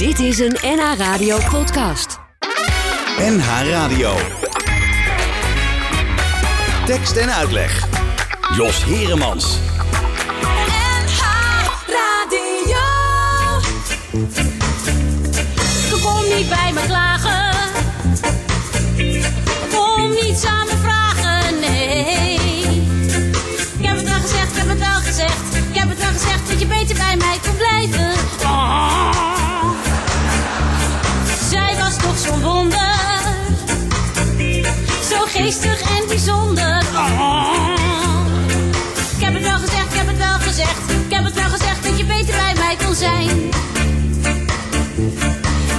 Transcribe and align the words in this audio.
Dit 0.00 0.18
is 0.18 0.38
een 0.38 0.56
NH 0.62 0.96
Radio 0.96 1.38
podcast. 1.50 2.18
NH 3.18 3.68
Radio. 3.70 4.14
Tekst 6.86 7.16
en 7.16 7.34
uitleg. 7.34 7.86
Jos 8.56 8.84
Heremans. 8.84 9.58
NH 10.40 11.22
Radio. 11.86 12.80
Kom 16.00 16.36
niet 16.36 16.48
bij 16.48 16.72
me 16.72 16.80
klagen. 16.86 17.58
Kom 19.74 20.10
niet 20.10 20.38
samen 20.38 20.78
vragen, 20.78 21.60
nee. 21.60 22.34
Ik 23.78 23.86
heb 23.86 23.96
het 23.96 24.04
wel 24.04 24.20
gezegd, 24.20 24.50
ik 24.50 24.58
heb 24.58 24.68
het 24.68 24.78
wel 24.78 25.00
gezegd. 25.00 25.54
Ik 25.70 25.78
heb 25.78 25.88
het 25.88 25.98
wel 25.98 26.12
gezegd 26.12 26.48
dat 26.48 26.60
je 26.60 26.66
beter 26.66 26.96
bij 26.96 27.16
mij 27.16 27.38
kon 27.42 27.56
blijven. 27.56 28.19
Geestig 35.42 35.80
en 35.80 36.06
bijzonder. 36.08 36.82
Oh. 36.94 37.74
Ik 39.16 39.24
heb 39.24 39.34
het 39.34 39.42
wel 39.42 39.58
gezegd, 39.58 39.86
ik 39.92 39.98
heb 39.98 40.06
het 40.06 40.18
wel 40.18 40.38
gezegd. 40.38 40.78
Ik 41.06 41.12
heb 41.16 41.24
het 41.24 41.34
wel 41.34 41.50
gezegd 41.56 41.82
dat 41.84 41.98
je 41.98 42.04
beter 42.04 42.34
bij 42.44 42.54
mij 42.62 42.76
kon 42.84 42.94
zijn. 42.94 43.28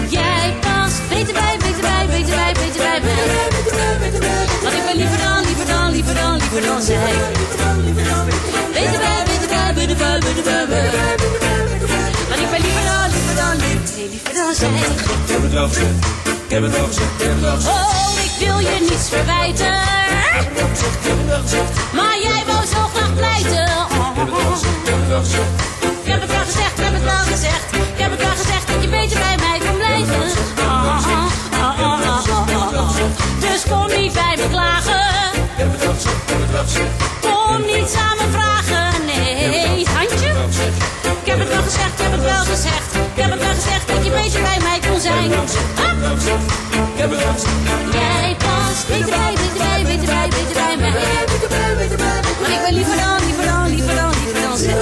Jij 0.10 0.54
past 0.66 0.98
beter 1.10 1.34
bij, 1.34 1.56
beter 1.66 1.82
bij, 1.82 2.06
beter 2.14 2.36
bij, 2.36 2.54
beter 2.54 2.82
bij 2.82 3.00
mij. 3.08 3.24
Want 4.64 4.74
ik 4.80 4.84
ben 4.86 4.96
liever 4.96 5.18
dan, 5.26 5.40
liever 5.48 5.66
dan, 5.66 5.92
liever 5.92 6.16
dan, 6.16 6.38
liever 6.38 6.62
dan 6.62 6.82
zij. 6.82 7.14
Beter 8.74 9.00
bij, 9.06 9.24
beter 9.30 9.48
bij, 9.48 9.74
beter 9.74 9.98
bij, 9.98 10.20
beter 10.20 10.44
bij 10.44 10.66
mij. 10.70 10.90
Want 12.30 12.42
ik 12.46 12.50
ben 12.54 12.62
liever 12.66 12.86
dan, 12.92 13.08
liever 13.16 13.36
dan, 13.42 13.56
liever, 13.64 14.10
liever 14.14 14.34
dan 14.34 14.56
zij. 14.56 14.82
Ik 15.26 15.32
heb 15.34 15.42
het 15.42 15.54
wel 15.54 15.68
gezegd, 15.68 16.06
ik 16.46 16.52
heb 16.56 16.62
het 16.62 16.72
wel 16.72 16.88
gezegd, 16.88 17.12
ik 17.18 17.24
heb 17.26 17.34
het 17.34 17.42
wel 17.42 17.56
gezegd. 17.56 18.21
Wil 18.42 18.60
je 18.60 18.78
niets 18.90 19.10
verwijten. 19.10 19.74
Maar 21.94 22.18
jij 22.22 22.44
wou 22.48 22.66
zo 22.66 22.82
graag 22.94 23.16
pleiten. 23.16 23.70
Ik 26.04 26.12
heb 26.12 26.22
het 26.22 26.32
wel 26.32 26.46
gezegd, 26.46 26.78
ik 26.78 26.84
heb 26.84 26.94
het 26.94 27.04
wel 27.04 27.24
gezegd. 27.32 27.74
Ik 27.74 28.00
heb 28.00 28.12
het 28.12 28.20
wel 28.20 28.30
gezegd 28.30 28.68
dat 28.68 28.82
je 28.82 28.88
beter 28.90 29.20
bij 29.20 29.38
mij 29.38 29.60
kon 29.60 29.78
blijven. 29.78 30.22
Dus 33.40 33.64
kom 33.70 33.88
niet 34.02 34.14
bij 34.14 34.36
me 34.38 34.48
klagen. 34.50 35.06
Kom 37.22 37.66
niet 37.66 37.90
samen 37.90 38.32
vragen, 38.32 39.06
nee. 39.06 39.86
Handje? 39.94 40.30
Ik 41.24 41.28
heb 41.28 41.40
het 41.40 41.48
wel 41.48 41.62
gezegd, 41.62 42.00
ik 42.00 42.04
heb 42.04 42.12
het 42.12 42.22
wel 42.22 42.44
gezegd. 42.44 42.96
Ik 43.16 43.22
heb 43.22 43.32
het 43.32 43.40
wel 43.40 43.54
gezegd 43.54 43.88
dat 43.88 44.06
je 44.06 44.12
beter 44.12 44.42
bij 44.42 44.60
mij 44.62 44.80
kon 44.90 45.00
zijn. 45.00 45.32
Jij 47.02 48.36
past 48.38 48.88
beter 48.88 49.10
bij, 49.10 49.34
beter 49.34 49.58
bij, 49.58 49.84
beter 49.84 50.06
bij, 50.06 50.28
beter 50.30 50.54
bij 50.54 50.78
mij. 50.78 50.92
Maar 52.42 52.52
ik 52.52 52.62
ben 52.64 52.74
liever 52.74 52.98
dan, 52.98 53.26
liever 53.26 53.46
dan, 53.46 53.70
liever 53.70 53.96
dan, 53.96 54.10
liever 54.10 54.42
dan 54.42 54.58
zij. 54.58 54.76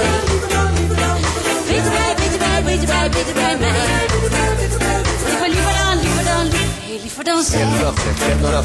Beter 1.66 1.90
bij, 1.90 2.14
beter 2.16 2.38
bij, 2.38 2.62
beter 2.64 2.86
bij, 2.86 3.08
beter 3.10 3.34
bij 3.34 3.56
mij. 3.58 3.68
Ik 5.32 5.38
ben 5.40 5.50
liever 5.50 5.72
dan, 5.72 6.00
liever 6.00 6.24
dan, 6.24 6.42
liever, 6.42 7.02
liever 7.02 7.24
dan 7.24 7.42
zij. 7.42 7.58
Jij 7.58 8.60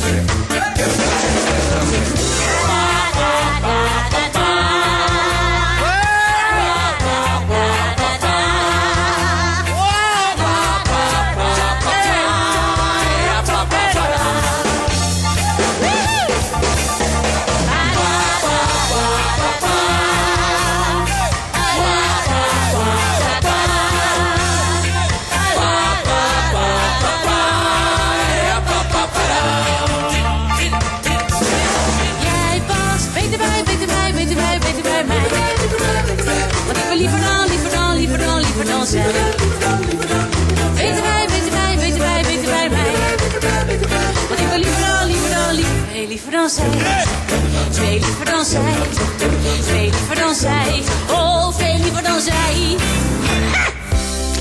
zij. 48.56 49.82
Liever 49.92 50.16
dan 50.16 50.36
zij. 50.36 50.82
Oh, 51.10 51.54
veel 51.54 51.78
liever 51.84 52.04
dan 52.04 52.22
zij. 52.22 52.76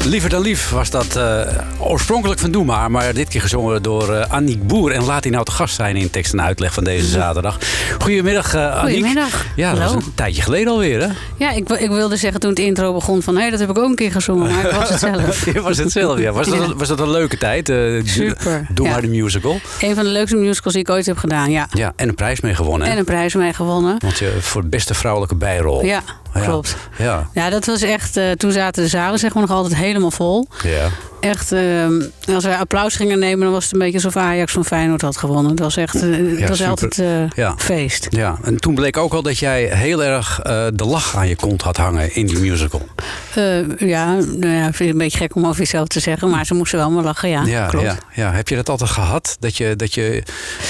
Liever 0.04 0.30
dan 0.30 0.41
lief 0.41 0.70
was 0.70 0.91
dat 0.91 1.16
eh, 1.16 1.41
oorspronkelijk 1.78 2.41
van 2.41 2.50
Doe 2.50 2.64
maar, 2.64 3.14
dit 3.14 3.28
keer 3.28 3.41
gezongen 3.41 3.82
door 3.82 4.14
uh, 4.41 4.56
Boer. 4.62 4.91
En 4.91 5.04
laat 5.04 5.22
hij 5.22 5.32
nou 5.32 5.44
te 5.44 5.50
gast 5.50 5.75
zijn 5.75 5.97
in 5.97 6.10
tekst 6.10 6.32
en 6.32 6.42
uitleg 6.42 6.75
van 6.75 6.84
deze 6.84 7.06
zaterdag. 7.06 7.58
Goedemiddag, 8.04 8.54
uh. 8.54 8.81
Goedemiddag. 8.81 9.44
Ja, 9.56 9.70
dat 9.70 9.78
was 9.78 9.88
Hallo. 9.91 10.03
een 10.06 10.15
tijdje 10.15 10.42
geleden 10.42 10.72
alweer, 10.72 11.00
hè? 11.00 11.09
Ja, 11.38 11.50
ik, 11.50 11.69
ik 11.69 11.91
wilde 11.91 12.16
zeggen 12.16 12.41
toen 12.41 12.50
het 12.50 12.59
intro 12.59 12.92
begon 12.92 13.22
van... 13.22 13.37
hé, 13.37 13.50
dat 13.50 13.60
heb 13.60 13.70
ik 13.70 13.78
ook 13.78 13.88
een 13.88 13.94
keer 13.94 14.10
gezongen, 14.12 14.50
maar 14.50 14.65
ik 14.65 14.70
was 14.72 14.88
het 14.88 14.98
zelf. 15.00 15.44
Je 15.54 15.60
was 15.60 15.78
het 15.78 15.92
zelf, 15.92 16.19
ja. 16.19 16.32
Was, 16.32 16.47
Ja. 16.47 16.56
Dat, 16.56 16.72
was 16.76 16.88
dat 16.88 17.00
een 17.00 17.10
leuke 17.10 17.38
tijd? 17.38 17.69
eh, 17.69 18.00
Super, 18.04 18.66
Doe 18.72 18.87
ja. 18.87 18.93
maar 18.93 19.00
de 19.00 19.09
musical. 19.09 19.60
Een 19.81 19.94
van 19.94 20.04
de 20.04 20.10
leukste 20.10 20.37
musicals 20.37 20.72
die 20.75 20.82
ik 20.82 20.91
ooit 20.91 21.06
heb 21.06 21.16
gedaan, 21.19 21.50
ja. 21.50 21.66
Ja, 21.70 21.93
en 21.97 22.09
een 22.09 22.14
prijs 22.14 22.41
mee 22.41 22.54
gewonnen, 22.54 22.87
hè? 22.87 22.93
En 22.93 22.98
een 22.98 23.04
prijs 23.04 23.34
mee 23.34 23.53
gewonnen. 23.53 23.97
Want 23.98 24.19
je 24.19 24.37
voor 24.41 24.62
de 24.62 24.69
beste 24.69 24.94
vrouwelijke 24.94 25.34
bijrol. 25.34 25.84
Ja, 25.84 26.03
klopt. 26.43 26.77
Ja, 26.99 27.28
Ja, 27.34 27.50
dat 27.50 27.67
was 27.67 27.83
echt... 27.83 28.17
eh, 28.17 28.31
toen 28.31 28.53
zaten 28.53 28.83
de 28.83 28.89
zalen 28.89 29.19
zeg 29.19 29.33
maar 29.34 29.43
nog 29.43 29.56
altijd 29.56 29.77
helemaal 29.77 30.11
vol. 30.11 30.47
ja. 30.62 30.89
Echt, 31.21 31.53
eh, 31.53 31.87
als 32.34 32.45
wij 32.45 32.56
applaus 32.56 32.97
gingen 32.97 33.19
nemen... 33.19 33.41
dan 33.45 33.53
was 33.53 33.65
het 33.65 33.72
een 33.72 33.78
beetje 33.78 33.95
alsof 33.95 34.17
Ajax 34.17 34.53
van 34.53 34.65
Feyenoord 34.65 35.00
had 35.03 35.17
gewonnen. 35.17 35.50
Het 35.50 35.61
was 35.61 35.77
echt... 35.77 35.94
eh, 35.94 36.00
het 36.03 36.39
Ja, 36.39 36.47
was 36.49 36.56
super. 36.56 36.71
altijd 36.71 36.99
eh, 36.99 37.28
Ja. 37.34 37.55
feest. 37.59 38.06
Ja, 38.11 38.39
en 38.43 38.56
toen 38.61 38.75
bleek 38.75 38.97
ook 38.97 39.12
al 39.15 39.23
dat 39.23 39.39
jij 39.39 39.65
heel 39.77 40.05
erg 40.05 40.41
eh, 40.41 40.67
de 40.75 40.84
lach 40.84 41.17
aan 41.17 41.28
je 41.28 41.37
kont 41.37 41.62
had 41.62 41.77
hangen 41.77 42.15
in 42.15 42.27
die 42.27 42.39
musical. 42.39 42.87
Eh, 43.37 43.89
ja, 43.89 44.15
nou 44.15 44.53
ja, 44.53 44.67
ik 44.67 44.75
vind 44.75 44.78
het 44.78 44.89
een 44.89 44.99
beetje 44.99 45.19
gek 45.19 45.34
om 45.34 45.47
over 45.47 45.59
jezelf 45.59 45.89
te 45.89 46.00
zeggen... 46.00 46.31
maar 46.31 46.47
ze 46.47 46.55
moesten 46.55 46.78
wel 46.78 46.91
maar 46.91 47.05
lachen, 47.05 47.28
ja. 47.28 47.45
Ja, 47.45 47.67
klopt. 47.67 47.84
ja, 47.87 47.97
ja. 48.15 48.33
Heb 48.33 48.49
je 48.49 48.56
dat 48.56 48.69
altijd 48.69 48.91
gehad? 48.91 49.37
Dat 49.41 49.56
je, 49.56 49.77
dat 49.77 49.95
je 49.95 50.22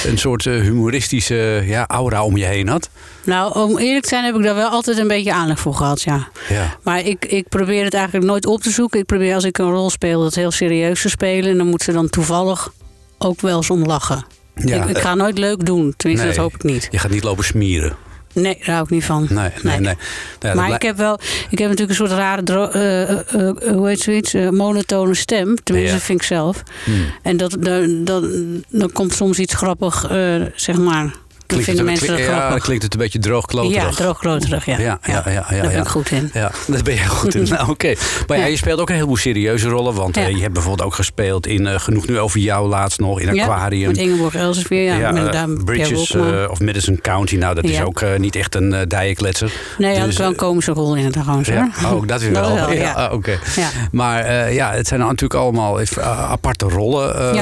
een 0.07 0.19
soort 0.19 0.47
eh, 0.47 0.61
humoristische 0.61 1.63
ja, 1.67 1.87
aura 1.87 2.25
om 2.25 2.37
je 2.37 2.45
heen 2.45 2.69
had? 2.69 2.91
Nou, 3.25 3.59
om 3.59 3.79
eerlijk 3.79 4.03
te 4.03 4.09
zijn 4.09 4.25
heb 4.25 4.35
ik 4.35 4.43
daar 4.43 4.55
wel 4.55 4.69
altijd 4.69 4.99
een 4.99 5.09
beetje 5.09 5.33
aandacht 5.33 5.61
voor 5.61 5.75
gehad, 5.75 6.03
ja. 6.03 6.29
Ja. 6.49 6.77
Maar 6.83 7.01
ik, 7.01 7.25
ik 7.25 7.49
probeer 7.49 7.85
het 7.85 7.95
eigenlijk 7.95 8.27
nooit 8.27 8.47
op 8.47 8.63
te 8.63 8.71
zoeken. 8.71 9.01
Ik 9.01 9.07
probeer 9.07 9.35
als 9.35 9.45
ik 9.45 9.59
een 9.59 9.71
rol 9.71 9.91
speel 9.91 10.23
dat 10.23 10.35
heel 10.35 10.51
serieus 10.51 11.03
te 11.03 11.09
spelen. 11.09 11.51
En 11.51 11.57
dan 11.57 11.67
moet 11.67 11.83
ze 11.83 11.93
dan 11.93 12.09
toevallig 12.09 12.73
ook 13.19 13.41
wel 13.41 13.57
eens 13.57 13.71
om 13.71 13.85
lachen. 13.85 14.25
Ja, 14.55 14.83
ik, 14.83 14.89
ik 14.89 14.99
ga 14.99 15.15
nooit 15.15 15.39
leuk 15.39 15.67
doen. 15.67 15.95
Tenminste, 15.97 16.27
nee. 16.27 16.37
dat 16.37 16.45
hoop 16.45 16.55
ik 16.55 16.63
niet. 16.63 16.89
Je 16.91 16.99
gaat 16.99 17.11
niet 17.11 17.25
lopen 17.25 17.45
smieren. 17.45 17.97
Nee, 18.34 18.59
daar 18.65 18.75
hou 18.75 18.84
ik 18.84 18.91
niet 18.91 19.05
van. 19.05 19.27
Nee, 19.31 19.49
nee, 19.62 19.81
nee. 19.81 19.95
Ja, 20.41 20.55
maar 20.55 20.71
ik 20.75 20.83
heb 20.83 20.97
wel, 20.97 21.19
ik 21.50 21.59
heb 21.59 21.69
natuurlijk 21.69 21.99
een 22.00 22.06
soort 22.06 22.19
rare, 22.19 22.43
eh, 22.71 23.72
hoe 23.75 23.89
heet 23.89 24.00
zoiets, 24.00 24.34
Eh, 24.34 24.49
monotone 24.49 25.15
stem. 25.15 25.55
Tenminste, 25.62 25.95
Ja. 25.95 26.00
vind 26.00 26.21
ik 26.21 26.27
zelf. 26.27 26.62
Hmm. 26.84 27.05
En 27.23 27.37
dat, 27.37 27.56
dan, 27.61 28.05
dan, 28.05 28.31
dan 28.69 28.93
komt 28.93 29.15
soms 29.15 29.39
iets 29.39 29.55
grappig, 29.55 30.06
zeg 30.55 30.78
maar. 30.78 31.15
Klinkt 31.47 31.65
vinden 31.66 31.87
het, 31.88 32.00
mensen 32.00 32.16
dat 32.16 32.27
ja, 32.37 32.49
dan 32.50 32.59
klinkt 32.59 32.82
het 32.82 32.93
een 32.94 32.99
beetje 33.00 33.19
droogkloterig. 33.19 33.82
Ja, 33.82 33.91
droogkloterig, 33.91 34.66
ja. 34.66 34.78
Ja, 34.78 34.99
ja, 35.03 35.22
ja, 35.27 35.31
ja, 35.31 35.44
Daar 35.50 35.60
ben 35.60 35.71
ja. 35.71 35.81
ik 35.81 35.88
goed 35.88 36.10
in. 36.10 36.31
Ja, 36.32 36.50
daar 36.66 36.82
ben 36.82 36.94
jij 36.94 37.06
goed 37.06 37.34
in. 37.34 37.43
Nou, 37.55 37.71
oké. 37.71 37.94
Maar 38.27 38.37
ja, 38.38 38.44
Ja. 38.44 38.50
je 38.50 38.56
speelt 38.56 38.81
ook 38.81 38.88
een 38.88 38.94
heleboel 38.94 39.16
serieuze 39.16 39.69
rollen. 39.69 39.94
Want 39.94 40.16
Ja. 40.16 40.22
eh, 40.22 40.34
je 40.34 40.41
hebt 40.41 40.53
bijvoorbeeld 40.53 40.87
ook 40.88 40.94
gespeeld 40.94 41.46
in 41.46 41.67
eh, 41.67 41.79
Genoeg 41.81 42.06
Nu 42.06 42.19
Over 42.19 42.41
Jou 42.41 42.69
laatst 42.69 42.99
nog. 43.00 43.20
In 43.20 43.35
Ja, 43.35 43.43
Aquarium. 43.44 43.87
met 43.88 43.96
Ingeborg 43.96 44.35
Elsevier, 44.35 44.82
ja. 44.99 45.11
met 45.11 45.35
eh, 45.35 45.43
Bridges 45.64 46.14
of 46.49 46.61
Madison 46.61 46.99
County. 47.00 47.37
Nou, 47.37 47.55
dat 47.55 47.64
is 47.64 47.76
Ja. 47.76 47.82
ook 47.82 48.05
niet 48.19 48.37
echt 48.37 48.55
een 48.55 48.85
dijenkletser. 48.88 49.52
Nee, 49.79 49.88
hij 49.90 49.99
had 49.99 50.08
Dus, 50.08 50.19
wel 50.19 50.29
een 50.29 50.35
komische 50.37 50.73
rol 50.73 50.97
in 50.97 51.05
het 51.05 51.12
trouwens. 51.12 51.49
Ja, 51.49 51.70
ook 51.93 52.08
dat 52.08 52.20
weer 52.20 52.32
Dat 52.43 52.47
wel. 52.47 52.55
wel, 52.55 52.73
ja. 52.73 52.93
ah, 52.93 53.12
oké. 53.12 53.38
Ja. 53.56 53.69
Maar 53.93 54.52
ja, 54.52 54.73
het 54.73 54.87
zijn 54.87 55.00
natuurlijk 55.00 55.35
allemaal 55.35 55.81
even, 55.81 56.05
aparte 56.05 56.64
rollen. 56.69 57.35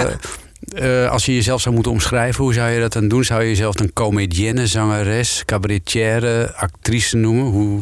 Eh, 0.74 1.10
als 1.10 1.26
je 1.26 1.34
jezelf 1.34 1.60
zou 1.60 1.74
moeten 1.74 1.92
omschrijven, 1.92 2.44
hoe 2.44 2.54
zou 2.54 2.70
je 2.70 2.80
dat 2.80 2.92
dan 2.92 3.08
doen? 3.08 3.24
Zou 3.24 3.42
je 3.42 3.48
jezelf 3.48 3.80
een 3.80 3.92
comedienne, 3.92 4.66
zangeres, 4.66 5.42
cabaretière, 5.44 6.54
actrice 6.56 7.16
noemen? 7.16 7.44
Hoe... 7.44 7.80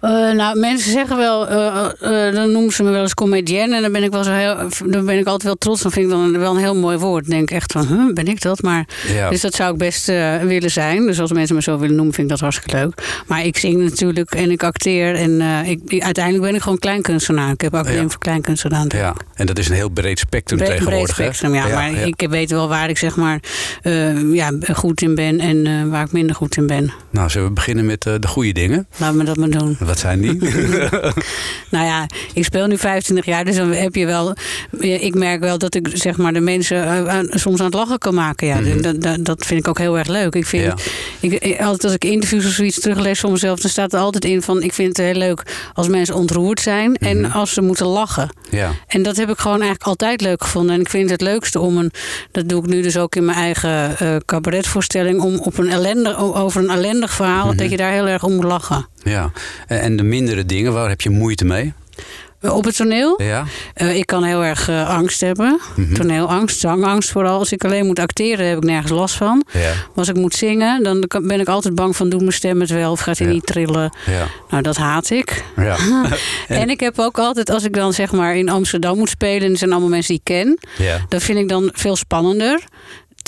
Eh, 0.00 0.10
nou, 0.32 0.58
mensen 0.58 0.92
zeggen 0.92 1.16
wel, 1.16 1.48
eh, 1.48 1.84
eh, 2.28 2.34
dan 2.34 2.52
noemen 2.52 2.72
ze 2.72 2.82
me 2.82 2.90
wel 2.90 3.02
eens 3.02 3.14
comedienne. 3.14 3.76
En 3.76 3.82
dan 3.82 3.92
ben 3.92 4.02
ik 4.02 4.10
wel 4.10 4.24
zo 4.24 4.30
heel, 4.32 4.56
dan 4.86 5.04
ben 5.04 5.18
ik 5.18 5.24
altijd 5.26 5.42
wel 5.42 5.54
trots. 5.54 5.82
Dan 5.82 5.90
vind 5.92 6.04
ik 6.06 6.10
dan 6.12 6.38
wel 6.38 6.50
een 6.54 6.60
heel 6.60 6.76
mooi 6.76 6.98
woord. 6.98 7.22
Dan 7.24 7.30
denk 7.36 7.50
ik 7.50 7.56
echt 7.56 7.72
van, 7.72 7.86
huh, 7.86 8.12
ben 8.14 8.26
ik 8.26 8.42
dat? 8.42 8.62
Maar, 8.62 8.86
Ja. 9.14 9.30
Dus 9.30 9.40
dat 9.40 9.54
zou 9.54 9.72
ik 9.72 9.78
best 9.78 10.06
willen 10.42 10.70
zijn. 10.70 11.06
Dus 11.06 11.20
als 11.20 11.32
mensen 11.32 11.54
me 11.56 11.62
zo 11.62 11.78
willen 11.78 11.96
noemen, 11.96 12.14
vind 12.14 12.26
ik 12.26 12.32
dat 12.32 12.40
hartstikke 12.42 12.76
leuk. 12.76 13.22
Maar 13.26 13.44
ik 13.44 13.56
zing 13.58 13.82
natuurlijk 13.82 14.34
en 14.34 14.50
ik 14.50 14.62
acteer. 14.62 15.14
En 15.14 15.40
ik, 15.66 16.02
uiteindelijk 16.02 16.44
ben 16.44 16.54
ik 16.54 16.62
gewoon 16.62 16.78
kleinkunstenaar. 16.78 17.52
Ik 17.52 17.60
heb 17.60 17.74
ook 17.74 17.88
Ja. 17.88 18.08
voor 18.08 18.18
kleinkunst 18.18 18.62
gedaan. 18.62 18.86
Ja, 18.88 19.14
en 19.34 19.46
dat 19.46 19.58
is 19.58 19.68
een 19.68 19.74
heel 19.74 19.88
breed 19.88 20.18
spectrum 20.18 20.58
Breed, 20.58 20.70
breed 20.70 20.80
tegenwoordig. 20.80 21.16
hè? 21.16 21.22
spectrum, 21.22 21.54
ja. 21.54 21.66
maar 21.68 21.90
ik 21.92 22.26
weet 22.30 22.50
wel 22.50 22.68
waar 22.68 22.88
ik 22.88 22.98
zeg 22.98 23.16
maar 23.16 23.40
ja, 24.32 24.50
goed 24.72 25.02
in 25.02 25.14
ben 25.14 25.40
en 25.40 25.90
waar 25.90 26.04
ik 26.04 26.12
minder 26.12 26.36
goed 26.36 26.56
in 26.56 26.66
ben. 26.66 26.92
Nou, 27.10 27.30
zullen 27.30 27.48
we 27.48 27.54
beginnen 27.54 27.86
met 27.86 28.02
de 28.02 28.26
goede 28.28 28.52
dingen? 28.52 28.86
Laten 28.96 29.18
we 29.18 29.24
dat 29.24 29.36
maar 29.36 29.50
doen. 29.50 29.76
Wat 29.88 29.98
zijn 29.98 30.20
die? 30.20 30.38
Nou 31.70 31.84
ja, 31.86 32.06
ik 32.34 32.44
speel 32.44 32.66
nu 32.66 32.78
25 32.78 33.26
jaar, 33.26 33.44
dus 33.44 33.56
dan 33.56 33.72
heb 33.72 33.94
je 33.94 34.06
wel. 34.06 34.34
Ik 34.80 35.14
merk 35.14 35.40
wel 35.40 35.58
dat 35.58 35.74
ik 35.74 35.88
zeg 35.92 36.16
maar 36.16 36.32
de 36.32 36.40
mensen 36.40 36.84
eh, 36.84 37.06
aan- 37.08 37.28
soms 37.30 37.58
aan 37.58 37.64
het 37.66 37.74
lachen 37.74 37.98
kan 37.98 38.14
maken. 38.14 38.46
Ja, 38.46 38.60
dat, 38.80 39.02
dat, 39.02 39.24
dat 39.24 39.46
vind 39.46 39.60
ik 39.60 39.68
ook 39.68 39.78
heel 39.78 39.98
erg 39.98 40.08
leuk. 40.08 40.34
Ik 40.34 40.46
vind, 40.46 40.62
Ja. 40.64 40.74
ik, 41.38 41.60
altijd 41.60 41.84
als 41.84 41.92
ik 41.92 42.04
interviews 42.04 42.46
of 42.46 42.52
zoiets 42.52 42.80
teruglees 42.80 43.20
van 43.20 43.30
mezelf, 43.32 43.60
dan 43.60 43.70
staat 43.70 43.92
er 43.92 43.98
altijd 44.00 44.24
in 44.24 44.42
van: 44.42 44.62
ik 44.62 44.72
vind 44.72 44.88
het 44.96 45.06
heel 45.06 45.14
leuk 45.14 45.42
als 45.74 45.88
mensen 45.88 46.14
ontroerd 46.14 46.60
zijn 46.60 46.96
en 46.96 47.32
als 47.32 47.52
ze 47.52 47.60
moeten 47.62 47.86
lachen. 47.86 48.28
ja. 48.50 48.70
En 48.86 49.02
dat 49.02 49.16
heb 49.16 49.30
ik 49.30 49.38
gewoon 49.38 49.56
eigenlijk 49.60 49.88
altijd 49.88 50.20
leuk 50.20 50.42
gevonden. 50.42 50.74
En 50.74 50.80
ik 50.80 50.88
vind 50.88 51.10
het 51.10 51.20
leukste 51.20 51.60
om 51.60 51.76
een, 51.76 51.90
dat 52.32 52.48
doe 52.48 52.62
ik 52.62 52.68
nu 52.68 52.82
dus 52.82 52.96
ook 52.96 53.16
in 53.16 53.24
mijn 53.24 53.38
eigen 53.38 53.98
eh 53.98 54.16
cabaretvoorstelling, 54.24 55.20
om 55.20 55.38
op 55.38 55.58
een 55.58 55.70
ellendig, 55.70 56.18
over 56.18 56.62
een 56.62 56.70
ellendig 56.70 57.12
verhaal, 57.12 57.56
dat 57.56 57.70
je 57.70 57.76
daar 57.76 57.92
heel 57.92 58.08
erg 58.08 58.22
om 58.24 58.34
moet 58.34 58.44
lachen. 58.44 58.86
ja. 59.04 59.30
En 59.66 59.77
en 59.78 59.96
de 59.96 60.02
mindere 60.02 60.44
dingen, 60.46 60.72
waar 60.72 60.88
heb 60.88 61.00
je 61.00 61.10
moeite 61.10 61.44
mee? 61.44 61.72
Op 62.42 62.64
het 62.64 62.76
toneel? 62.76 63.22
Ja? 63.22 63.44
Eh, 63.74 63.96
ik 63.96 64.06
kan 64.06 64.22
heel 64.24 64.44
erg 64.44 64.68
eh, 64.68 64.88
angst 64.88 65.20
hebben. 65.20 65.60
Mhm. 65.76 65.94
Toneelangst, 65.94 66.58
zangangst 66.60 67.10
vooral. 67.10 67.38
Als 67.38 67.52
ik 67.52 67.64
alleen 67.64 67.86
moet 67.86 67.98
acteren, 67.98 68.46
heb 68.46 68.56
ik 68.56 68.62
nergens 68.64 68.92
last 68.92 69.14
van. 69.14 69.44
Ja. 69.52 69.60
Maar 69.60 69.74
Als 69.94 70.08
ik 70.08 70.16
moet 70.16 70.34
zingen, 70.34 70.82
dan 70.82 71.04
ben 71.22 71.40
ik 71.40 71.48
altijd 71.48 71.74
bang 71.74 71.96
van... 71.96 72.08
doet 72.08 72.20
mijn 72.20 72.32
stem 72.32 72.60
het 72.60 72.70
wel 72.70 72.90
of 72.90 73.00
gaat 73.00 73.18
hij 73.18 73.26
Ja. 73.26 73.32
niet 73.32 73.46
trillen? 73.46 73.92
Ja. 74.06 74.26
Nou, 74.50 74.62
dat 74.62 74.76
haat 74.76 75.10
ik. 75.10 75.44
ja. 75.56 75.76
En 76.48 76.70
ik 76.70 76.80
heb 76.80 76.98
ook 76.98 77.18
altijd, 77.18 77.50
als 77.50 77.64
ik 77.64 77.72
dan 77.74 77.92
zeg 77.92 78.12
maar 78.12 78.36
in 78.36 78.48
Amsterdam 78.48 78.98
moet 78.98 79.08
spelen... 79.08 79.42
en 79.46 79.52
er 79.52 79.58
zijn 79.58 79.70
allemaal 79.70 79.88
mensen 79.88 80.08
die 80.14 80.22
ik 80.24 80.34
ken... 80.34 80.58
ja. 80.86 80.98
dat 81.08 81.22
vind 81.22 81.38
ik 81.38 81.48
dan 81.48 81.70
veel 81.72 81.96
spannender. 81.96 82.62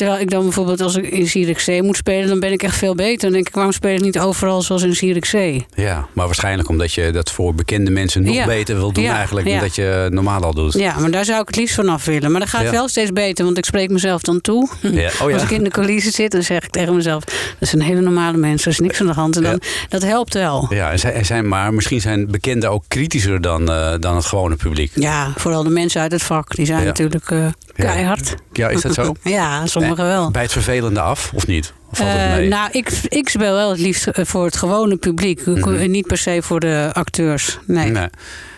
Terwijl 0.01 0.21
ik 0.21 0.31
dan 0.31 0.43
bijvoorbeeld 0.43 0.81
als 0.81 0.97
ik 0.97 1.07
in 1.11 1.27
Zierikzee 1.27 1.83
moet 1.83 1.97
spelen... 1.97 2.29
dan 2.29 2.41
ben 2.41 2.53
ik 2.53 2.63
echt 2.63 2.77
veel 2.77 2.95
beter. 2.95 3.21
Dan 3.21 3.33
denk 3.33 3.49
ik, 3.49 3.55
waarom 3.55 3.73
speel 3.73 3.95
ik 3.95 4.01
niet 4.01 4.19
overal 4.19 4.63
zoals 4.63 4.83
in 4.83 4.95
Zierikzee? 4.95 5.67
Ja, 5.75 6.07
maar 6.13 6.27
waarschijnlijk 6.27 6.69
omdat 6.69 6.93
je 6.93 7.11
dat 7.11 7.31
voor 7.31 7.55
bekende 7.55 7.91
mensen 7.91 8.23
nog 8.23 8.35
Ja. 8.35 8.47
beter 8.47 8.77
wil 8.77 8.93
doen 8.93 9.05
Ja, 9.05 9.15
eigenlijk 9.17 9.47
ja. 9.47 9.53
dan 9.53 9.63
dat 9.63 9.75
je 9.75 10.09
normaal 10.11 10.43
al 10.43 10.55
doet. 10.55 10.73
Ja, 10.73 10.99
maar 10.99 11.11
daar 11.11 11.25
zou 11.25 11.41
ik 11.41 11.47
het 11.47 11.57
liefst 11.57 11.75
vanaf 11.75 12.05
willen. 12.05 12.31
Maar 12.31 12.41
dan 12.41 12.49
gaat 12.49 12.71
wel 12.71 12.89
steeds 12.89 13.13
beter, 13.13 13.45
want 13.45 13.59
ik 13.59 13.65
spreek 13.65 13.91
mezelf 13.91 14.23
dan 14.23 14.41
toe. 14.41 14.69
Ja. 14.81 15.11
Oh 15.23 15.33
Als 15.35 15.43
ik 15.43 15.51
in 15.51 15.65
de 15.65 15.71
coulissen 15.71 16.13
zit, 16.13 16.31
dan 16.33 16.43
zeg 16.43 16.65
ik 16.65 16.71
tegen 16.71 16.95
mezelf... 16.97 17.25
dat 17.59 17.69
zijn 17.69 17.83
hele 17.83 18.01
normale 18.01 18.37
mensen, 18.37 18.67
er 18.67 18.73
is 18.73 18.79
niks 18.87 19.01
aan 19.01 19.07
de 19.07 19.13
hand. 19.13 19.37
En 19.37 19.43
dan, 19.43 19.61
Dat 19.89 20.03
helpt 20.03 20.35
wel. 20.35 20.67
Ja, 20.71 20.91
en 20.91 20.99
zij- 20.99 21.13
en 21.13 21.25
zijn, 21.27 21.49
maar 21.49 21.75
misschien 21.75 22.01
zijn 22.01 22.31
bekenden 22.31 22.71
ook 22.71 22.85
kritischer 22.89 23.41
dan, 23.41 23.71
eh, 23.71 23.95
dan 23.99 24.17
het 24.17 24.25
gewone 24.25 24.57
publiek. 24.57 24.93
Ja, 24.95 25.33
vooral 25.37 25.63
de 25.63 25.71
mensen 25.71 26.01
uit 26.01 26.13
het 26.13 26.23
vak, 26.23 26.55
die 26.57 26.67
zijn 26.67 26.85
natuurlijk 26.85 27.31
eh, 27.31 27.47
keihard. 27.81 28.35
Ja, 28.53 28.69
is 28.69 28.81
dat 28.81 28.95
zo? 28.95 29.15
Ja, 29.23 29.67
sommigen 29.67 30.05
wel. 30.05 30.31
Bij 30.31 30.43
het 30.43 30.53
vervelende 30.53 31.01
af, 31.01 31.31
of 31.35 31.47
niet? 31.47 31.73
Of 31.91 31.99
valt 31.99 32.11
het 32.11 32.37
mee? 32.37 32.49
nou, 32.49 32.69
ik, 32.73 32.91
ik 33.09 33.29
speel 33.29 33.53
wel 33.55 33.71
het 33.71 33.79
liefst 33.79 34.07
eh, 34.07 34.25
voor 34.25 34.45
het 34.45 34.57
gewone 34.57 34.97
publiek. 34.97 35.47
Mhm. 35.47 35.91
Niet 35.91 36.07
per 36.07 36.19
se 36.19 36.43
voor 36.43 36.61
de 36.61 36.91
acteurs. 36.93 37.59
Nee. 37.67 37.91
nee. 37.91 38.09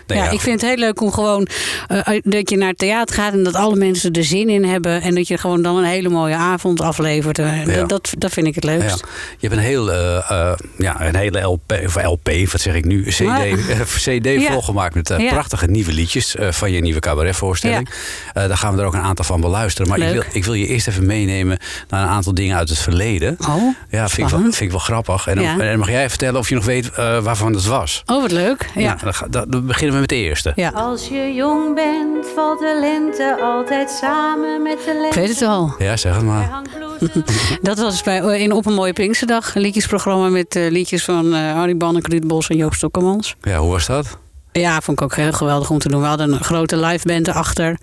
Nee, 0.06 0.18
ja, 0.18 0.24
ja, 0.24 0.30
ik 0.30 0.40
vind 0.40 0.60
het 0.60 0.70
heel 0.70 0.78
leuk 0.78 1.00
om 1.00 1.12
gewoon 1.12 1.46
eh, 1.88 2.20
dat 2.22 2.50
je 2.50 2.56
naar 2.56 2.68
het 2.68 2.78
theater 2.78 3.14
gaat 3.14 3.32
en 3.32 3.42
dat 3.42 3.54
alle 3.54 3.76
mensen 3.76 4.12
er 4.12 4.24
zin 4.24 4.48
in 4.48 4.64
hebben. 4.64 5.02
En 5.02 5.14
dat 5.14 5.28
je 5.28 5.38
gewoon 5.38 5.62
dan 5.62 5.76
een 5.76 5.84
hele 5.84 6.08
mooie 6.08 6.34
avond 6.34 6.80
aflevert. 6.80 7.38
Eh, 7.38 7.66
Ja. 7.66 7.74
Dat, 7.74 7.88
dat, 7.88 8.10
dat 8.18 8.32
vind 8.32 8.46
ik 8.46 8.54
het 8.54 8.64
leukst. 8.64 8.98
Ja. 9.00 9.06
Je 9.38 9.46
hebt 9.48 9.58
een, 9.60 9.66
heel, 9.66 9.92
eh, 9.92 10.52
ja, 10.78 11.00
een 11.06 11.16
hele 11.16 11.40
LP, 11.40 11.80
of 11.86 12.02
LP, 12.04 12.30
wat 12.52 12.60
zeg 12.60 12.74
ik 12.74 12.84
nu, 12.84 13.02
CD, 13.02 13.20
eh, 13.30 13.80
CD 13.80 14.44
volgemaakt 14.50 14.94
met 14.94 15.14
prachtige 15.28 15.66
nieuwe 15.66 15.92
liedjes 15.92 16.34
van 16.50 16.72
je 16.72 16.80
nieuwe 16.80 17.00
cabaretvoorstelling. 17.00 17.88
Daar 18.32 18.56
gaan 18.56 18.74
we 18.74 18.80
er 18.80 18.86
ook 18.86 18.94
een 18.94 19.00
aantal 19.00 19.24
van 19.24 19.40
beluisteren. 19.40 19.88
Maar 19.90 19.98
ik 19.98 20.12
wil, 20.12 20.22
ik 20.32 20.44
wil 20.44 20.54
je 20.54 20.66
eerst 20.66 20.88
even 20.88 21.06
meenemen 21.06 21.58
naar 21.88 22.02
een 22.02 22.08
aantal 22.08 22.34
dingen 22.34 22.56
uit 22.56 22.68
het 22.68 22.78
verleden. 22.78 23.36
Oh, 23.48 23.74
Ja, 23.90 24.08
vind 24.08 24.30
ik, 24.30 24.34
wel, 24.34 24.42
vind 24.42 24.60
ik 24.60 24.70
wel 24.70 24.78
grappig. 24.78 25.26
En 25.26 25.34
dan, 25.34 25.44
Ja. 25.44 25.52
en 25.58 25.58
dan 25.68 25.78
mag 25.78 25.88
jij 25.90 26.08
vertellen 26.08 26.40
of 26.40 26.48
je 26.48 26.54
nog 26.54 26.64
weet 26.64 26.90
waarvan 26.96 27.52
het 27.54 27.66
was. 27.66 28.02
Oh, 28.06 28.22
wat 28.22 28.30
leuk. 28.30 28.70
Ja. 28.74 28.80
Nou, 28.86 28.98
dan, 29.02 29.14
ga- 29.14 29.26
dan- 29.30 29.44
dan 29.48 29.66
beginnen 29.92 29.94
we 29.94 30.00
met 30.00 30.08
de 30.08 30.28
eerste. 30.28 30.52
ja. 30.54 30.70
Als 30.70 31.08
je 31.08 31.34
jong 31.34 31.74
bent, 31.74 32.26
valt 32.34 32.58
de 32.58 32.78
lente 32.80 33.40
altijd 33.42 33.90
samen 33.90 34.62
met 34.62 34.78
de 34.84 34.92
lente. 34.92 35.06
Ik 35.06 35.26
weet 35.26 35.28
het 35.28 35.42
al. 35.48 35.74
Ja, 35.78 35.96
zeg 35.96 36.14
het 36.14 36.24
maar. 36.24 36.62
Dat 37.62 37.78
was 37.78 38.02
bij, 38.02 38.20
eh, 38.20 38.40
in 38.40 38.52
Op 38.52 38.66
een 38.66 38.74
Mooie 38.74 38.92
Pinksterdag. 38.92 39.54
Een 39.54 39.60
liedjesprogramma 39.62 40.28
met 40.28 40.56
eh, 40.56 40.70
liedjes 40.70 41.04
van 41.04 41.34
eh 41.34 41.52
Harry 41.52 41.76
Banneke, 41.76 42.10
Ruud 42.10 42.26
Bos 42.26 42.48
en 42.48 42.56
Joop 42.56 42.74
Stokkemans. 42.74 43.36
Ja, 43.42 43.58
hoe 43.58 43.70
was 43.70 43.86
dat? 43.86 44.18
Ja, 44.52 44.80
vond 44.80 44.98
ik 45.00 45.04
ook 45.04 45.16
heel 45.16 45.32
geweldig 45.32 45.70
om 45.70 45.78
te 45.78 45.88
doen. 45.88 46.00
We 46.00 46.06
hadden 46.06 46.32
een 46.32 46.44
grote 46.44 46.76
live 46.76 47.06
band 47.06 47.28
erachter. 47.28 47.76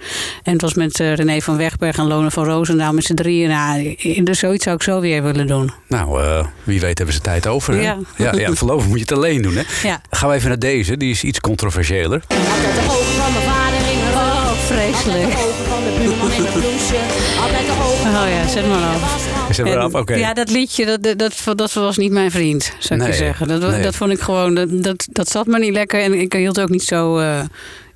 En 0.44 0.52
het 0.54 0.62
was 0.62 0.74
met 0.74 1.00
eh, 1.00 1.14
René 1.14 1.40
van 1.42 1.58
Wegberg 1.58 1.98
en 1.98 2.08
Lone 2.08 2.32
van 2.32 2.46
Roosendaal 2.46 2.94
met 2.94 3.04
z'n 3.04 3.14
drieën. 3.14 3.50
Nou, 3.50 3.96
dus 4.24 4.40
zoiets 4.40 4.64
zou 4.64 4.76
ik 4.76 4.84
zo 4.84 5.00
weer 5.00 5.24
willen 5.24 5.48
doen. 5.48 5.72
Nou, 5.88 6.24
eh, 6.24 6.46
wie 6.64 6.80
weet 6.80 6.98
hebben 6.98 7.16
ze 7.16 7.22
tijd 7.22 7.48
over. 7.48 7.74
Hè? 7.74 7.82
Ja. 7.82 7.98
Ja, 8.16 8.34
ja, 8.36 8.54
voorlopig 8.60 8.86
moet 8.88 8.96
je 9.00 9.04
het 9.04 9.12
alleen 9.12 9.42
doen. 9.42 9.56
Hè? 9.56 9.64
Ja. 9.88 10.02
Gaan 10.10 10.30
we 10.30 10.36
even 10.36 10.48
naar 10.50 10.60
deze, 10.60 10.98
die 10.98 11.12
is 11.12 11.24
iets 11.24 11.40
controversiëler. 11.40 12.22
Altijd 12.28 12.74
de 12.76 12.82
ogen 12.90 13.06
van 13.22 13.32
mijn 13.34 13.46
vader 13.46 13.92
in 13.92 14.00
mijn 14.00 14.14
Oh, 14.14 14.48
Altijd 14.48 14.58
vreselijk. 14.66 15.32
de 15.32 15.38
ogen 15.38 15.66
van 15.70 15.84
de 15.84 15.98
buurman 16.00 16.32
in 16.32 16.46
een 16.46 16.52
bloesje. 16.52 17.00
Altijd 17.42 17.66
de 17.66 17.74
ogen 17.84 18.10
Oh 18.10 18.30
ja, 18.30 18.48
zet 18.48 18.68
maar 18.68 18.84
af. 18.84 19.28
Is 19.50 19.60
En-. 19.60 20.20
Ja, 20.20 20.34
dat 20.34 20.50
liedje, 20.52 20.86
dat, 20.86 21.20
dat, 21.20 21.58
dat, 21.58 21.74
was 21.74 21.98
niet 21.98 22.12
mijn 22.12 22.32
vriend, 22.32 22.64
zou 22.80 23.00
ik 23.00 23.06
Nee, 23.06 23.08
je 23.08 23.24
zeggen. 23.24 23.48
Dat, 23.48 23.62
nee. 23.62 23.82
dat 23.82 23.96
vond 23.96 24.12
ik 24.12 24.20
gewoon, 24.20 24.56
dat, 24.56 24.84
dat, 24.84 25.08
dat 25.12 25.30
zat 25.30 25.46
me 25.46 25.60
niet 25.60 25.74
lekker. 25.74 26.02
En 26.02 26.14
ik 26.14 26.34
hield 26.34 26.60
ook 26.60 26.70
niet 26.70 26.84
zo, 26.84 27.18
eh, 27.18 27.40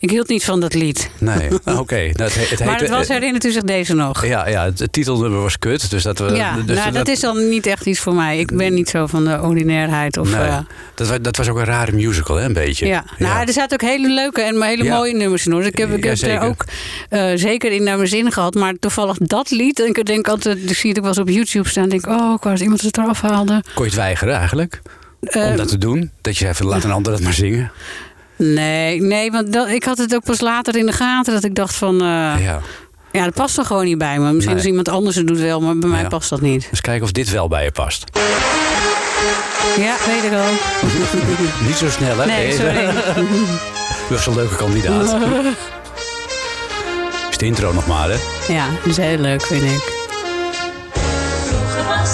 ik 0.04 0.10
hield 0.10 0.28
niet 0.28 0.44
van 0.44 0.60
dat 0.60 0.74
lied. 0.74 1.10
Nee, 1.20 1.50
Ah, 1.64 1.80
oké. 1.80 1.96
Nou, 1.96 2.10
het, 2.24 2.36
he- 2.36 2.46
het 2.50 2.66
maar 2.66 2.80
het 2.80 2.90
was, 2.90 3.08
herinnert 3.08 3.46
u 3.46 3.52
zich 3.52 3.62
deze 3.64 3.94
nog? 3.94 4.26
Ja, 4.26 4.48
ja, 4.48 4.64
het, 4.66 4.88
titelnummer 4.92 5.42
was 5.42 5.60
kut. 5.60 5.90
Dus 5.90 6.04
dat, 6.04 6.20
we, 6.20 6.36
ja, 6.36 6.56
dus 6.66 6.78
nou, 6.78 6.92
dat 6.92 7.08
is 7.08 7.20
dan 7.20 7.50
niet 7.50 7.66
echt 7.66 7.86
iets 7.86 8.00
voor 8.00 8.14
mij. 8.16 8.40
Ik 8.40 8.58
ben 8.58 8.74
niet 8.74 8.90
zo 8.90 9.08
van 9.08 9.24
de 9.26 9.42
ordinairheid. 9.42 10.18
Of, 10.18 10.32
Nee, 10.32 10.42
eh, 10.42 10.58
dat, 10.96 11.08
was, 11.08 11.18
dat 11.22 11.38
was 11.38 11.50
ook 11.50 11.58
een 11.58 11.66
rare 11.66 11.92
musical, 11.92 12.36
hè, 12.36 12.46
een 12.46 12.54
beetje. 12.54 12.86
ja. 12.86 13.04
Nou, 13.18 13.48
er 13.48 13.54
zaten 13.54 13.82
ook 13.82 13.90
hele 13.90 14.10
leuke 14.14 14.42
en 14.42 14.58
maar 14.58 14.68
hele 14.68 14.84
Ja. 14.84 14.96
mooie 14.96 15.14
nummers 15.14 15.46
in. 15.46 15.52
Hoor. 15.52 15.64
Ik 15.64 15.78
heb, 15.78 15.96
ik 15.96 16.04
heb 16.04 16.18
er 16.22 16.42
ook 16.42 16.66
eh, 17.10 17.32
zeker 17.36 17.72
in 17.72 17.84
naar 17.84 17.96
mijn 17.98 18.10
zin 18.10 18.32
gehad. 18.32 18.54
Maar 18.54 18.74
toevallig 18.80 19.18
dat 19.18 19.52
lied, 19.52 19.80
en 19.80 19.88
ik 19.88 20.06
denk 20.06 20.28
altijd, 20.28 20.70
ik 20.70 20.78
zie 20.78 20.90
het 20.90 20.98
ook 20.98 21.06
wel 21.06 21.14
eens 21.14 21.22
op 21.22 21.30
YouTube 21.30 21.70
staan. 21.70 21.90
denk 21.90 22.06
ik, 22.06 22.12
oh, 22.12 22.34
ik 22.36 22.42
dat 22.42 22.60
iemand 22.60 22.82
het 22.82 22.98
eraf 22.98 23.22
haalde. 23.22 23.64
Kon 23.74 23.84
je 23.84 23.90
het 23.90 24.00
weigeren 24.00 24.36
eigenlijk? 24.36 24.82
Eh, 25.22 25.46
om 25.50 25.56
dat 25.58 25.68
te 25.68 25.78
doen? 25.78 26.12
Dat 26.22 26.38
je 26.38 26.48
even 26.48 26.66
laat 26.66 26.84
een 26.84 26.92
ander 26.92 27.14
het 27.14 27.22
maar 27.24 27.34
zingen? 27.34 27.72
Nee, 28.36 29.02
nee, 29.02 29.32
want 29.32 29.54
dat, 29.54 29.68
ik 29.68 29.84
had 29.84 29.98
het 29.98 30.16
ook 30.16 30.24
pas 30.24 30.40
later 30.42 30.76
in 30.78 30.86
de 30.86 30.92
gaten 30.92 31.34
dat 31.34 31.44
ik 31.44 31.56
dacht 31.56 31.76
van... 31.76 31.94
eh, 32.02 32.08
ja. 32.44 32.60
Ja. 33.12 33.24
dat 33.24 33.34
past 33.34 33.58
er 33.58 33.66
gewoon 33.66 33.86
niet 33.86 33.98
bij 33.98 34.20
me. 34.20 34.24
Misschien 34.26 34.46
Nee. 34.46 34.56
als 34.56 34.66
iemand 34.66 34.90
anders 34.90 35.16
het 35.16 35.28
doet 35.28 35.40
wel, 35.40 35.62
maar 35.62 35.78
bij 35.78 35.90
mij 35.90 36.08
past 36.08 36.30
dat 36.30 36.42
niet. 36.42 36.68
Dus 36.70 36.82
kijken 36.82 37.04
of 37.04 37.12
dit 37.12 37.30
wel 37.32 37.48
bij 37.48 37.64
je 37.64 37.72
past. 37.72 38.04
Ja, 39.78 39.96
weet 40.06 40.24
ik 40.24 40.30
wel. 40.30 40.46
Niet 41.68 41.76
zo 41.76 41.90
snel, 41.90 42.18
hè? 42.18 42.26
Nee, 42.26 42.52
sorry. 42.52 42.86
Dat 44.10 44.10
was 44.10 44.26
een 44.28 44.36
leuke 44.36 44.56
kandidaat. 44.56 45.16
Is 47.30 47.38
de 47.38 47.46
intro 47.46 47.74
nog 47.74 47.88
maar, 47.88 48.10
hè? 48.10 48.18
Ja, 48.54 48.66
dat 48.70 48.86
is 48.86 48.98
heel 48.98 49.18
leuk, 49.18 49.42
vind 49.46 49.62
ik. 49.64 50.03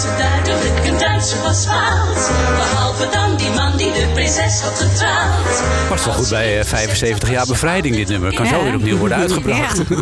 Het 0.01 0.17
duidelijk, 0.17 0.87
een 0.87 0.97
Duitser 0.97 1.41
was. 1.41 1.65
Behalve 1.65 3.07
dan 3.11 3.37
die 3.37 3.49
man 3.49 3.77
die 3.77 3.91
de 3.91 4.07
prinses 4.13 4.61
had 4.61 4.79
getrouwd. 4.79 5.63
Past 5.89 6.05
wel 6.05 6.13
goed 6.13 6.29
bij 6.29 6.59
eh, 6.59 6.65
75 6.65 7.29
jaar 7.29 7.45
bevrijding, 7.45 7.95
dit 7.95 8.07
nummer. 8.07 8.33
Kan 8.33 8.45
zo 8.45 8.63
weer 8.63 8.75
opnieuw 8.75 8.97
worden 8.97 9.17
uitgebracht. 9.17 9.81
Ja. 9.89 9.95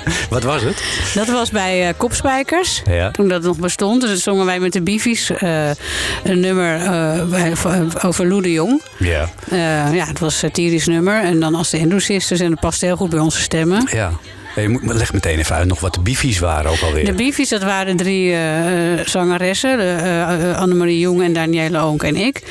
Wat 0.30 0.42
was 0.42 0.62
het? 0.62 0.82
Dat 1.14 1.26
was 1.26 1.50
bij 1.50 1.88
eh, 1.88 1.94
Kopspijkers. 1.96 2.82
Ja. 2.90 3.10
Toen 3.10 3.28
dat 3.28 3.42
nog 3.42 3.58
bestond. 3.58 4.00
Dus 4.00 4.10
dat 4.10 4.18
zongen 4.18 4.46
wij 4.46 4.60
met 4.60 4.72
de 4.72 4.82
Bifies 4.82 5.30
eh, 5.30 5.70
een 6.24 6.40
nummer 6.40 6.80
eh, 6.80 8.04
over 8.04 8.28
Lou 8.28 8.42
de 8.42 8.52
Jong. 8.52 8.82
Ja. 8.98 9.28
Eh, 9.50 9.94
ja, 9.94 10.06
het 10.06 10.18
was 10.18 10.32
een 10.32 10.38
satirisch 10.38 10.86
nummer. 10.86 11.22
En 11.22 11.40
dan 11.40 11.54
als 11.54 11.70
de 11.70 11.78
Endo 11.78 11.98
Sisters. 11.98 12.40
En 12.40 12.50
dat 12.50 12.60
past 12.60 12.80
heel 12.80 12.96
goed 12.96 13.10
bij 13.10 13.18
onze 13.18 13.40
stemmen. 13.40 13.88
Ja. 13.90 14.12
Je 14.56 14.68
moet, 14.68 14.82
leg 14.84 15.12
meteen 15.12 15.38
even 15.38 15.56
uit 15.56 15.68
nog 15.68 15.80
wat 15.80 15.94
de 15.94 16.00
bifies 16.00 16.38
waren 16.38 16.70
ook 16.70 16.80
alweer. 16.80 17.04
De 17.04 17.12
Bifies, 17.12 17.48
dat 17.48 17.62
waren 17.62 17.96
drie 17.96 18.32
eh, 18.32 18.92
eh, 19.00 19.06
zangeressen. 19.06 19.78
eh, 19.98 20.58
Annemarie 20.58 20.98
Jong 20.98 21.22
en 21.22 21.32
Danielle 21.32 21.78
Oonk 21.78 22.02
en 22.02 22.16
ik. 22.16 22.42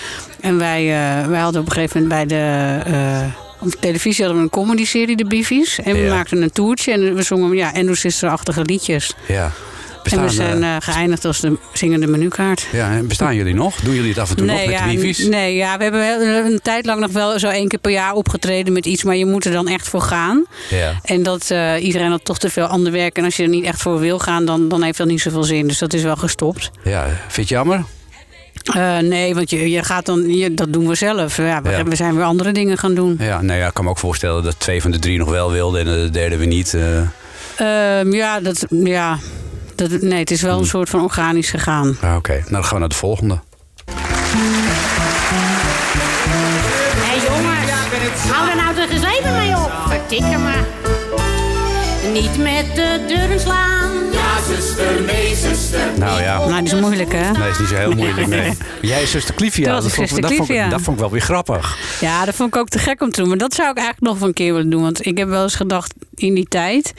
En 0.41 0.58
wij, 0.58 0.86
wij 1.29 1.39
hadden 1.39 1.62
op 1.62 1.67
een 1.67 1.74
gegeven 1.74 2.01
moment 2.01 2.27
bij 2.27 2.38
de... 2.38 3.29
op 3.60 3.72
televisie 3.79 4.24
hadden 4.25 4.41
we 4.43 4.48
een 4.48 4.62
comedy-serie, 4.62 5.15
de 5.15 5.25
Bifies. 5.25 5.79
En 5.79 5.93
we 5.93 6.00
Ja. 6.01 6.13
maakten 6.13 6.41
een 6.41 6.51
toertje 6.51 6.91
en 6.91 7.15
we 7.15 7.22
zongen 7.24 7.55
ja, 7.55 7.74
Endo 7.74 7.93
Sister-achtige 7.93 8.62
liedjes. 8.62 9.13
Ja. 9.27 9.51
Bestaan, 10.03 10.22
en 10.22 10.27
we 10.27 10.34
zijn 10.34 10.63
eh, 10.63 10.75
geëindigd 10.79 11.25
als 11.25 11.39
de 11.39 11.58
zingende 11.74 12.08
menukaart. 12.08 12.67
ja, 12.72 12.91
en 12.91 13.08
bestaan 13.08 13.36
jullie 13.36 13.53
nog? 13.53 13.75
Doen 13.75 13.93
jullie 13.93 14.10
het 14.10 14.20
af 14.20 14.29
en 14.29 14.36
toe 14.36 14.46
nog 14.46 14.55
met 14.55 14.70
ja, 14.70 14.88
de 14.88 14.98
wifi's? 15.00 15.27
nee, 15.27 15.55
ja, 15.55 15.77
we 15.77 15.84
hebben 15.84 16.46
een 16.46 16.60
tijd 16.62 16.86
lang 16.86 17.00
nog 17.00 17.12
wel 17.12 17.39
zo 17.39 17.48
één 17.48 17.67
keer 17.67 17.79
per 17.79 17.91
jaar 17.91 18.13
opgetreden 18.13 18.74
met 18.74 18.86
iets, 18.86 19.03
maar 19.03 19.15
je 19.15 19.25
moet 19.25 19.46
er 19.46 19.51
dan 19.51 19.67
echt 19.67 19.88
voor 19.88 20.01
gaan. 20.01 20.46
Ja. 20.70 20.93
En 21.03 21.24
dat 21.24 21.51
eh, 21.51 21.84
iedereen 21.84 22.10
had 22.12 22.25
toch 22.25 22.38
te 22.39 22.50
veel 22.50 22.65
ander 22.65 22.91
werk. 22.91 23.17
En 23.17 23.24
als 23.24 23.36
je 23.36 23.43
er 23.43 23.50
niet 23.50 23.65
echt 23.65 23.81
voor 23.81 24.00
wil 24.00 24.20
gaan, 24.20 24.46
dan, 24.46 24.67
dan 24.70 24.84
heeft 24.84 24.98
dat 24.98 25.08
niet 25.08 25.22
zoveel 25.22 25.43
zin. 25.43 25.67
Dus 25.67 25.77
dat 25.77 25.93
is 25.93 26.03
wel 26.03 26.15
gestopt. 26.15 26.72
ja, 26.84 27.03
vind 27.05 27.34
je 27.36 27.41
het 27.41 27.50
jammer? 27.50 27.84
Eh, 28.75 28.98
nee, 28.98 29.36
want 29.36 29.50
je, 29.50 29.70
je 29.70 29.84
gaat 29.84 30.05
dan, 30.05 30.29
je, 30.38 30.53
dat 30.53 30.74
doen 30.74 30.88
we 30.88 30.96
zelf. 30.96 31.38
Ja, 31.38 31.62
we, 31.62 31.70
Ja. 31.70 31.84
we 31.84 31.96
zijn 31.96 32.15
weer 32.15 32.24
andere 32.25 32.51
dingen 32.51 32.77
gaan 32.77 32.93
doen. 32.96 33.15
Ja, 33.20 33.41
nou 33.41 33.60
ja, 33.60 33.67
ik 33.67 33.74
kan 33.74 33.84
me 33.84 33.89
ook 33.89 33.98
voorstellen 33.98 34.43
dat 34.43 34.60
twee 34.60 34.81
van 34.81 34.91
de 34.91 35.00
drie 35.00 35.17
nog 35.17 35.29
wel 35.29 35.51
wilden 35.51 35.79
en 35.79 35.86
de 36.03 36.10
derde 36.10 36.38
weer 36.38 36.48
niet. 36.48 36.74
eh. 36.74 37.00
Ehm, 38.00 38.13
ja, 38.13 38.39
dat, 38.39 38.65
ja 38.70 39.17
dat, 39.75 40.01
nee, 40.01 40.20
het 40.20 40.32
is 40.32 40.42
wel 40.42 40.51
Hmm. 40.51 40.62
een 40.62 40.68
soort 40.68 40.90
van 40.90 41.01
organisch 41.04 41.50
gegaan. 41.50 41.98
Ah, 42.01 42.16
Oké, 42.16 42.32
nou 42.34 42.44
dan 42.51 42.63
gaan 42.63 42.74
we 42.74 42.80
naar 42.80 42.90
de 42.90 42.96
volgende. 42.96 43.40
Hé 47.04 47.13
jongens, 47.13 48.22
hou 48.32 48.50
er 48.50 48.56
nou 48.56 48.75
toch 48.75 48.90
eens 48.90 49.18
even 49.20 49.34
mee 49.38 49.51
op. 49.56 49.72
Vertikke 49.88 50.38
me. 50.38 50.60
Niet 52.13 52.38
met 52.38 52.75
de 52.75 53.06
deuren 53.08 53.40
slaan. 53.40 53.90
Nou 55.98 56.22
ja, 56.22 56.38
Nou, 56.38 56.63
die 56.63 56.74
is 56.74 56.80
moeilijk, 56.80 57.12
hè? 57.13 57.32
nee, 57.32 57.50
is 57.50 57.60
niet 57.60 57.68
zo 57.68 57.75
heel 57.75 57.92
moeilijk. 57.96 58.28
Nee. 58.28 58.51
Jij 58.82 59.01
is 59.01 59.12
zuster 59.12 59.36
Clivia. 59.36 59.72
Dat 59.74 59.86
ik 59.86 59.90
vond, 59.94 60.08
zuster 60.10 60.22
dat, 60.30 60.34
vond, 60.38 60.50
ik- 60.50 60.70
dat 60.70 60.82
vond 60.82 60.96
ik 60.96 61.01
wel 61.01 61.12
weer 61.12 61.22
grappig. 61.22 61.78
Ja, 62.01 62.25
dat 62.25 62.36
vond 62.36 62.56
ik 62.56 62.62
ook 62.62 62.70
te 62.70 62.80
gek 62.80 63.01
om 63.01 63.12
te 63.12 63.20
doen. 63.20 63.30
Maar 63.30 63.38
dat 63.38 63.54
zou 63.54 63.70
ik 63.70 63.78
eigenlijk 63.78 64.08
nog 64.08 64.20
wel 64.20 64.28
een 64.28 64.34
keer 64.34 64.54
willen 64.54 64.70
doen. 64.70 64.82
Want 64.82 65.06
ik 65.06 65.18
heb 65.18 65.28
wel 65.28 65.44
eens 65.44 65.56
gedacht 65.56 65.94
in 66.16 66.34
die 66.34 66.48
tijd... 66.48 66.94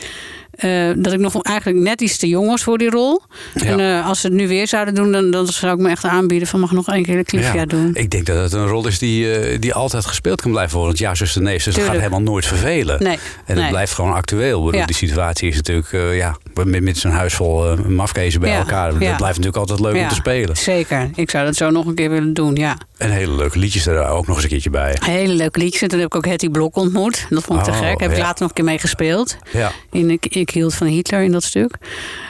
eh, 0.63 0.91
dat 0.97 1.13
ik 1.13 1.19
nog 1.19 1.43
eigenlijk 1.43 1.79
net 1.79 2.01
iets 2.01 2.17
te 2.17 2.29
jong 2.29 2.47
was 2.49 2.63
voor 2.63 2.79
die 2.79 2.91
rol. 2.91 3.21
Ja. 3.55 3.65
En 3.65 3.81
eh, 3.81 4.07
als 4.09 4.21
ze 4.21 4.27
het 4.27 4.37
nu 4.37 4.49
weer 4.49 4.67
zouden 4.69 4.95
doen, 4.95 5.13
dan, 5.13 5.31
dan 5.31 5.47
zou 5.47 5.73
ik 5.75 5.79
me 5.81 5.91
echt 5.91 6.05
aanbieden 6.05 6.49
van 6.49 6.61
mag 6.61 6.71
ik 6.71 6.77
nog 6.77 6.89
één 6.89 7.03
keer 7.03 7.17
de 7.17 7.25
Clivia 7.25 7.55
Ja. 7.55 7.65
doen. 7.67 7.91
Ik 7.95 8.11
denk 8.11 8.27
dat 8.27 8.37
het 8.37 8.53
een 8.53 8.67
rol 8.67 8.87
is 8.87 8.99
die, 8.99 9.33
eh, 9.39 9.61
die 9.61 9.75
altijd 9.75 10.07
gespeeld 10.07 10.41
kan 10.41 10.51
blijven 10.51 10.77
worden. 10.79 10.97
Want 10.97 11.09
ja, 11.09 11.15
zuster, 11.15 11.43
nee, 11.43 11.59
zuster 11.59 11.83
gaat 11.85 11.97
helemaal 11.97 12.23
nooit 12.23 12.47
vervelen. 12.47 13.03
Nee, 13.03 13.19
En 13.47 13.59
het 13.59 13.69
blijft 13.69 13.93
gewoon 13.93 14.13
actueel. 14.15 14.65
Bedoel, 14.65 14.81
Ja. 14.81 14.87
Die 14.87 14.97
situatie 14.97 15.49
is 15.49 15.57
natuurlijk, 15.57 16.17
ja, 16.17 16.37
met, 16.65 16.83
met 16.83 16.99
zo'n 16.99 17.11
huis 17.11 17.35
vol 17.35 17.77
mafkezen 17.77 18.41
bij 18.41 18.51
Ja, 18.51 18.59
elkaar. 18.59 18.91
Dat 18.93 19.01
ja. 19.03 19.17
blijft 19.17 19.39
natuurlijk 19.39 19.57
altijd 19.57 19.81
leuk 19.81 19.93
om 19.95 19.99
Ja, 20.01 20.09
te 20.09 20.15
spelen. 20.15 20.57
Zeker. 20.57 21.11
Ik 21.15 21.31
zou 21.31 21.45
dat 21.45 21.55
zo 21.57 21.71
nog 21.71 21.87
een 21.87 21.95
keer 21.95 22.11
willen 22.11 22.35
doen, 22.35 22.55
ja. 22.55 22.77
En 22.99 23.11
hele 23.11 23.33
leuke 23.35 23.59
liedjes 23.59 23.87
er 23.87 24.07
ook 24.07 24.27
nog 24.27 24.35
eens 24.35 24.45
een 24.45 24.51
keertje 24.51 24.71
bij. 24.71 24.97
Hele 25.05 25.33
leuke 25.35 25.59
liedjes. 25.59 25.83
En 25.83 25.89
toen 25.89 25.99
heb 25.99 26.07
ik 26.09 26.15
ook 26.15 26.27
Hetty 26.27 26.49
Blok 26.49 26.77
ontmoet. 26.77 27.27
Dat 27.31 27.43
vond 27.45 27.61
ik 27.61 27.67
Oh, 27.67 27.73
te 27.73 27.85
gek. 27.85 28.01
Heb 28.01 28.11
ik 28.11 28.17
ja. 28.17 28.23
later 28.23 28.41
nog 28.41 28.49
een 28.49 28.55
keer 28.55 28.65
mee 28.65 28.79
gespeeld. 28.79 29.37
Ja. 29.53 29.73
In 29.91 30.11
ik, 30.11 30.27
ik 30.27 30.51
hield 30.53 30.75
van 30.75 30.87
Hitler 30.87 31.23
in 31.23 31.33
dat 31.33 31.45
stuk. 31.45 31.79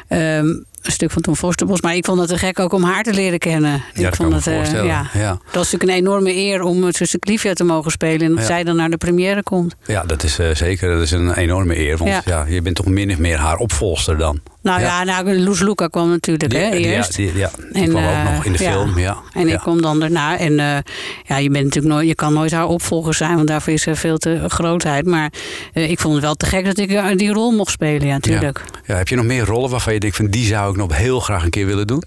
Ehm, 0.08 0.54
een 0.82 0.92
stuk 0.92 1.10
van 1.10 1.22
Tom 1.22 1.36
Forsterbos. 1.36 1.80
Maar 1.80 1.96
ik 1.96 2.04
vond 2.04 2.18
het 2.18 2.28
te 2.28 2.38
gek 2.38 2.58
ook 2.58 2.72
om 2.72 2.82
haar 2.82 3.02
te 3.02 3.12
leren 3.12 3.38
kennen. 3.38 3.70
Ja, 3.70 3.82
ik 3.94 4.02
dat 4.02 4.16
vond 4.16 4.34
het, 4.34 4.46
eh, 4.46 4.84
ja. 4.84 5.06
Ja. 5.12 5.38
Dat 5.50 5.64
is 5.64 5.70
natuurlijk 5.72 5.82
een 5.82 6.06
enorme 6.06 6.34
eer 6.36 6.62
om 6.62 6.78
met 6.80 6.96
zuster 6.96 7.18
Clivia 7.18 7.52
te 7.52 7.64
mogen 7.64 7.90
spelen. 7.90 8.20
En 8.20 8.30
dat 8.30 8.38
Ja. 8.38 8.46
zij 8.46 8.64
dan 8.64 8.76
naar 8.76 8.90
de 8.90 8.96
première 8.96 9.42
komt. 9.42 9.74
Ja, 9.86 10.02
dat 10.04 10.22
is 10.22 10.38
eh, 10.38 10.54
zeker. 10.54 10.92
Dat 10.92 11.02
is 11.02 11.10
een 11.10 11.34
enorme 11.34 11.78
eer. 11.78 11.96
Want 11.96 12.24
ja. 12.24 12.44
Je 12.48 12.62
bent 12.62 12.76
toch 12.76 12.86
min 12.86 13.10
of 13.10 13.18
meer 13.18 13.38
haar 13.38 13.56
opvolster 13.56 14.18
dan. 14.18 14.40
Nou 14.62 14.80
ja, 14.80 15.04
nou, 15.04 15.38
Loes 15.38 15.60
Luca 15.60 15.86
kwam 15.86 16.08
natuurlijk 16.08 16.52
hè, 16.52 16.70
eerst. 16.70 17.16
Ja, 17.16 17.24
die, 17.24 17.36
ja, 17.38 17.50
die 17.72 17.82
En, 17.82 17.88
kwam 17.88 18.04
ook 18.04 18.10
eh, 18.10 18.34
nog 18.34 18.44
in 18.44 18.52
de 18.52 18.58
film. 18.58 18.98
Ja. 18.98 19.16
En 19.32 19.48
ik 19.48 19.58
kom 19.58 19.82
dan 19.82 20.00
daarna. 20.00 20.38
En 20.38 20.58
eh, 20.58 20.78
ja, 21.26 21.36
je, 21.36 21.50
bent 21.50 21.64
natuurlijk 21.64 21.94
nooit, 21.94 22.08
je 22.08 22.14
kan 22.14 22.32
nooit 22.32 22.52
haar 22.52 22.66
opvolger 22.66 23.14
zijn, 23.14 23.34
want 23.34 23.48
daarvoor 23.48 23.72
is 23.72 23.86
er 23.86 23.96
veel 23.96 24.18
te 24.18 24.44
grootheid. 24.48 25.06
Maar 25.06 25.32
eh, 25.72 25.90
ik 25.90 26.00
vond 26.00 26.14
het 26.14 26.22
wel 26.22 26.34
te 26.34 26.46
gek 26.46 26.64
dat 26.64 26.78
ik 26.78 26.90
eh, 26.90 27.06
die 27.16 27.32
rol 27.32 27.50
mocht 27.50 27.70
spelen, 27.70 28.06
ja, 28.06 28.12
natuurlijk. 28.12 28.62
Ja, 28.86 28.96
heb 28.96 29.08
je 29.08 29.16
nog 29.16 29.24
meer 29.24 29.44
rollen 29.44 29.70
waarvan 29.70 29.92
je 29.92 30.00
denkt 30.00 30.16
van 30.16 30.26
die 30.26 30.46
zou 30.46 30.71
ik 30.72 30.78
nog 30.80 30.96
heel 30.96 31.20
graag 31.20 31.44
een 31.44 31.50
keer 31.50 31.66
willen 31.66 31.86
doen? 31.86 32.02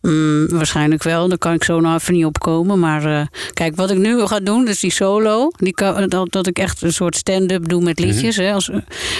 Mm, 0.00 0.48
waarschijnlijk 0.48 1.02
wel, 1.02 1.28
daar 1.28 1.38
kan 1.38 1.52
ik 1.52 1.64
zo 1.64 1.80
nog 1.80 1.94
even 1.94 2.14
niet 2.14 2.24
op 2.24 2.38
komen. 2.38 2.78
Maar 2.78 3.04
eh, 3.04 3.26
kijk, 3.52 3.76
wat 3.76 3.90
ik 3.90 3.98
nu 3.98 4.26
ga 4.26 4.40
doen, 4.40 4.64
dus 4.64 4.80
die 4.80 4.92
solo, 4.92 5.50
die 5.56 5.72
kan, 5.74 6.08
dat, 6.08 6.32
dat 6.32 6.46
ik 6.46 6.58
echt 6.58 6.82
een 6.82 6.92
soort 6.92 7.16
stand-up 7.16 7.68
doe 7.68 7.82
met 7.82 7.98
liedjes. 7.98 8.36
hè, 8.36 8.52
als, 8.52 8.70
eh, 8.70 8.76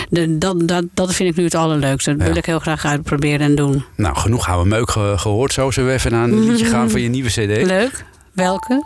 de, 0.09 0.39
dat, 0.39 0.69
dat, 0.69 0.85
dat 0.95 1.15
vind 1.15 1.31
ik 1.31 1.37
nu 1.37 1.45
het 1.45 1.55
allerleukste. 1.55 2.11
Dat 2.11 2.21
Ja. 2.21 2.27
wil 2.27 2.37
ik 2.37 2.47
heel 2.47 2.59
graag 2.59 2.85
uitproberen 2.87 3.41
en 3.41 3.55
doen. 3.55 3.85
Nou, 3.97 4.17
genoeg 4.17 4.45
gaan 4.45 4.59
we 4.59 4.67
meuk 4.67 4.91
ge- 4.91 5.15
gehoord. 5.17 5.53
Zo 5.53 5.71
zullen 5.71 5.89
we 5.89 5.95
even 5.97 6.11
naar 6.13 6.25
een 6.25 6.45
liedje 6.51 6.65
gaan 6.67 6.91
van 6.91 7.01
je 7.01 7.09
nieuwe 7.09 7.29
cd. 7.29 7.37
Leuk. 7.77 8.05
Welke? 8.33 8.83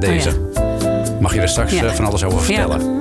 Deze. 0.00 0.48
Mag 1.20 1.34
je 1.34 1.40
er 1.40 1.48
straks 1.48 1.72
Ja. 1.72 1.84
eh, 1.84 1.92
van 1.92 2.04
alles 2.04 2.24
over 2.24 2.38
Ja. 2.38 2.44
vertellen? 2.44 2.99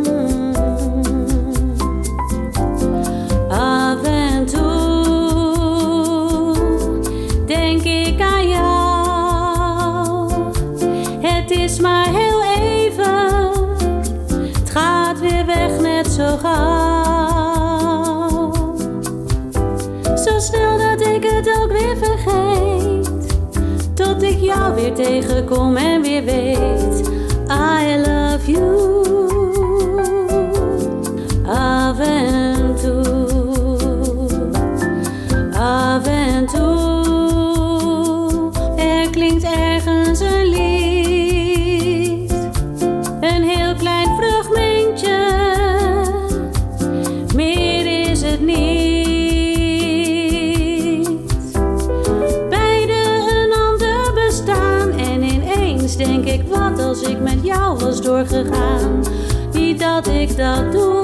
Zo. 16.37 16.69
Zo 20.15 20.39
snel 20.39 20.77
dat 20.77 21.07
ik 21.07 21.23
het 21.23 21.59
ook 21.61 21.71
weer 21.71 21.97
vergeet, 21.97 23.37
tot 23.93 24.23
ik 24.23 24.39
jou 24.39 24.75
weer 24.75 24.93
tegenkom 24.93 25.75
en 25.75 26.01
weer 26.01 26.23
weet. 26.23 27.09
I 27.49 27.97
love 28.05 28.51
you. 28.51 28.98
Doorgegaan. 58.27 59.03
Niet 59.53 59.79
dat 59.79 60.07
ik 60.07 60.37
dat 60.37 60.71
doe, 60.71 60.98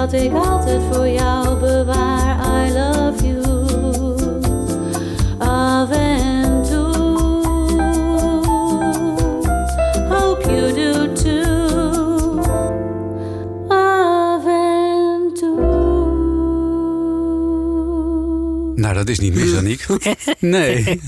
dat 0.00 0.12
ik 0.12 0.32
altijd 0.32 0.82
voor 0.90 1.08
jou 1.08 1.58
bewaar. 1.58 2.37
Dat 19.08 19.18
is 19.18 19.30
niet 19.30 19.34
mis, 19.34 19.54
Aniek. 19.60 19.86
Nee. 20.38 20.84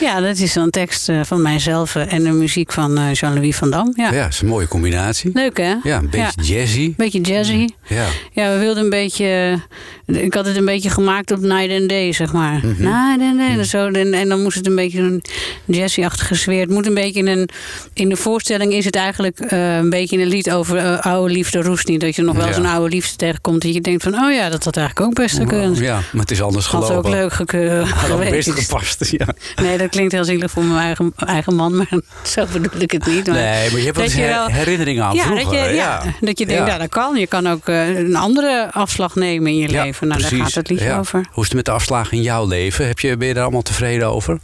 Ja, 0.00 0.20
dat 0.20 0.38
is 0.38 0.54
een 0.54 0.70
tekst 0.70 1.08
eh, 1.08 1.20
van 1.24 1.42
mijzelf 1.42 1.94
eh, 1.94 2.12
en 2.12 2.22
de 2.22 2.30
muziek 2.30 2.72
van 2.72 2.98
eh, 2.98 3.12
Jean-Louis 3.12 3.56
van 3.56 3.70
Dam. 3.70 3.92
Ja. 3.96 4.12
Ja, 4.12 4.22
dat 4.22 4.32
is 4.32 4.40
een 4.40 4.46
mooie 4.48 4.68
combinatie. 4.68 5.30
Leuk 5.34 5.56
hè? 5.56 5.74
Ja, 5.82 5.98
een 5.98 6.10
beetje 6.10 6.42
jazzy. 6.42 6.94
Beetje 6.96 7.20
jazzy. 7.20 7.68
Ja. 7.86 8.06
Ja, 8.32 8.52
we 8.52 8.58
wilden 8.58 8.82
een 8.84 8.90
beetje. 8.90 9.58
Ik 10.06 10.34
had 10.34 10.46
het 10.46 10.56
een 10.56 10.64
beetje 10.64 10.90
gemaakt 10.90 11.30
op 11.30 11.40
Night 11.40 11.80
and 11.80 11.88
Day, 11.88 12.12
zeg 12.12 12.32
maar. 12.32 12.60
Mhm. 12.66 12.82
Night 12.82 13.20
and 13.20 13.38
Day. 13.38 13.64
Zo, 13.64 13.86
en, 13.86 14.12
en 14.14 14.28
dan 14.28 14.42
moest 14.42 14.56
het 14.56 14.66
een 14.66 14.74
beetje 14.74 15.00
een 15.00 15.22
jazzy-achtige 15.64 16.34
sfeer. 16.34 16.60
Het 16.60 16.70
moet 16.70 16.86
een 16.86 16.94
beetje 16.94 17.20
in 17.20 17.26
een. 17.26 17.48
In 17.94 18.08
de 18.08 18.16
voorstelling 18.16 18.72
is 18.72 18.84
het 18.84 18.96
eigenlijk 18.96 19.38
een 19.48 19.90
beetje 19.90 20.18
een 20.18 20.26
lied 20.28 20.50
over 20.50 21.00
oude 21.00 21.32
liefde 21.32 21.62
roest 21.62 21.88
niet. 21.88 22.00
Dat 22.00 22.16
je 22.16 22.22
nog 22.22 22.36
wel 22.36 22.48
Ja. 22.48 22.56
een 22.56 22.66
oude 22.66 22.88
liefde 22.94 23.16
tegenkomt. 23.16 23.62
Dat 23.62 23.74
je 23.74 23.80
denkt 23.80 24.02
van, 24.02 24.14
oh 24.14 24.32
ja, 24.32 24.48
dat 24.48 24.64
had 24.64 24.76
eigenlijk 24.76 25.06
ook 25.06 25.14
best 25.14 25.36
gekund. 25.36 25.78
Ja, 25.78 26.00
maar 26.12 26.20
het 26.20 26.30
is 26.30 26.42
anders 26.42 26.66
gelopen. 26.66 26.96
ook 26.96 27.08
leuk 27.08 27.29
best 27.36 27.50
geweest. 27.50 28.50
gepast, 28.50 29.10
ja. 29.10 29.26
Nee, 29.62 29.78
dat 29.78 29.88
klinkt 29.90 30.12
heel 30.12 30.24
zielig 30.24 30.50
voor 30.50 30.64
mijn 30.64 30.80
eigen, 30.84 31.12
eigen 31.16 31.54
man, 31.54 31.76
maar 31.76 31.88
zo 32.34 32.44
bedoel 32.52 32.80
ik 32.80 32.90
het 32.90 33.06
niet. 33.06 33.26
Maar 33.26 33.34
Nee, 33.36 33.70
maar 33.70 33.78
je 33.78 33.84
hebt 33.84 33.96
wel 33.96 34.04
dat 34.06 34.14
eens 34.14 34.14
je 34.14 34.20
her- 34.20 34.52
herinneringen 34.52 35.04
aan 35.04 35.14
ja, 35.14 35.22
vroeger. 35.22 35.44
Dat 35.44 35.54
je, 35.68 35.74
ja. 35.74 36.02
dat 36.20 36.38
je 36.38 36.46
denkt, 36.46 36.66
Ja. 36.66 36.72
ja. 36.72 36.78
dat 36.78 36.88
kan. 36.88 37.16
Je 37.16 37.26
kan 37.26 37.46
ook 37.48 37.68
eh, 37.68 37.98
een 37.98 38.16
andere 38.16 38.68
afslag 38.72 39.14
nemen 39.14 39.50
in 39.50 39.56
je 39.56 39.68
Ja, 39.68 39.82
leven. 39.84 40.08
Nou, 40.08 40.20
daar 40.20 40.28
precies. 40.30 40.54
gaat 40.54 40.68
het 40.68 40.80
Ja. 40.80 40.98
over. 40.98 41.24
Hoe 41.30 41.42
is 41.42 41.48
het 41.48 41.56
met 41.56 41.64
de 41.64 41.70
afslagen 41.70 42.16
in 42.16 42.22
jouw 42.22 42.46
leven? 42.46 42.86
Heb 42.86 42.98
je, 43.00 43.16
ben 43.16 43.28
je 43.28 43.34
daar 43.34 43.42
allemaal 43.42 43.62
tevreden 43.62 44.08
over? 44.08 44.38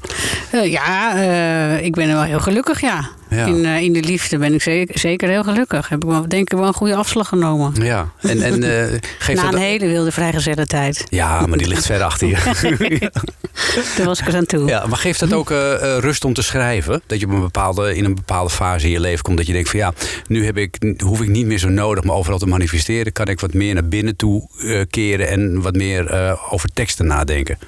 Eh, 0.50 0.70
ja, 0.70 1.14
eh, 1.16 1.84
ik 1.84 1.94
ben 1.94 2.06
wel 2.08 2.22
heel 2.22 2.40
gelukkig, 2.40 2.80
ja. 2.80 3.08
Ja. 3.30 3.46
In, 3.46 3.64
eh, 3.64 3.80
in 3.80 3.92
de 3.92 4.02
liefde 4.02 4.38
ben 4.38 4.54
ik 4.54 4.62
zeker, 4.62 4.98
zeker 4.98 5.28
heel 5.28 5.42
gelukkig. 5.42 5.88
Heb 5.88 6.04
ik 6.04 6.08
wel, 6.08 6.28
denk 6.28 6.52
ik 6.52 6.58
wel 6.58 6.66
een 6.66 6.74
goede 6.74 6.94
afslag 6.94 7.28
genomen. 7.28 7.72
Ja, 7.82 8.08
en, 8.20 8.42
en 8.42 8.62
eh, 8.62 8.98
geeft 9.18 9.42
Na 9.42 9.44
dat... 9.44 9.54
een 9.54 9.66
hele 9.66 9.86
wilde 9.86 10.12
vrijgezelle 10.12 10.66
tijd. 10.66 11.06
Ja, 11.08 11.46
maar 11.46 11.58
die 11.58 11.68
ligt 11.68 11.86
ver 11.86 12.02
achter 12.02 12.28
je. 12.28 12.36
Daar 13.96 14.06
was 14.06 14.20
ik 14.20 14.26
er 14.26 14.36
aan 14.36 14.46
toe. 14.46 14.68
Ja, 14.68 14.86
maar 14.86 14.98
geeft 14.98 15.20
dat 15.20 15.32
ook 15.32 15.50
eh, 15.50 15.96
rust 15.98 16.24
om 16.24 16.32
te 16.32 16.42
schrijven? 16.42 17.02
Dat 17.06 17.20
je 17.20 17.26
op 17.26 17.32
een 17.32 17.40
bepaalde, 17.40 17.96
in 17.96 18.04
een 18.04 18.14
bepaalde 18.14 18.50
fase 18.50 18.86
in 18.86 18.92
je 18.92 19.00
leven 19.00 19.22
komt 19.22 19.36
dat 19.36 19.46
je 19.46 19.52
denkt 19.52 19.70
van 19.70 19.78
ja, 19.78 19.92
nu 20.26 20.44
heb 20.44 20.56
ik, 20.56 20.94
hoef 21.04 21.20
ik 21.20 21.28
niet 21.28 21.46
meer 21.46 21.58
zo 21.58 21.68
nodig 21.68 22.04
me 22.04 22.12
overal 22.12 22.38
te 22.38 22.46
manifesteren. 22.46 23.12
Kan 23.12 23.26
ik 23.26 23.40
wat 23.40 23.54
meer 23.54 23.74
naar 23.74 23.88
binnen 23.88 24.16
toe 24.16 24.48
keren 24.90 25.28
en 25.28 25.62
wat 25.62 25.74
meer 25.74 26.38
over 26.50 26.68
teksten 26.74 27.06
nadenken? 27.06 27.58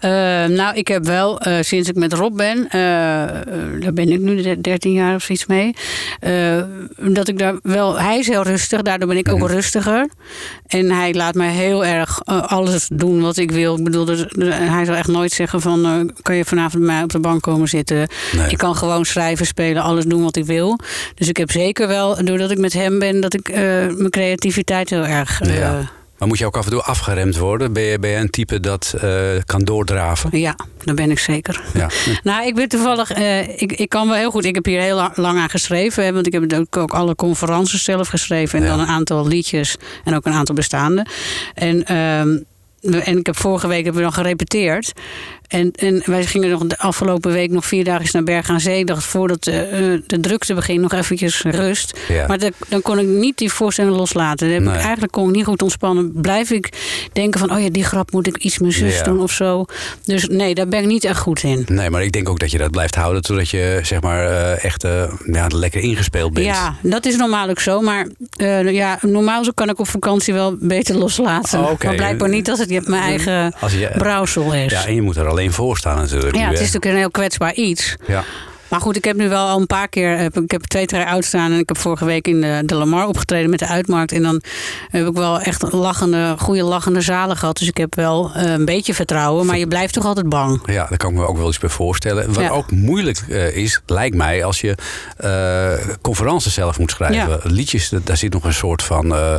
Eh, 0.00 0.10
nou, 0.44 0.74
ik 0.76 0.88
heb 0.88 1.04
wel, 1.04 1.40
eh, 1.40 1.56
sinds 1.60 1.88
ik 1.88 1.94
met 1.94 2.12
Rob 2.12 2.36
ben, 2.36 2.68
eh, 2.70 3.22
eh, 3.24 3.30
daar 3.80 3.92
ben 3.92 4.10
ik 4.12 4.20
nu 4.20 4.42
de- 4.42 4.60
13 4.60 4.92
jaar 4.92 5.14
of 5.14 5.22
zoiets 5.22 5.46
mee, 5.46 5.74
dat 6.96 7.28
ik 7.28 7.38
daar 7.38 7.54
wel, 7.62 8.00
hij 8.00 8.18
is 8.18 8.26
heel 8.28 8.42
rustig, 8.42 8.82
daardoor 8.82 9.08
ben 9.08 9.16
ik 9.16 9.28
ook 9.32 9.48
rustiger. 9.48 10.08
En 10.66 10.90
hij 10.90 11.14
laat 11.14 11.34
mij 11.34 11.50
heel 11.50 11.84
erg 11.84 12.24
alles 12.24 12.88
doen 12.92 13.20
wat 13.20 13.36
ik 13.36 13.50
wil. 13.50 13.76
Ik 13.76 13.84
bedoel, 13.84 14.04
dus, 14.04 14.24
hij 14.38 14.84
zal 14.84 14.94
echt 14.94 15.08
nooit 15.08 15.32
zeggen 15.32 15.60
van, 15.60 16.10
kan 16.22 16.34
je 16.36 16.44
vanavond 16.44 16.84
bij 16.84 16.94
mij 16.94 17.02
op 17.02 17.10
de 17.12 17.20
bank 17.20 17.42
komen 17.42 17.68
zitten? 17.68 18.08
Nee. 18.36 18.48
Ik 18.50 18.58
kan 18.58 18.76
gewoon 18.76 19.04
schrijven, 19.04 19.46
spelen, 19.46 19.82
alles 19.82 20.04
doen 20.04 20.22
wat 20.22 20.36
ik 20.36 20.44
wil. 20.44 20.78
Dus 21.14 21.28
ik 21.28 21.36
heb 21.36 21.50
zeker 21.50 21.88
wel, 21.88 22.24
doordat 22.24 22.50
ik 22.50 22.58
met 22.58 22.72
hem 22.72 22.98
ben, 22.98 23.20
dat 23.20 23.34
ik 23.34 23.52
mijn 23.52 24.10
creativiteit 24.10 24.90
heel 24.90 25.06
erg... 25.06 25.40
Ja. 25.46 25.80
Maar 26.18 26.28
moet 26.28 26.38
je 26.38 26.46
ook 26.46 26.56
af 26.56 26.64
en 26.64 26.70
toe 26.70 26.82
afgeremd 26.82 27.36
worden? 27.36 27.72
Ben 27.72 27.82
je, 27.82 27.98
ben 27.98 28.10
je 28.10 28.16
een 28.16 28.30
type 28.30 28.60
dat 28.60 28.94
eh, 29.00 29.10
kan 29.46 29.64
doordraven? 29.64 30.38
Ja, 30.38 30.56
dat 30.84 30.94
ben 30.94 31.10
ik 31.10 31.18
zeker. 31.18 31.62
Ja. 31.74 31.90
Nou, 32.22 32.46
ik 32.46 32.54
ben 32.54 32.68
toevallig, 32.68 33.10
eh, 33.12 33.48
ik, 33.48 33.72
ik 33.72 33.88
kan 33.88 34.08
wel 34.08 34.16
heel 34.16 34.30
goed. 34.30 34.44
Ik 34.44 34.54
heb 34.54 34.64
hier 34.64 34.80
heel 34.80 34.96
la- 34.96 35.12
lang 35.14 35.38
aan 35.38 35.50
geschreven, 35.50 36.04
hè, 36.04 36.12
want 36.12 36.26
ik 36.26 36.32
heb 36.32 36.52
ook, 36.52 36.76
ook 36.76 36.92
alle 36.94 37.14
conferences 37.14 37.84
zelf 37.84 38.08
geschreven 38.08 38.58
en 38.58 38.64
Ja. 38.64 38.70
dan 38.70 38.80
een 38.80 38.86
aantal 38.86 39.26
liedjes 39.26 39.76
en 40.04 40.14
ook 40.14 40.26
een 40.26 40.32
aantal 40.32 40.54
bestaande. 40.54 41.06
En, 41.54 41.84
ehm, 41.84 42.36
en 43.02 43.18
ik 43.18 43.26
heb 43.26 43.36
vorige 43.38 43.66
week 43.68 43.84
hebben 43.84 44.02
we 44.02 44.08
dan 44.08 44.12
gerepeteerd. 44.24 44.92
En, 45.48 45.70
en 45.72 46.02
wij 46.04 46.26
gingen 46.26 46.50
nog 46.50 46.66
de 46.66 46.78
afgelopen 46.78 47.32
week 47.32 47.50
nog 47.50 47.66
vier 47.66 47.84
dagen 47.84 48.08
naar 48.12 48.22
Berg 48.22 48.48
aan 48.48 48.60
Zee. 48.60 48.78
Ik 48.78 48.86
dacht 48.86 49.04
voordat 49.04 49.44
de, 49.44 49.52
eh, 49.52 49.80
de 50.06 50.20
drukte 50.20 50.54
begint 50.54 50.80
nog 50.80 50.92
eventjes 50.92 51.42
rust. 51.42 51.98
Ja. 52.08 52.26
Maar 52.26 52.38
dan 52.68 52.82
kon 52.82 52.98
ik 52.98 53.06
niet 53.06 53.38
die 53.38 53.52
voorstelling 53.52 53.96
loslaten. 53.96 54.50
Ik, 54.50 54.66
eigenlijk 54.74 55.12
kon 55.12 55.28
ik 55.28 55.34
niet 55.34 55.44
goed 55.44 55.62
ontspannen. 55.62 56.12
Blijf 56.14 56.50
ik 56.50 56.72
denken 57.12 57.40
van, 57.40 57.52
oh 57.52 57.62
ja, 57.62 57.70
die 57.70 57.84
grap 57.84 58.12
moet 58.12 58.26
ik 58.26 58.36
iets 58.36 58.58
mijn 58.58 58.72
zus 58.72 58.96
Ja. 58.96 59.02
doen 59.02 59.20
of 59.20 59.32
zo. 59.32 59.64
Dus 60.04 60.28
nee, 60.28 60.54
daar 60.54 60.68
ben 60.68 60.80
ik 60.80 60.86
niet 60.86 61.04
echt 61.04 61.18
goed 61.18 61.42
in. 61.42 61.64
Nee, 61.66 61.90
maar 61.90 62.02
ik 62.02 62.12
denk 62.12 62.28
ook 62.28 62.38
dat 62.38 62.50
je 62.50 62.58
dat 62.58 62.70
blijft 62.70 62.94
houden 62.94 63.22
totdat 63.22 63.48
je 63.50 63.80
zeg 63.82 64.00
maar 64.00 64.26
eh, 64.30 64.64
echt 64.64 64.84
eh, 64.84 65.12
ja, 65.32 65.46
lekker 65.48 65.80
ingespeeld 65.80 66.32
bent. 66.32 66.46
Ja, 66.46 66.76
dat 66.82 67.04
is 67.04 67.16
normaal 67.16 67.48
ook 67.48 67.60
zo. 67.60 67.80
Maar 67.80 68.06
eh, 68.36 68.72
ja, 68.72 68.98
normaal 69.00 69.44
zo 69.44 69.50
kan 69.54 69.68
ik 69.68 69.78
op 69.78 69.88
vakantie 69.88 70.34
wel 70.34 70.56
beter 70.60 70.96
loslaten. 70.96 71.58
Oh. 71.60 71.80
Maar 71.84 71.94
blijkbaar 71.94 72.28
niet 72.28 72.50
als 72.50 72.58
het 72.58 72.88
mijn 72.88 73.02
eigen 73.02 73.54
Als 73.60 73.72
je, 73.72 73.90
brouwsel 73.98 74.54
is. 74.54 74.72
ja, 74.72 74.86
en 74.86 74.94
je 74.94 75.02
moet 75.02 75.16
er 75.16 75.26
alleen 75.26 75.37
voor 75.46 75.76
staan 75.76 75.96
natuurlijk. 75.96 76.36
Ja, 76.36 76.42
het 76.42 76.52
is 76.52 76.58
natuurlijk 76.58 76.84
een 76.84 76.96
heel 76.96 77.10
kwetsbaar 77.10 77.54
iets. 77.54 77.96
Ja. 78.06 78.24
Maar 78.68 78.80
goed, 78.80 78.96
ik 78.96 79.04
heb 79.04 79.16
nu 79.16 79.28
wel 79.28 79.46
al 79.48 79.60
een 79.60 79.66
paar 79.66 79.88
keer. 79.88 80.18
Heb, 80.18 80.36
ik 80.36 80.50
heb 80.50 80.62
twee, 80.62 80.86
drie 80.86 81.02
uitstaan. 81.02 81.52
En 81.52 81.58
ik 81.58 81.68
heb 81.68 81.78
vorige 81.78 82.04
week 82.04 82.28
in 82.28 82.40
de, 82.40 82.62
de 82.64 82.74
Lamar 82.74 83.06
opgetreden 83.06 83.50
met 83.50 83.58
de 83.58 83.66
uitmarkt. 83.66 84.12
En 84.12 84.22
dan 84.22 84.42
heb 84.90 85.06
ik 85.06 85.14
wel 85.14 85.40
echt 85.40 85.72
lachende, 85.72 86.34
goede 86.38 86.62
lachende 86.62 87.00
zalen 87.00 87.36
gehad. 87.36 87.56
Dus 87.58 87.68
ik 87.68 87.76
heb 87.76 87.94
wel 87.94 88.30
eh, 88.34 88.50
een 88.52 88.64
beetje 88.64 88.94
vertrouwen. 88.94 89.46
Maar 89.46 89.58
je 89.58 89.66
blijft 89.66 89.94
toch 89.94 90.04
altijd 90.04 90.28
bang. 90.28 90.60
Ja, 90.64 90.86
daar 90.88 90.98
kan 90.98 91.10
ik 91.10 91.16
me 91.16 91.26
ook 91.26 91.36
wel 91.36 91.46
eens 91.46 91.58
bij 91.58 91.68
voorstellen. 91.70 92.26
Wat 92.32 92.42
Ja. 92.44 92.50
ook 92.50 92.70
moeilijk 92.70 93.18
eh, 93.28 93.56
is, 93.56 93.80
lijkt 93.86 94.16
mij, 94.16 94.44
als 94.44 94.60
je 94.60 94.74
eh 95.16 95.96
conferences 96.00 96.54
zelf 96.54 96.78
moet 96.78 96.90
schrijven. 96.90 97.28
Ja. 97.28 97.38
Liedjes, 97.42 97.92
daar 98.04 98.16
zit 98.16 98.32
nog 98.32 98.44
een 98.44 98.52
soort 98.54 98.82
van 98.82 99.14
eh, 99.14 99.34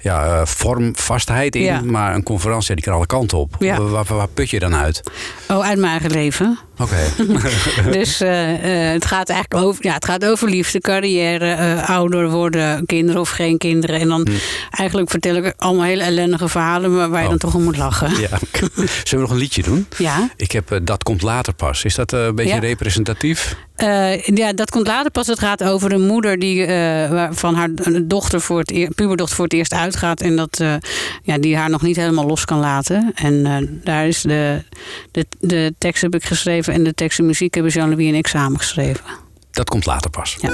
ja, 0.00 0.24
eh, 0.26 0.46
vormvastheid 0.46 1.54
in. 1.56 1.62
Ja. 1.62 1.80
Maar 1.84 2.14
een 2.14 2.22
conferentie, 2.22 2.74
die 2.74 2.84
kan 2.84 2.94
alle 2.94 3.06
kanten 3.06 3.38
op. 3.38 3.56
Ja. 3.58 3.76
Waar, 3.80 3.88
waar, 3.90 4.16
waar 4.16 4.28
put 4.28 4.50
je 4.50 4.58
dan 4.58 4.74
uit? 4.74 5.00
Oh, 5.48 5.60
uit 5.64 5.78
mijn 5.78 5.90
eigen 5.92 6.10
leven. 6.10 6.58
Oké. 6.78 6.96
Dus 7.98 8.20
eh, 8.20 8.86
eh, 8.86 8.92
het 8.92 9.04
gaat 9.04 9.28
eigenlijk 9.28 9.64
over, 9.64 9.84
ja, 9.86 9.94
het 9.94 10.04
gaat 10.04 10.24
over 10.24 10.48
liefde, 10.48 10.80
carrière, 10.80 11.50
eh, 11.52 11.88
ouder 11.90 12.30
worden, 12.30 12.86
kinderen 12.86 13.20
of 13.20 13.28
geen 13.28 13.58
kinderen. 13.58 14.00
En 14.00 14.08
dan 14.08 14.26
eigenlijk 14.70 15.10
vertel 15.10 15.34
ik 15.36 15.54
allemaal 15.56 15.84
hele 15.84 16.02
ellendige 16.02 16.48
verhalen 16.48 16.94
maar 16.96 17.08
waar 17.08 17.22
je 17.22 17.26
Hm. 17.28 17.32
Oh. 17.32 17.40
dan 17.40 17.50
toch 17.50 17.54
om 17.54 17.62
moet 17.62 17.76
lachen. 17.76 18.20
ja. 18.20 18.38
Zullen 19.04 19.04
we 19.10 19.16
nog 19.16 19.30
een 19.30 19.36
liedje 19.36 19.62
doen? 19.62 19.86
Ja. 19.98 20.30
Ik 20.36 20.52
heb 20.52 20.80
Dat 20.82 21.02
komt 21.02 21.22
later 21.22 21.52
pas. 21.52 21.84
Is 21.84 21.94
dat 21.94 22.12
eh, 22.12 22.24
een 22.24 22.34
beetje 22.34 22.54
Ja. 22.54 22.60
representatief? 22.60 23.56
Eh, 23.74 24.22
ja, 24.22 24.52
dat 24.52 24.70
komt 24.70 24.86
later 24.86 25.10
pas. 25.10 25.26
Het 25.26 25.38
gaat 25.38 25.62
over 25.64 25.92
een 25.92 26.06
moeder 26.06 26.38
die 26.38 26.64
eh, 26.64 27.10
waarvan 27.10 27.54
haar 27.54 27.70
dochter 28.02 28.40
voor 28.40 28.58
het 28.58 28.70
eer, 28.70 28.90
puberdochter 28.94 29.36
voor 29.36 29.44
het 29.44 29.54
eerst 29.54 29.72
uitgaat. 29.72 30.20
En 30.20 30.36
dat, 30.36 30.60
eh, 30.60 30.74
ja, 31.22 31.38
die 31.38 31.56
haar 31.56 31.70
nog 31.70 31.82
niet 31.82 31.96
helemaal 31.96 32.26
los 32.26 32.44
kan 32.44 32.58
laten. 32.58 33.12
En 33.14 33.46
eh, 33.46 33.56
daar 33.84 34.06
is 34.06 34.22
de, 34.22 34.62
de, 35.10 35.26
de 35.40 35.74
tekst 35.78 36.02
heb 36.02 36.14
ik 36.14 36.24
geschreven 36.24 36.74
en 36.74 36.84
de 36.84 36.94
tekst 36.94 37.18
en 37.18 37.26
muziek 37.26 37.54
hebben 37.54 37.72
Jean-Louis 37.72 38.08
en 38.08 38.14
ik 38.14 38.26
samen 38.26 38.58
geschreven. 38.58 39.04
Dat 39.50 39.68
komt 39.68 39.86
later 39.86 40.10
pas. 40.10 40.36
Ja. 40.40 40.50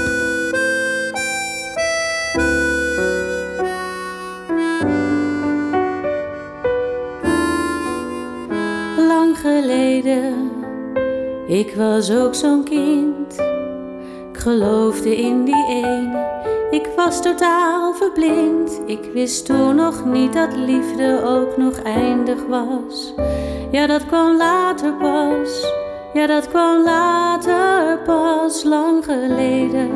Lang 8.97 9.39
geleden, 9.39 10.50
ik 11.51 11.75
was 11.75 12.13
ook 12.13 12.35
zo'n 12.35 12.65
kind. 12.65 13.39
Ik 14.33 14.39
geloofde 14.39 15.17
in 15.17 15.45
die 15.45 15.67
ene, 15.69 16.27
ik 16.71 16.89
was 16.97 17.23
totaal 17.23 17.95
verblind. 17.95 18.81
Ik 18.87 19.11
wist 19.13 19.47
toen 19.47 19.75
nog 19.75 20.05
niet 20.05 20.33
dat 20.33 20.57
liefde 20.57 21.23
ook 21.25 21.57
nog 21.57 21.83
eindig 21.83 22.47
was. 22.49 23.15
Ja, 23.71 23.87
dat 23.87 24.07
kwam 24.07 24.37
later 24.37 24.93
pas, 24.93 25.73
ja, 26.13 26.27
dat 26.27 26.49
kwam 26.49 26.85
later 26.85 27.99
pas, 27.99 28.65
lang 28.65 29.05
geleden. 29.05 29.91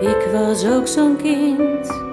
Ik 0.00 0.28
was 0.32 0.66
ook 0.66 0.86
zo'n 0.86 1.16
kind. 1.16 2.11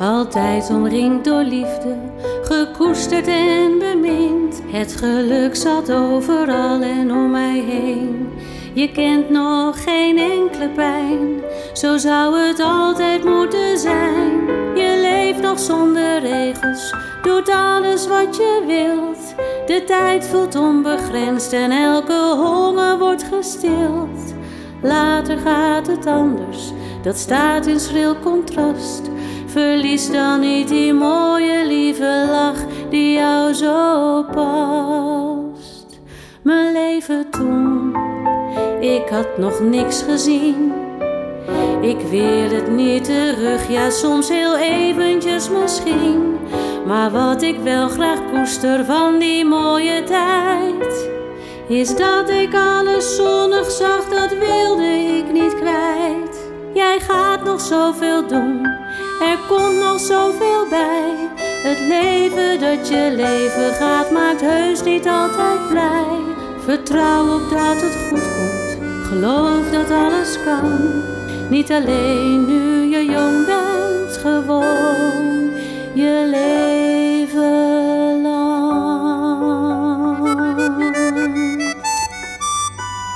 Altijd 0.00 0.70
omringd 0.70 1.24
door 1.24 1.42
liefde, 1.42 1.96
gekoesterd 2.42 3.26
en 3.26 3.78
bemind. 3.78 4.62
Het 4.66 4.96
geluk 4.96 5.56
zat 5.56 5.92
overal 5.92 6.82
en 6.82 7.12
om 7.12 7.30
mij 7.30 7.58
heen. 7.66 8.28
Je 8.74 8.92
kent 8.92 9.30
nog 9.30 9.82
geen 9.82 10.18
enkele 10.18 10.68
pijn, 10.68 11.28
zo 11.72 11.96
zou 11.96 12.38
het 12.38 12.60
altijd 12.60 13.24
moeten 13.24 13.78
zijn. 13.78 14.46
Je 14.74 14.98
leeft 15.02 15.40
nog 15.40 15.58
zonder 15.58 16.20
regels, 16.20 16.94
doet 17.22 17.50
alles 17.50 18.06
wat 18.06 18.36
je 18.36 18.64
wilt. 18.66 19.34
De 19.66 19.84
tijd 19.84 20.26
voelt 20.26 20.54
onbegrensd 20.54 21.52
en 21.52 21.70
elke 21.70 22.34
honger 22.36 22.98
wordt 22.98 23.24
gestild. 23.32 24.34
Later 24.82 25.38
gaat 25.38 25.86
het 25.86 26.06
anders, 26.06 26.72
dat 27.02 27.16
staat 27.16 27.66
in 27.66 27.80
schril 27.80 28.18
contrast. 28.18 29.10
Verlies 29.50 30.10
dan 30.10 30.40
niet 30.40 30.68
die 30.68 30.92
mooie 30.92 31.66
lieve 31.66 32.26
lach 32.30 32.88
die 32.90 33.12
jou 33.12 33.52
zo 33.52 34.22
past. 34.32 36.00
Mijn 36.42 36.72
leven 36.72 37.30
toen, 37.30 37.96
ik 38.80 39.08
had 39.08 39.38
nog 39.38 39.60
niks 39.60 40.02
gezien. 40.02 40.72
Ik 41.80 42.00
wil 42.10 42.50
het 42.50 42.70
niet 42.70 43.04
terug, 43.04 43.68
ja 43.68 43.90
soms 43.90 44.28
heel 44.28 44.56
eventjes 44.56 45.50
misschien. 45.50 46.38
Maar 46.86 47.10
wat 47.10 47.42
ik 47.42 47.58
wel 47.62 47.88
graag 47.88 48.18
koester 48.32 48.84
van 48.84 49.18
die 49.18 49.44
mooie 49.44 50.04
tijd, 50.04 51.08
is 51.68 51.96
dat 51.96 52.30
ik 52.30 52.54
alles 52.54 53.16
zonnig 53.16 53.70
zag, 53.70 54.08
dat 54.08 54.38
wilde 54.38 54.84
ik 55.18 55.32
niet 55.32 55.54
kwijt. 55.54 56.50
Jij 56.74 57.00
gaat 57.00 57.44
nog 57.44 57.60
zoveel 57.60 58.26
doen, 58.26 58.79
er 59.20 59.38
komt 59.48 59.78
nog 59.78 60.00
zoveel 60.00 60.68
bij. 60.68 61.28
Het 61.62 61.78
leven 61.78 62.60
dat 62.60 62.88
je 62.88 63.12
leven 63.16 63.74
gaat 63.74 64.10
maakt 64.10 64.40
heus 64.40 64.82
niet 64.82 65.06
altijd 65.06 65.68
blij. 65.68 66.18
Vertrouw 66.64 67.34
op 67.34 67.50
dat 67.50 67.80
het 67.80 67.96
goed 68.08 68.28
komt. 68.36 68.78
Geloof 69.06 69.70
dat 69.70 69.90
alles 69.90 70.38
kan. 70.44 71.02
Niet 71.50 71.72
alleen 71.72 72.46
nu 72.46 72.90
je 72.96 73.04
jong 73.04 73.46
bent, 73.46 74.16
gewoon 74.16 75.50
je 75.94 76.26
leven 76.30 78.22
lang. 78.22 78.60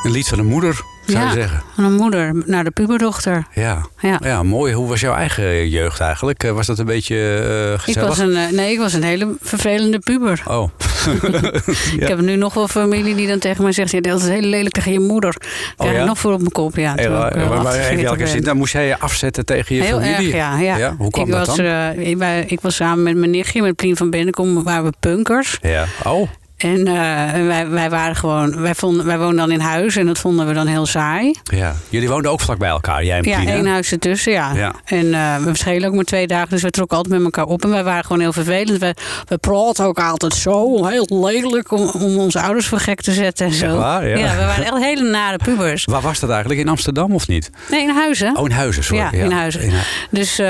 Een 0.04 0.10
lied 0.10 0.28
van 0.28 0.38
een 0.38 0.46
moeder 0.46 0.84
zou 1.06 1.24
ja, 1.24 1.30
je 1.32 1.34
zeggen. 1.40 1.62
van 1.74 1.84
een 1.84 1.92
moeder 1.94 2.32
naar 2.46 2.64
de 2.64 2.70
puberdochter. 2.70 3.46
Ja. 3.54 3.86
Ja. 4.00 4.20
ja, 4.22 4.42
mooi. 4.42 4.72
Hoe 4.74 4.88
was 4.88 5.00
jouw 5.00 5.14
eigen 5.14 5.68
jeugd 5.68 6.00
eigenlijk? 6.00 6.44
Eh, 6.44 6.50
Was 6.50 6.66
dat 6.66 6.78
een 6.78 6.84
beetje 6.86 7.16
eh, 7.16 7.72
Ik 7.72 7.80
gezellig? 7.80 8.08
was 8.08 8.18
een, 8.18 8.36
eh, 8.36 8.50
nee, 8.50 8.72
ik 8.72 8.78
was 8.78 8.92
een 8.92 9.02
hele 9.02 9.34
vervelende 9.40 9.98
puber. 9.98 10.42
Oh, 10.48 10.68
Ik 12.00 12.08
heb 12.08 12.20
nu 12.20 12.36
nog 12.36 12.54
wel 12.54 12.68
familie 12.68 13.14
die 13.14 13.26
dan 13.28 13.38
tegen 13.38 13.62
mij 13.62 13.72
zegt... 13.72 13.90
"Ja, 13.90 14.00
dat 14.00 14.20
is 14.22 14.28
heel 14.28 14.40
lelijk 14.40 14.74
tegen 14.74 14.92
je 14.92 15.00
moeder. 15.00 15.36
Krijg 15.76 15.92
ja? 15.94 16.00
ik 16.00 16.06
nog 16.06 16.18
voor 16.18 16.32
op 16.32 16.38
mijn 16.38 16.52
kop, 16.52 16.76
ja. 16.76 16.94
Hey, 16.94 17.02
terwijl 17.02 17.26
ik, 17.26 17.34
maar, 17.34 17.42
eh, 17.42 17.48
maar, 17.48 17.62
maar 17.62 17.74
in 17.74 17.80
48 17.80 18.02
welke 18.02 18.18
ben. 18.18 18.28
zin? 18.28 18.42
Dan 18.42 18.56
moest 18.56 18.72
jij 18.72 18.86
je 18.86 18.98
afzetten 18.98 19.44
tegen 19.44 19.76
je 19.76 19.82
Heel 19.82 20.00
familie? 20.00 20.32
erg, 20.34 20.60
ja. 20.60 20.76
ja. 20.76 20.94
Hoe 20.98 21.10
kwam 21.10 21.24
ik 21.26 21.32
dat 21.32 21.46
was, 21.46 21.56
dan? 21.56 21.66
eh, 21.66 22.08
ik, 22.08 22.16
wij- 22.16 22.44
ik 22.48 22.60
was 22.60 22.74
samen 22.74 23.02
met 23.02 23.16
mijn 23.16 23.30
nichtje, 23.30 23.62
met 23.62 23.76
Plien 23.76 23.96
van 23.96 24.10
Bennekom, 24.10 24.62
waren 24.62 24.84
we 24.84 24.92
punkers. 25.00 25.58
Ja. 25.62 25.84
Oh, 26.04 26.28
En 26.56 26.86
eh, 26.86 27.46
wij, 27.46 27.68
wij 27.68 27.90
waren 27.90 28.16
gewoon, 28.16 28.60
wij, 28.60 28.74
vonden, 28.74 29.06
wij 29.06 29.18
woonden 29.18 29.36
dan 29.36 29.50
in 29.50 29.60
huis 29.60 29.96
en 29.96 30.06
dat 30.06 30.18
vonden 30.18 30.46
we 30.46 30.52
dan 30.52 30.66
heel 30.66 30.86
saai. 30.86 31.34
ja. 31.44 31.74
Jullie 31.88 32.08
woonden 32.08 32.30
ook 32.30 32.40
vlak 32.40 32.58
bij 32.58 32.68
elkaar, 32.68 33.04
jij 33.04 33.18
en 33.18 33.24
Ja, 33.24 33.46
één 33.46 33.66
huis 33.66 33.92
ertussen, 33.92 34.32
ja. 34.32 34.54
Ja. 34.54 34.72
En 34.84 35.14
eh, 35.14 35.36
we 35.36 35.44
verschillen 35.44 35.88
ook 35.88 35.94
maar 35.94 36.04
twee 36.04 36.26
dagen, 36.26 36.48
dus 36.48 36.62
we 36.62 36.70
trokken 36.70 36.96
altijd 36.96 37.14
met 37.14 37.24
elkaar 37.24 37.44
op. 37.44 37.62
En 37.64 37.70
wij 37.70 37.84
waren 37.84 38.04
gewoon 38.04 38.20
heel 38.20 38.32
vervelend. 38.32 38.78
We, 38.78 38.94
we 39.28 39.38
praten 39.38 39.84
ook 39.84 39.98
altijd 39.98 40.34
zo, 40.34 40.86
heel 40.86 41.06
lelijk, 41.08 41.70
om, 41.72 41.88
om 41.88 42.18
onze 42.18 42.40
ouders 42.40 42.66
voor 42.66 42.78
gek 42.78 43.00
te 43.00 43.12
zetten 43.12 43.46
en 43.46 43.52
zo. 43.52 43.66
Echt 43.66 43.76
waar? 43.76 44.08
Ja. 44.08 44.36
we 44.36 44.44
waren 44.44 44.64
echt 44.64 44.78
hele 44.78 45.10
nare 45.10 45.36
pubers. 45.36 45.84
Waar 45.84 46.00
was 46.02 46.20
dat 46.20 46.30
eigenlijk? 46.30 46.60
In 46.60 46.68
Amsterdam 46.68 47.14
of 47.14 47.28
niet? 47.28 47.50
Nee, 47.70 47.82
in 47.82 47.90
huizen. 47.94 48.36
Oh, 48.36 48.44
in 48.48 48.54
Huizen, 48.54 48.84
sorry. 48.84 49.02
Ja, 49.02 49.12
in 49.12 49.30
Huizen. 49.30 49.60
In 49.60 49.72
Dus 50.10 50.38
eh, 50.38 50.46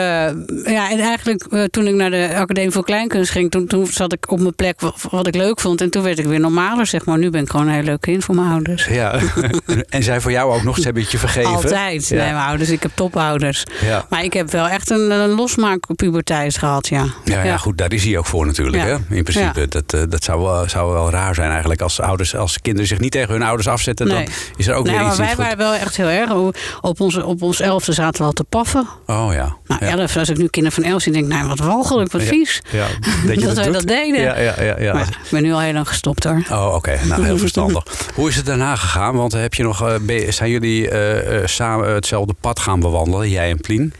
ja, 0.64 0.90
en 0.90 0.98
eigenlijk 0.98 1.68
toen 1.70 1.86
ik 1.86 1.94
naar 1.94 2.10
de 2.10 2.30
Academie 2.36 2.70
voor 2.70 2.84
Kleinkunst 2.84 3.30
ging, 3.30 3.50
toen, 3.50 3.66
toen 3.66 3.86
zat 3.86 4.12
ik 4.12 4.30
op 4.30 4.40
mijn 4.40 4.54
plek 4.54 4.80
wat, 4.80 4.94
wat 5.10 5.26
ik 5.26 5.34
leuk 5.34 5.60
vond. 5.60 5.80
En 5.80 5.90
toen 5.94 6.02
werd 6.02 6.18
ik 6.18 6.26
weer 6.26 6.40
normaler, 6.40 6.86
zeg 6.86 7.04
maar. 7.04 7.18
Nu 7.18 7.30
ben 7.30 7.42
ik 7.42 7.50
gewoon 7.50 7.66
een 7.66 7.74
heel 7.74 7.82
leuk 7.82 8.00
kind 8.00 8.24
voor 8.24 8.34
mijn 8.34 8.50
ouders. 8.50 8.86
Ja. 8.86 9.18
en 9.88 10.02
zij 10.02 10.20
voor 10.20 10.30
jou 10.30 10.54
ook 10.54 10.62
nog, 10.62 10.76
ze 10.76 10.82
hebben 10.82 11.02
het 11.02 11.10
je 11.12 11.18
vergeven? 11.18 11.50
Altijd. 11.50 12.08
Ja. 12.08 12.16
Nee, 12.16 12.32
mijn 12.32 12.46
ouders, 12.46 12.70
ik 12.70 12.82
heb 12.82 12.90
topouders. 12.94 13.62
Ja. 13.80 14.06
Maar 14.08 14.24
ik 14.24 14.32
heb 14.32 14.50
wel 14.50 14.68
echt 14.68 14.90
een, 14.90 15.10
een 15.10 15.30
losmaakpuberteit 15.30 16.58
gehad, 16.58 16.88
ja. 16.88 17.04
Ja, 17.24 17.42
ja, 17.42 17.56
goed, 17.56 17.78
daar 17.78 17.92
is 17.92 18.04
hij 18.04 18.18
ook 18.18 18.26
voor 18.26 18.46
natuurlijk. 18.46 18.82
Hè? 18.82 18.92
In 19.16 19.22
principe, 19.24 19.68
dat, 19.68 19.92
eh, 19.92 20.00
dat 20.08 20.24
zou, 20.24 20.42
wel, 20.42 20.68
zou 20.68 20.92
wel 20.92 21.10
raar 21.10 21.34
zijn 21.34 21.50
eigenlijk. 21.50 21.80
Als, 21.80 22.00
ouders, 22.00 22.36
als 22.36 22.60
kinderen 22.60 22.88
zich 22.88 22.98
niet 22.98 23.12
tegen 23.12 23.32
hun 23.32 23.42
ouders 23.42 23.68
afzetten, 23.68 24.06
Nee. 24.06 24.24
dan 24.24 24.34
is 24.56 24.66
er 24.66 24.74
ook 24.74 24.84
nee, 24.84 24.92
weer 24.92 25.02
maar 25.02 25.10
iets 25.10 25.18
wij 25.18 25.26
niet 25.26 25.36
goed. 25.36 25.44
waren 25.44 25.58
wel 25.58 25.74
echt 25.74 25.96
heel 25.96 26.08
erg. 26.08 26.32
Op 26.80 27.00
ons, 27.00 27.16
op 27.16 27.42
ons 27.42 27.60
elfde 27.60 27.92
zaten 27.92 28.20
we 28.20 28.26
al 28.26 28.32
te 28.32 28.44
paffen. 28.44 28.86
Oh 29.06 29.28
ja. 29.32 29.56
Nou, 29.66 29.84
ja. 29.84 29.98
elf, 29.98 30.16
als 30.16 30.28
ik 30.28 30.38
nu 30.38 30.46
kinderen 30.48 30.82
van 30.82 30.92
elf 30.92 31.02
zie, 31.02 31.12
denk 31.12 31.24
ik, 31.24 31.32
nou, 31.32 31.48
wat 31.48 31.58
walgelijk, 31.58 32.12
wat 32.12 32.22
vies. 32.22 32.62
Ja, 32.70 32.86
dat 33.26 33.34
je 33.40 33.46
dat 33.46 33.56
wij 33.56 33.70
dat 33.70 33.86
deden. 33.86 34.20
Ja, 34.20 34.38
ja, 34.38 34.62
ja. 34.62 34.74
ja. 34.78 34.92
Maar 34.92 35.08
ik 35.24 35.30
ben 35.30 35.42
nu 35.42 35.52
al 35.52 35.60
heel 35.60 35.83
gestopt 35.86 36.24
hoor. 36.24 36.42
Oh, 36.50 36.74
oké. 36.74 36.98
Nou, 37.04 37.24
heel 37.24 37.38
verstandig. 37.38 37.84
Hoe 38.14 38.28
is 38.28 38.36
het 38.36 38.46
daarna 38.46 38.76
gegaan? 38.76 39.16
Want 39.16 39.32
heb 39.32 39.54
je 39.54 39.62
nog, 39.62 39.88
eh, 39.88 40.30
zijn 40.30 40.50
jullie 40.50 40.90
eh, 40.90 41.36
eh, 41.36 41.46
samen 41.46 41.94
hetzelfde 41.94 42.34
pad 42.40 42.58
gaan 42.58 42.80
bewandelen, 42.80 43.30
jij 43.30 43.50
en 43.50 43.60
Plien? 43.60 43.92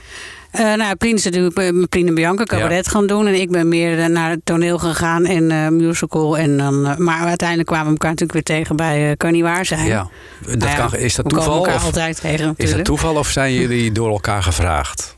Nou, 0.52 0.94
Plien 0.94 1.14
is 1.14 1.24
natuurlijk 1.24 1.54
met 1.54 1.88
Plien 1.88 2.06
en 2.06 2.14
Bianca 2.14 2.44
cabaret 2.44 2.88
gaan 2.88 3.06
doen. 3.06 3.26
En 3.26 3.40
ik 3.40 3.50
ben 3.50 3.68
meer 3.68 4.10
naar 4.10 4.30
het 4.30 4.40
toneel 4.44 4.78
gegaan 4.78 5.24
en 5.24 5.76
musical. 5.76 6.38
En 6.38 6.56
dan, 6.56 7.04
maar 7.04 7.20
uiteindelijk 7.26 7.68
kwamen 7.68 7.86
we 7.86 7.92
elkaar 7.92 8.10
natuurlijk 8.10 8.32
weer 8.32 8.56
tegen 8.56 8.76
bij 8.76 9.16
Kan 9.16 9.32
Niet 9.32 9.42
Waar 9.42 9.66
Zijn. 9.66 9.86
Ja. 9.86 10.08
Dat 10.40 10.58
Nou 10.58 10.70
ja, 10.70 10.76
kan, 10.76 10.98
is 10.98 11.14
dat 11.14 11.24
we 11.24 11.30
komen 11.30 11.52
toeval? 11.52 11.74
Of, 11.74 11.84
altijd 11.84 12.20
tegen 12.20 12.34
is 12.34 12.40
dat 12.40 12.56
natuurlijk. 12.58 12.84
toeval 12.84 13.14
of 13.14 13.28
zijn 13.28 13.52
jullie 13.52 13.92
door 13.92 14.10
elkaar 14.10 14.42
gevraagd? 14.42 15.13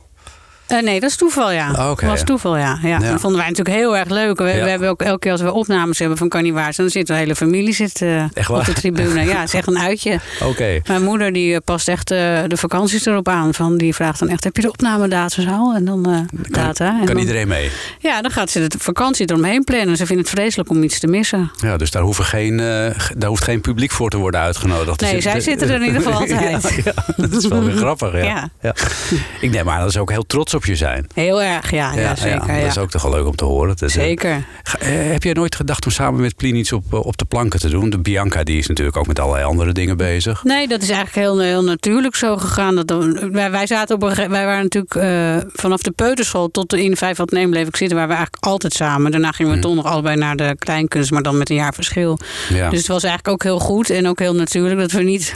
Eh, 0.67 0.83
nee, 0.83 1.01
dat 1.01 1.11
is 1.11 1.17
toeval, 1.17 1.53
ja. 1.53 1.73
Dat 1.73 2.01
was 2.01 2.19
ja. 2.19 2.25
toeval, 2.25 2.57
ja. 2.57 2.79
ja. 2.83 2.89
Ja. 2.89 2.99
Dat 3.11 3.21
vonden 3.21 3.39
wij 3.41 3.49
natuurlijk 3.49 3.77
heel 3.77 3.97
erg 3.97 4.09
leuk. 4.09 4.39
We, 4.39 4.45
Ja. 4.49 4.65
we 4.65 4.71
hebben 4.71 4.89
ook 4.89 5.03
elke 5.03 5.19
keer 5.19 5.33
als 5.33 5.41
we 5.41 5.53
opnames 5.53 5.99
hebben 5.99 6.17
van 6.19 6.29
Kan 6.29 6.45
Zijn... 6.47 6.73
dan 6.77 6.91
zit 6.91 7.07
de 7.07 7.15
hele 7.15 7.35
familie 7.37 7.73
zit, 7.75 8.03
eh, 8.03 8.25
op 8.49 8.65
de 8.65 8.73
tribune. 8.73 9.25
Ja, 9.25 9.39
het 9.41 9.49
is 9.49 9.55
echt 9.55 9.67
een 9.67 9.79
uitje. 9.79 10.21
Oké. 10.45 10.81
Mijn 10.87 11.03
moeder 11.03 11.33
die 11.33 11.55
eh, 11.55 11.61
past 11.65 11.89
echt 11.89 12.09
de 12.09 12.57
vakanties 12.57 13.07
erop 13.07 13.29
aan. 13.29 13.55
Van, 13.55 13.77
die 13.77 13.95
vraagt 13.95 14.19
dan 14.19 14.29
echt, 14.29 14.45
heb 14.45 14.57
je 14.57 14.63
de 14.63 14.69
opnamedata 14.69 15.43
al? 15.51 15.75
En 15.75 15.85
dan 15.85 16.07
eh, 16.11 16.19
data. 16.51 16.87
En 16.89 16.97
Kan 16.97 17.07
dan- 17.07 17.19
iedereen 17.19 17.49
mee? 17.49 17.71
Ja, 17.99 18.23
dan 18.23 18.31
gaat 18.31 18.51
ze 18.51 18.67
de 18.67 18.79
vakantie 18.79 19.31
eromheen 19.31 19.65
plannen. 19.65 19.97
Ze 19.97 20.07
vindt 20.07 20.23
het 20.31 20.31
vreselijk 20.41 20.71
om 20.71 20.83
iets 20.83 20.99
te 21.01 21.07
missen. 21.07 21.51
Ja, 21.57 21.77
dus 21.77 21.91
daar, 21.91 22.03
hoeven 22.03 22.25
geen, 22.25 22.57
daar 22.57 23.29
hoeft 23.29 23.45
geen 23.45 23.61
publiek 23.61 23.91
voor 23.91 24.11
te 24.11 24.17
worden 24.17 24.41
uitgenodigd. 24.41 25.01
Nee, 25.01 25.15
Dus 25.15 25.23
zij 25.23 25.41
zitten 25.41 25.69
er 25.69 25.75
in 25.75 25.83
ieder 25.87 26.03
geval 26.03 26.19
altijd. 26.21 26.85
Dat 27.17 27.33
is 27.33 27.47
wel 27.49 27.65
weer 27.65 27.77
grappig. 27.77 28.05
Ja. 28.27 28.51
Ik 29.41 29.51
neem 29.51 29.69
aan 29.71 29.81
dat 29.81 29.93
ze 29.93 30.01
ook 30.01 30.11
heel 30.11 30.27
trots 30.27 30.55
op 30.57 30.65
je 30.65 30.77
zijn. 30.77 31.07
Heel 31.15 31.43
erg, 31.43 31.71
ja, 31.71 31.93
ja, 31.93 32.17
zeker. 32.17 32.55
Ja, 32.55 32.61
Dat 32.61 32.71
is 32.71 32.79
ook 32.79 32.91
toch 32.91 33.03
wel 33.03 33.11
leuk 33.11 33.27
om 33.27 33.37
te 33.37 33.45
horen. 33.45 33.69
Dat, 33.69 33.83
eh, 33.83 33.89
Zeker. 33.89 34.45
Eh, 34.79 34.89
heb 34.89 35.23
je 35.23 35.35
nooit 35.35 35.55
gedacht 35.57 35.85
om 35.85 35.93
samen 35.93 36.21
met 36.21 36.37
Plien 36.37 36.55
iets 36.55 36.73
op, 36.73 36.85
eh, 36.93 37.07
op 37.07 37.17
de 37.17 37.25
planken 37.25 37.61
te 37.61 37.69
doen? 37.69 37.91
De 37.91 37.99
Bianca 37.99 38.45
die 38.45 38.59
is 38.59 38.67
natuurlijk 38.67 38.97
ook 38.97 39.07
met 39.07 39.19
allerlei 39.19 39.45
andere 39.45 39.73
dingen 39.73 39.97
bezig. 39.97 40.45
Nee, 40.45 40.69
dat 40.69 40.83
is 40.83 40.91
eigenlijk 40.91 41.27
heel, 41.27 41.41
heel 41.41 41.65
natuurlijk 41.65 42.17
zo 42.17 42.37
gegaan. 42.37 42.75
Dat, 42.75 42.91
wij, 43.31 43.51
wij, 43.51 43.67
zaten 43.67 43.95
op 43.95 44.03
een, 44.03 44.15
wij 44.15 44.45
waren 44.45 44.69
natuurlijk 44.73 45.51
vanaf 45.53 45.83
de 45.83 45.91
peuterschool 45.91 46.51
tot 46.51 46.71
de 46.71 46.83
in 46.83 46.97
vijf 46.97 47.17
wat 47.17 47.31
neem 47.31 47.51
bleef 47.51 47.69
ik 47.69 47.77
zitten. 47.77 47.97
Waren 47.97 48.11
we 48.11 48.17
eigenlijk 48.17 48.45
altijd 48.45 48.73
samen. 48.73 49.11
Daarna 49.11 49.31
gingen 49.33 49.53
we 49.53 49.59
toch 49.59 49.75
nog 49.75 49.85
allebei 49.85 50.17
naar 50.17 50.37
de 50.37 50.57
kleinkunst, 50.59 51.11
maar 51.11 51.23
dan 51.23 51.39
met 51.39 51.51
een 51.51 51.57
jaar 51.57 51.75
verschil. 51.75 52.19
Mhm. 52.49 52.59
Ja. 52.59 52.71
Dus 52.71 52.79
het 52.79 52.89
was 52.89 53.05
eigenlijk 53.05 53.35
ook 53.35 53.43
heel 53.43 53.59
goed 53.59 53.91
en 53.91 54.09
ook 54.09 54.19
heel 54.19 54.35
natuurlijk 54.35 54.81
dat 54.81 54.93
we 54.93 55.03
niet... 55.03 55.35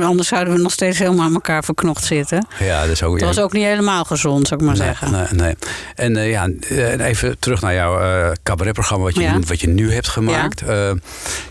Anders 0.00 0.28
zouden 0.28 0.54
we 0.54 0.60
nog 0.60 0.72
steeds 0.72 0.98
helemaal 0.98 1.24
aan 1.24 1.34
elkaar 1.34 1.64
verknocht 1.64 2.04
zitten. 2.04 2.46
ja, 2.58 2.80
dat 2.80 2.90
is 2.90 3.02
ook, 3.02 3.14
Het 3.14 3.24
was 3.24 3.38
ook 3.38 3.52
niet 3.52 3.64
helemaal 3.64 4.04
gezond, 4.04 4.48
zou 4.48 4.60
ik 4.60 4.61
maar 4.62 4.76
Nee, 4.76 4.86
zeggen. 4.86 5.10
Nee, 5.10 5.26
nee. 5.30 5.54
En 5.94 6.16
eh, 6.16 6.30
ja, 6.30 6.48
eh, 6.68 7.06
even 7.06 7.38
terug 7.38 7.60
naar 7.60 7.74
jouw 7.74 7.98
eh 8.00 8.32
cabaretprogramma 8.42 9.04
wat 9.04 9.14
je, 9.14 9.20
Ja. 9.20 9.38
wat 9.46 9.60
je 9.60 9.68
nu 9.68 9.92
hebt 9.92 10.08
gemaakt. 10.08 10.60
Ja. 10.66 10.94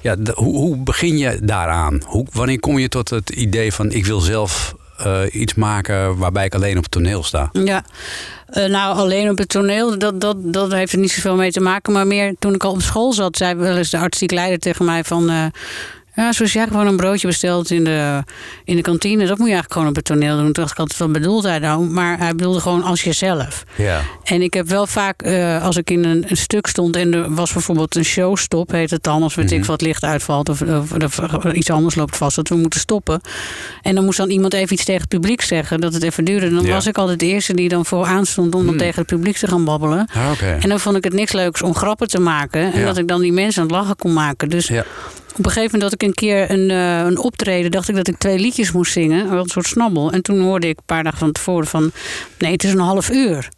ja, 0.01 0.15
de- 0.15 0.31
hoe, 0.35 0.55
hoe 0.57 0.77
begin 0.77 1.17
je 1.17 1.39
daaraan? 1.43 2.01
Hoe, 2.05 2.25
wanneer 2.31 2.59
kom 2.59 2.79
je 2.79 2.89
tot 2.89 3.09
het 3.09 3.29
idee 3.29 3.73
van 3.73 3.91
ik 3.91 4.05
wil 4.05 4.19
zelf 4.19 4.75
eh, 4.97 5.19
iets 5.31 5.53
maken 5.53 6.17
waarbij 6.17 6.45
ik 6.45 6.55
alleen 6.55 6.77
op 6.77 6.83
het 6.83 6.91
toneel 6.91 7.23
sta? 7.23 7.49
Ja, 7.53 7.83
Eh, 8.45 8.65
nou 8.65 8.95
alleen 8.95 9.29
op 9.29 9.37
het 9.37 9.49
toneel, 9.49 9.99
dat, 9.99 10.21
dat, 10.21 10.35
dat 10.53 10.71
heeft 10.71 10.93
er 10.93 10.99
niet 10.99 11.11
zoveel 11.11 11.35
mee 11.35 11.51
te 11.51 11.59
maken. 11.59 11.93
Maar 11.93 12.07
meer 12.07 12.35
toen 12.39 12.53
ik 12.53 12.63
al 12.63 12.71
op 12.71 12.81
school 12.81 13.13
zat, 13.13 13.37
zei 13.37 13.55
wel 13.55 13.77
eens 13.77 13.89
de 13.89 13.97
artistiek 13.97 14.31
leider 14.31 14.59
tegen 14.59 14.85
mij 14.85 15.03
van... 15.03 15.29
eh, 15.29 15.45
ja, 16.15 16.31
zoals 16.31 16.53
jij 16.53 16.67
gewoon 16.67 16.87
een 16.87 16.95
broodje 16.95 17.27
bestelt 17.27 17.71
in 17.71 17.83
de, 17.83 18.23
in 18.63 18.75
de 18.75 18.81
kantine, 18.81 19.19
dat 19.25 19.37
moet 19.37 19.47
je 19.47 19.53
eigenlijk 19.53 19.73
gewoon 19.73 19.87
op 19.87 19.95
het 19.95 20.05
toneel 20.05 20.35
doen. 20.35 20.43
Toen 20.43 20.53
dacht 20.53 20.71
ik 20.71 20.79
altijd, 20.79 20.99
wat 20.99 21.11
bedoelt 21.11 21.43
hij 21.43 21.59
nou? 21.59 21.83
Maar 21.85 22.17
hij 22.17 22.35
bedoelde 22.35 22.59
gewoon 22.59 22.83
als 22.83 23.03
jezelf. 23.03 23.63
Ja. 23.77 24.01
En 24.23 24.41
ik 24.41 24.53
heb 24.53 24.67
wel 24.67 24.87
vaak, 24.87 25.21
eh, 25.21 25.63
als 25.63 25.77
ik 25.77 25.89
in 25.89 26.05
een, 26.05 26.25
een 26.27 26.37
stuk 26.37 26.67
stond 26.67 26.95
en 26.95 27.13
er 27.13 27.33
was 27.33 27.53
bijvoorbeeld 27.53 27.95
een 27.95 28.05
showstop, 28.05 28.71
heet 28.71 28.89
het 28.91 29.03
dan, 29.03 29.23
als 29.23 29.35
weet 29.35 29.45
Mhm. 29.45 29.55
ik 29.55 29.65
wat 29.65 29.81
licht 29.81 30.03
uitvalt 30.03 30.49
of, 30.49 30.61
of, 30.61 31.19
of 31.19 31.53
iets 31.53 31.69
anders 31.69 31.95
loopt 31.95 32.17
vast, 32.17 32.35
dat 32.35 32.47
we 32.49 32.55
moeten 32.55 32.79
stoppen. 32.79 33.21
En 33.81 33.95
dan 33.95 34.03
moest 34.05 34.17
dan 34.17 34.29
iemand 34.29 34.53
even 34.53 34.73
iets 34.73 34.85
tegen 34.85 35.01
het 35.01 35.09
publiek 35.09 35.41
zeggen, 35.41 35.81
dat 35.81 35.93
het 35.93 36.03
even 36.03 36.23
duurde. 36.25 36.53
Dan 36.53 36.65
Ja. 36.65 36.73
was 36.73 36.87
ik 36.87 36.97
altijd 36.97 37.19
de 37.19 37.25
eerste 37.25 37.53
die 37.53 37.69
dan 37.69 37.85
vooraan 37.85 38.25
stond 38.25 38.55
om 38.55 38.65
dan 38.65 38.77
tegen 38.77 38.95
het 38.99 39.07
publiek 39.07 39.37
te 39.37 39.47
gaan 39.47 39.65
babbelen. 39.65 40.07
Ah, 40.13 40.31
Oké. 40.31 40.57
En 40.61 40.69
dan 40.69 40.79
vond 40.79 40.95
ik 40.95 41.03
het 41.03 41.13
niks 41.13 41.31
leuks 41.31 41.61
om 41.61 41.75
grappen 41.75 42.07
te 42.07 42.19
maken. 42.19 42.73
En 42.73 42.79
Ja. 42.79 42.85
dat 42.85 42.97
ik 42.97 43.07
dan 43.07 43.21
die 43.21 43.33
mensen 43.33 43.61
aan 43.61 43.67
het 43.67 43.77
lachen 43.77 43.95
kon 43.95 44.13
maken. 44.13 44.49
Dus 44.49 44.67
Ja. 44.67 44.83
Op 45.41 45.47
een 45.47 45.51
gegeven 45.53 45.79
moment 45.79 45.91
dat 45.91 46.01
ik 46.01 46.07
een 46.07 46.13
keer 46.15 46.51
een, 46.51 46.69
eh, 46.71 47.05
een 47.05 47.17
optreden... 47.17 47.71
dacht 47.71 47.89
ik 47.89 47.95
dat 47.95 48.07
ik 48.07 48.17
twee 48.17 48.39
liedjes 48.39 48.71
moest 48.71 48.91
zingen. 48.91 49.29
Wel 49.29 49.39
Een 49.43 49.49
soort 49.49 49.65
snabbel. 49.67 50.11
En 50.11 50.21
toen 50.21 50.39
hoorde 50.41 50.67
ik 50.67 50.77
een 50.77 50.83
paar 50.85 51.03
dagen 51.03 51.19
van 51.19 51.31
tevoren 51.31 51.67
van... 51.67 51.91
nee, 52.39 52.51
het 52.51 52.63
is 52.63 52.71
een 52.71 52.79
half 52.79 53.09
uur. 53.11 53.49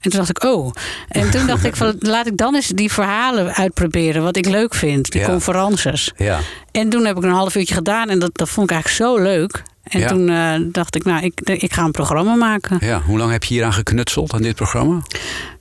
En 0.00 0.10
toen 0.10 0.18
dacht 0.18 0.30
ik, 0.30 0.44
oh. 0.44 0.72
En 1.08 1.30
toen 1.30 1.46
dacht 1.46 1.64
ik, 1.64 1.76
van, 1.76 1.94
laat 1.98 2.26
ik 2.26 2.36
dan 2.36 2.54
eens 2.54 2.66
die 2.68 2.92
verhalen 2.92 3.54
uitproberen. 3.54 4.22
Wat 4.22 4.36
ik 4.36 4.46
leuk 4.46 4.74
vind, 4.74 5.10
die 5.12 5.20
Ja. 5.20 5.26
conferences. 5.26 6.12
Ja. 6.16 6.38
En 6.72 6.88
toen 6.88 7.04
heb 7.06 7.16
ik 7.16 7.22
een 7.22 7.30
half 7.30 7.54
uurtje 7.56 7.74
gedaan. 7.74 8.08
En 8.08 8.18
dat, 8.18 8.30
dat 8.32 8.48
vond 8.48 8.70
ik 8.70 8.76
eigenlijk 8.76 9.10
zo 9.10 9.22
leuk. 9.22 9.62
En 9.82 10.00
Ja. 10.00 10.06
toen 10.08 10.28
eh, 10.28 10.54
dacht 10.72 10.94
ik, 10.94 11.04
nou, 11.04 11.24
ik, 11.24 11.40
ik 11.40 11.72
ga 11.72 11.84
een 11.84 11.90
programma 11.90 12.34
maken. 12.34 12.76
ja. 12.80 13.00
Hoe 13.06 13.18
lang 13.18 13.32
heb 13.32 13.44
je 13.44 13.54
hier 13.54 13.64
aan 13.64 13.72
geknutseld 13.72 14.32
aan 14.32 14.42
dit 14.42 14.54
programma? 14.54 15.02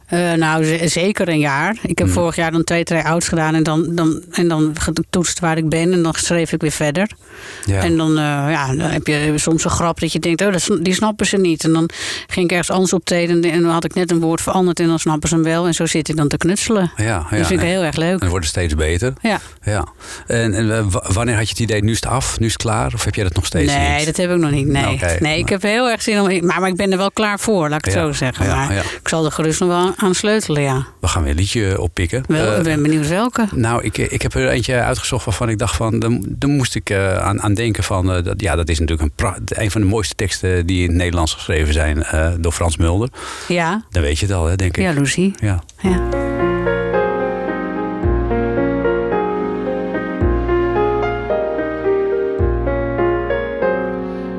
Eh, 0.09 0.33
nou, 0.33 0.87
zeker 0.87 1.29
een 1.29 1.39
jaar. 1.39 1.75
Ik 1.81 1.97
heb 1.97 2.07
Hmm. 2.07 2.15
vorig 2.15 2.35
jaar 2.35 2.51
dan 2.51 2.63
twee 2.63 2.83
try-outs 2.83 3.27
gedaan 3.27 3.55
en 3.55 3.63
dan, 3.63 3.95
dan, 3.95 4.21
en 4.31 4.47
dan 4.47 4.75
getoetst 4.79 5.39
waar 5.39 5.57
ik 5.57 5.69
ben 5.69 5.93
en 5.93 6.03
dan 6.03 6.13
schreef 6.17 6.51
ik 6.51 6.61
weer 6.61 6.71
verder. 6.71 7.09
Ja. 7.65 7.81
En 7.81 7.97
dan, 7.97 8.09
eh, 8.09 8.23
ja, 8.49 8.67
dan 8.67 8.89
heb 8.89 9.07
je 9.07 9.33
soms 9.35 9.63
een 9.63 9.69
grap 9.69 9.99
dat 9.99 10.11
je 10.11 10.19
denkt, 10.19 10.41
oh, 10.41 10.51
dat, 10.51 10.69
die 10.81 10.93
snappen 10.93 11.25
ze 11.25 11.37
niet. 11.37 11.63
En 11.63 11.73
dan 11.73 11.89
ging 12.27 12.45
ik 12.45 12.51
ergens 12.51 12.69
anders 12.71 12.93
optreden 12.93 13.43
en 13.43 13.61
dan 13.61 13.71
had 13.71 13.83
ik 13.83 13.93
net 13.93 14.11
een 14.11 14.19
woord 14.19 14.41
veranderd 14.41 14.79
en 14.79 14.87
dan 14.87 14.99
snappen 14.99 15.29
ze 15.29 15.35
hem 15.35 15.43
wel. 15.43 15.67
En 15.67 15.73
zo 15.73 15.85
zit 15.85 16.09
ik 16.09 16.15
dan 16.15 16.27
te 16.27 16.37
knutselen. 16.37 16.91
ja, 16.95 17.03
ja. 17.05 17.19
dat 17.19 17.47
vind 17.47 17.49
ik 17.49 17.59
en- 17.59 17.65
heel 17.65 17.83
erg 17.83 17.95
en 17.95 17.99
leuk. 18.01 18.19
het 18.21 18.29
wordt 18.29 18.45
steeds 18.45 18.75
beter. 18.75 19.13
Ja. 19.21 19.39
Ja. 19.63 19.85
En, 20.27 20.53
en 20.53 20.77
eh, 20.77 20.83
wa- 20.89 21.03
wanneer 21.13 21.35
had 21.35 21.43
je 21.43 21.49
het 21.49 21.59
idee, 21.59 21.83
nu 21.83 21.91
is 21.91 21.99
het 22.01 22.09
af, 22.09 22.39
nu 22.39 22.45
is 22.45 22.53
het 22.53 22.61
klaar? 22.61 22.91
Of 22.93 23.03
heb 23.05 23.15
jij 23.15 23.23
dat 23.23 23.35
nog 23.35 23.45
steeds 23.45 23.73
Nee, 23.73 23.95
niet? 23.97 24.05
dat 24.05 24.17
heb 24.17 24.31
ik 24.31 24.37
nog 24.37 24.51
niet. 24.51 24.67
Nee, 24.67 24.99
nee 25.19 25.37
ik 25.39 25.49
heb 25.49 25.61
heel 25.61 25.89
erg 25.89 26.01
zin 26.01 26.19
om. 26.21 26.45
Maar, 26.45 26.59
maar 26.59 26.69
ik 26.69 26.75
ben 26.75 26.91
er 26.91 26.97
wel 26.97 27.11
klaar 27.11 27.39
voor, 27.39 27.69
laat 27.69 27.77
ik 27.79 27.85
het 27.85 27.93
zo 27.93 28.11
zeggen. 28.11 28.45
ja, 28.45 28.55
maar 28.55 28.75
ik 29.01 29.07
zal 29.07 29.25
er 29.25 29.31
gerust 29.31 29.59
nog 29.59 29.69
wel 29.69 29.93
aan 30.01 30.15
sleutelen, 30.15 30.61
ja. 30.61 30.85
We 31.01 31.07
gaan 31.07 31.21
weer 31.23 31.31
een 31.31 31.37
liedje 31.37 31.81
oppikken. 31.81 32.23
Wel, 32.27 32.51
Eh, 32.51 32.57
ik 32.57 32.63
ben 32.63 32.81
benieuwd 32.81 33.07
welke. 33.07 33.47
Nou, 33.55 33.83
ik, 33.83 33.97
ik 33.97 34.21
heb 34.21 34.33
er 34.33 34.49
eentje 34.49 34.81
uitgezocht 34.81 35.25
waarvan 35.25 35.49
ik 35.49 35.57
dacht 35.57 35.75
van... 35.75 35.99
dan, 35.99 36.25
dan 36.27 36.49
moest 36.49 36.75
ik 36.75 36.89
eh, 36.89 37.17
aan, 37.17 37.41
aan 37.41 37.53
denken 37.53 37.83
van... 37.83 38.11
eh, 38.13 38.23
dat, 38.23 38.41
ja, 38.41 38.55
dat 38.55 38.69
is 38.69 38.79
natuurlijk 38.79 39.11
een, 39.17 39.43
een 39.63 39.71
van 39.71 39.81
de 39.81 39.87
mooiste 39.87 40.15
teksten... 40.15 40.65
die 40.65 40.81
in 40.83 40.87
het 40.87 40.97
Nederlands 40.97 41.33
geschreven 41.33 41.73
zijn 41.73 42.03
eh, 42.03 42.31
door 42.39 42.51
Frans 42.51 42.77
Mulder. 42.77 43.09
Ja, 43.47 43.83
Dan 43.89 44.01
weet 44.01 44.19
je 44.19 44.25
het 44.25 44.35
al, 44.35 44.45
hè, 44.45 44.55
denk 44.55 44.77
ik. 44.77 44.83
jaloezie. 44.83 45.33
Ja. 45.39 45.63
Ja. 45.81 45.99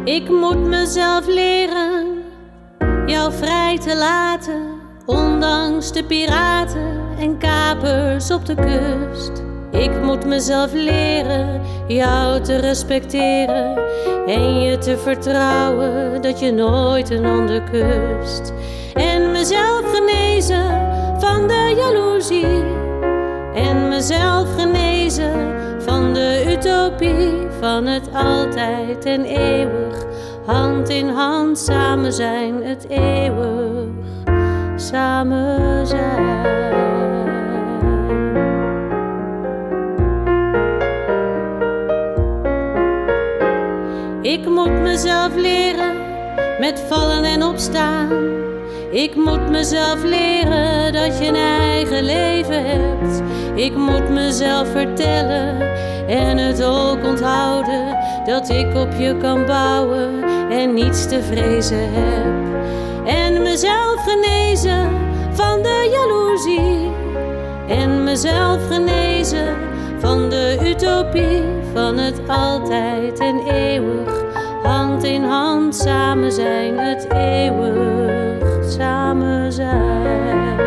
Ik 0.04 0.28
moet 0.28 0.68
mezelf 0.68 1.26
leren 1.26 2.18
jou 3.06 3.32
vrij 3.32 3.78
te 3.78 3.96
laten, 3.96 4.62
ondanks 5.10 5.92
de 5.92 6.04
piraten 6.04 7.00
en 7.18 7.38
kapers 7.38 8.30
op 8.30 8.46
de 8.46 8.54
kust. 8.54 9.42
Ik 9.70 10.02
moet 10.02 10.26
mezelf 10.26 10.72
leren 10.72 11.60
jou 11.86 12.40
te 12.40 12.56
respecteren 12.56 13.78
en 14.26 14.60
je 14.60 14.78
te 14.78 14.98
vertrouwen 14.98 16.22
dat 16.22 16.40
je 16.40 16.52
nooit 16.52 17.10
een 17.10 17.26
ander 17.26 17.62
kust. 17.62 18.52
En 18.94 19.30
mezelf 19.30 19.94
genezen 19.94 20.88
van 21.18 21.48
de 21.48 21.74
jaloezie 21.76 22.64
en 23.54 23.88
mezelf 23.88 24.54
genezen 24.56 25.54
van 25.78 26.14
de 26.14 26.56
utopie 26.58 27.46
van 27.60 27.86
het 27.86 28.08
altijd 28.12 29.04
en 29.04 29.24
eeuwig 29.24 30.06
hand 30.46 30.88
in 30.88 31.08
hand 31.08 31.58
samen 31.58 32.12
zijn, 32.12 32.64
het 32.64 32.88
eeuwig 32.88 33.99
samen 34.80 35.86
zijn. 35.86 36.48
Ik 44.22 44.48
moet 44.48 44.80
mezelf 44.80 45.34
leren 45.36 45.94
met 46.60 46.84
vallen 46.88 47.24
en 47.24 47.42
opstaan. 47.42 48.08
Ik 48.90 49.14
moet 49.14 49.50
mezelf 49.50 50.04
leren 50.04 50.92
dat 50.92 51.18
je 51.18 51.26
een 51.26 51.34
eigen 51.34 52.02
leven 52.02 52.64
hebt. 52.66 53.22
Ik 53.54 53.76
moet 53.76 54.08
mezelf 54.08 54.68
vertellen 54.68 55.60
en 56.08 56.36
het 56.36 56.62
ook 56.62 57.04
onthouden 57.04 57.96
dat 58.24 58.48
ik 58.48 58.74
op 58.74 58.92
je 58.98 59.16
kan 59.16 59.46
bouwen 59.46 60.24
en 60.50 60.74
niets 60.74 61.08
te 61.08 61.22
vrezen 61.22 61.92
heb. 61.92 62.50
En 63.10 63.42
mezelf 63.42 64.02
genezen 64.04 64.90
van 65.32 65.62
de 65.62 65.88
jaloezie. 65.92 66.90
En 67.68 68.04
mezelf 68.04 68.66
genezen 68.68 69.56
van 69.98 70.28
de 70.28 70.58
utopie 70.64 71.42
van 71.74 71.98
het 71.98 72.20
altijd 72.28 73.18
en 73.18 73.40
eeuwig. 73.46 74.24
Hand 74.62 75.04
in 75.04 75.22
hand 75.22 75.74
samen 75.74 76.32
zijn, 76.32 76.78
het 76.78 77.06
eeuwig 77.12 78.70
samen 78.70 79.52
zijn. 79.52 80.58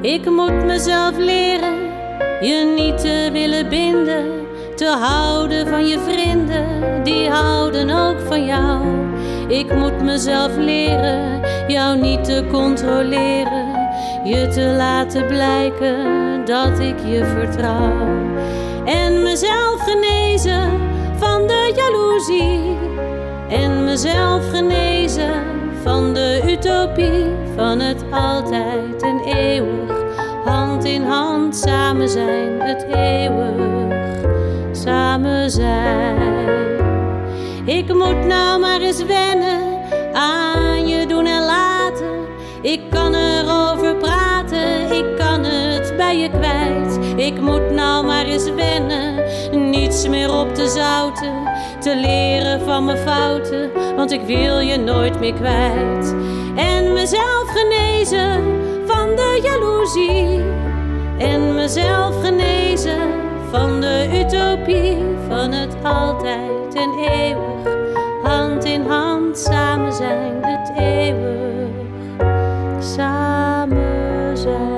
Ik 0.00 0.30
moet 0.30 0.64
mezelf 0.64 1.16
leren 1.16 1.78
je 2.40 2.72
niet 2.76 2.98
te 2.98 3.28
willen 3.32 3.68
binden, 3.68 4.39
te 4.80 4.96
houden 5.00 5.66
van 5.66 5.86
je 5.86 5.98
vrienden, 5.98 7.02
die 7.04 7.30
houden 7.30 7.90
ook 7.90 8.20
van 8.20 8.44
jou. 8.44 8.82
Ik 9.48 9.74
moet 9.74 10.02
mezelf 10.02 10.56
leren 10.56 11.40
jou 11.68 11.98
niet 11.98 12.24
te 12.24 12.44
controleren, 12.50 13.66
je 14.24 14.48
te 14.48 14.74
laten 14.76 15.26
blijken 15.26 15.96
dat 16.44 16.78
ik 16.78 16.98
je 17.06 17.24
vertrouw. 17.24 17.92
En 18.84 19.22
mezelf 19.22 19.80
genezen 19.80 20.70
van 21.16 21.46
de 21.46 21.72
jaloezie, 21.76 22.76
en 23.48 23.84
mezelf 23.84 24.50
genezen 24.50 25.42
van 25.82 26.14
de 26.14 26.42
utopie 26.46 27.24
van 27.56 27.80
het 27.80 28.04
altijd 28.10 29.02
en 29.02 29.20
eeuwig 29.24 30.00
hand 30.44 30.84
in 30.84 31.02
hand 31.02 31.56
samen 31.56 32.08
zijn, 32.08 32.60
het 32.60 32.86
eeuwig 32.88 34.19
samen 34.82 35.50
zijn. 35.50 36.18
Ik 37.64 37.94
moet 37.94 38.26
nou 38.26 38.60
maar 38.60 38.80
eens 38.80 39.04
wennen 39.04 39.60
aan 40.12 40.88
je 40.88 41.06
doen 41.06 41.26
en 41.26 41.44
laten. 41.44 42.08
Ik 42.62 42.80
kan 42.90 43.14
erover 43.14 43.96
praten, 43.96 44.92
ik 44.92 45.16
kan 45.16 45.44
het 45.44 45.94
bij 45.96 46.18
je 46.18 46.30
kwijt. 46.30 46.98
Ik 47.16 47.40
moet 47.40 47.70
nou 47.70 48.06
maar 48.06 48.24
eens 48.24 48.50
wennen, 48.54 49.24
niets 49.70 50.08
meer 50.08 50.34
op 50.34 50.54
te 50.54 50.68
zouten. 50.68 51.48
Te 51.80 51.96
leren 51.96 52.60
van 52.60 52.84
mijn 52.84 52.98
fouten, 52.98 53.70
want 53.96 54.12
ik 54.12 54.20
wil 54.20 54.58
je 54.58 54.76
nooit 54.76 55.20
meer 55.20 55.34
kwijt. 55.34 56.14
En 56.56 56.92
mezelf 56.92 57.44
genezen 57.46 58.42
van 58.86 59.08
de 59.16 59.40
jaloezie. 59.42 60.40
En 61.18 61.54
mezelf 61.54 62.24
genezen 62.24 63.29
van 63.50 63.80
de 63.80 64.08
utopie 64.12 64.96
van 65.28 65.52
het 65.52 65.74
altijd 65.82 66.74
en 66.74 66.90
eeuwig. 66.98 67.78
Hand 68.22 68.64
in 68.64 68.82
hand 68.86 69.38
samen 69.38 69.92
zijn, 69.92 70.42
het 70.42 70.72
eeuwig 70.78 71.70
samen 72.78 74.36
zijn. 74.38 74.69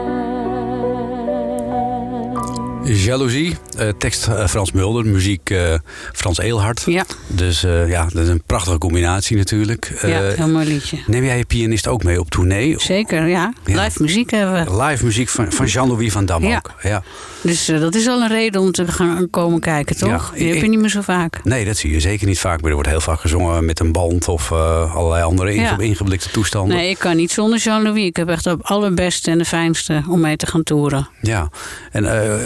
Jaloezie, 2.95 3.57
eh, 3.79 3.89
tekst 3.99 4.27
eh, 4.27 4.47
Frans 4.47 4.73
Mulder, 4.73 5.07
muziek 5.07 5.51
eh, 5.51 5.75
Frans 6.13 6.39
Eelhart. 6.39 6.83
Ja. 6.87 7.05
Dus 7.27 7.61
ja, 7.87 8.07
dat 8.13 8.23
is 8.23 8.29
een 8.29 8.43
prachtige 8.47 8.79
combinatie 8.79 9.37
natuurlijk. 9.37 9.99
Ja, 10.03 10.21
heel 10.23 10.49
mooi 10.49 10.67
liedje. 10.67 10.99
neem 11.07 11.25
jij 11.25 11.37
je 11.39 11.45
pianist 11.45 11.87
ook 11.89 12.03
mee 12.05 12.21
op 12.21 12.31
tournee? 12.31 12.75
Zeker, 12.79 13.27
ja. 13.27 13.53
Ja. 13.65 13.83
Live 13.83 14.03
muziek 14.03 14.31
hebben 14.31 14.65
we. 14.77 14.83
Live 14.83 15.05
muziek 15.05 15.29
van, 15.29 15.53
van 15.53 15.67
Jean-Louis 15.67 16.13
van 16.13 16.27
Dam 16.27 16.45
Ja. 16.45 16.57
ook. 16.57 16.73
Ja. 16.83 17.03
Dus 17.43 17.65
dat 17.67 17.95
is 17.95 18.07
al 18.09 18.21
een 18.23 18.29
reden 18.29 18.61
om 18.61 18.73
te 18.73 18.87
gaan 18.89 19.31
komen 19.31 19.61
kijken, 19.61 19.97
toch? 19.97 20.33
Die 20.35 20.53
heb 20.53 20.63
je 20.63 20.69
niet 20.69 20.81
meer 20.81 20.89
zo 20.91 21.01
vaak. 21.01 21.41
Nee, 21.45 21.65
dat 21.65 21.77
zie 21.77 21.91
je 21.93 22.01
zeker 22.01 22.27
niet 22.27 22.39
vaak. 22.41 22.61
Maar 22.61 22.69
er 22.69 22.75
wordt 22.75 22.89
heel 22.91 23.01
vaak 23.01 23.21
gezongen 23.21 23.65
met 23.65 23.81
een 23.81 23.93
band 23.93 24.29
of 24.29 24.53
allerlei 24.53 25.23
andere 25.23 25.55
Ja. 25.55 25.79
ingeblikte 25.79 26.31
toestanden. 26.31 26.77
Nee, 26.77 26.91
ik 26.91 26.99
kan 26.99 27.17
niet 27.17 27.31
zonder 27.33 27.59
Jean-Louis. 27.59 28.05
Ik 28.05 28.17
heb 28.17 28.29
echt 28.29 28.45
het 28.45 28.63
allerbeste 28.65 29.31
en 29.31 29.39
de 29.39 29.45
fijnste 29.45 30.03
om 30.09 30.21
mee 30.21 30.37
te 30.37 30.47
gaan 30.47 30.63
toeren. 30.63 31.09
Ja. 31.23 31.49
En, 31.91 32.03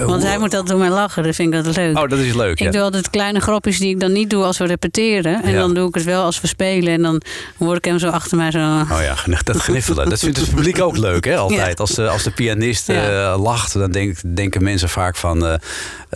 Want 0.06 0.22
hoe- 0.22 0.30
hij 0.36 0.44
moet 0.44 0.54
altijd 0.54 0.70
door 0.78 0.88
mij 0.88 0.96
lachen, 0.98 1.22
dat 1.22 1.34
vind 1.34 1.48
ik 1.52 1.54
altijd 1.56 1.76
leuk. 1.76 1.96
Oh, 1.98 2.08
dat 2.08 2.18
is 2.18 2.34
leuk. 2.34 2.50
Ik 2.60 2.66
ja. 2.66 2.70
doe 2.70 2.80
altijd 2.80 3.10
kleine 3.10 3.40
grapjes 3.40 3.78
die 3.78 3.90
ik 3.90 4.00
dan 4.00 4.12
niet 4.12 4.30
doe 4.30 4.44
als 4.44 4.58
we 4.58 4.66
repeteren. 4.66 5.42
En 5.42 5.50
Ja. 5.52 5.58
dan 5.58 5.74
doe 5.74 5.88
ik 5.88 5.94
het 5.94 6.04
wel 6.04 6.22
als 6.24 6.40
we 6.40 6.46
spelen. 6.46 6.92
En 6.92 7.02
dan 7.02 7.22
hoor 7.58 7.76
ik 7.76 7.84
hem 7.84 7.98
zo 7.98 8.08
achter 8.08 8.36
mij 8.36 8.50
zo... 8.50 8.58
Oh 8.58 8.98
ja, 9.02 9.14
dat 9.44 9.56
gniffelen. 9.56 10.08
Dat 10.08 10.18
vindt 10.18 10.36
het 10.40 10.50
publiek 10.54 10.80
ook 10.82 10.96
leuk, 10.96 11.24
hè? 11.24 11.36
Altijd. 11.36 11.80
Als, 11.80 11.90
de, 11.94 12.08
als 12.08 12.22
de 12.22 12.30
pianist 12.30 12.88
eh, 12.88 13.34
lacht, 13.38 13.72
dan 13.72 13.90
denk, 13.90 14.16
denken 14.36 14.62
mensen 14.62 14.88
vaak 14.88 15.16
van... 15.16 15.46
eh, 15.46 15.54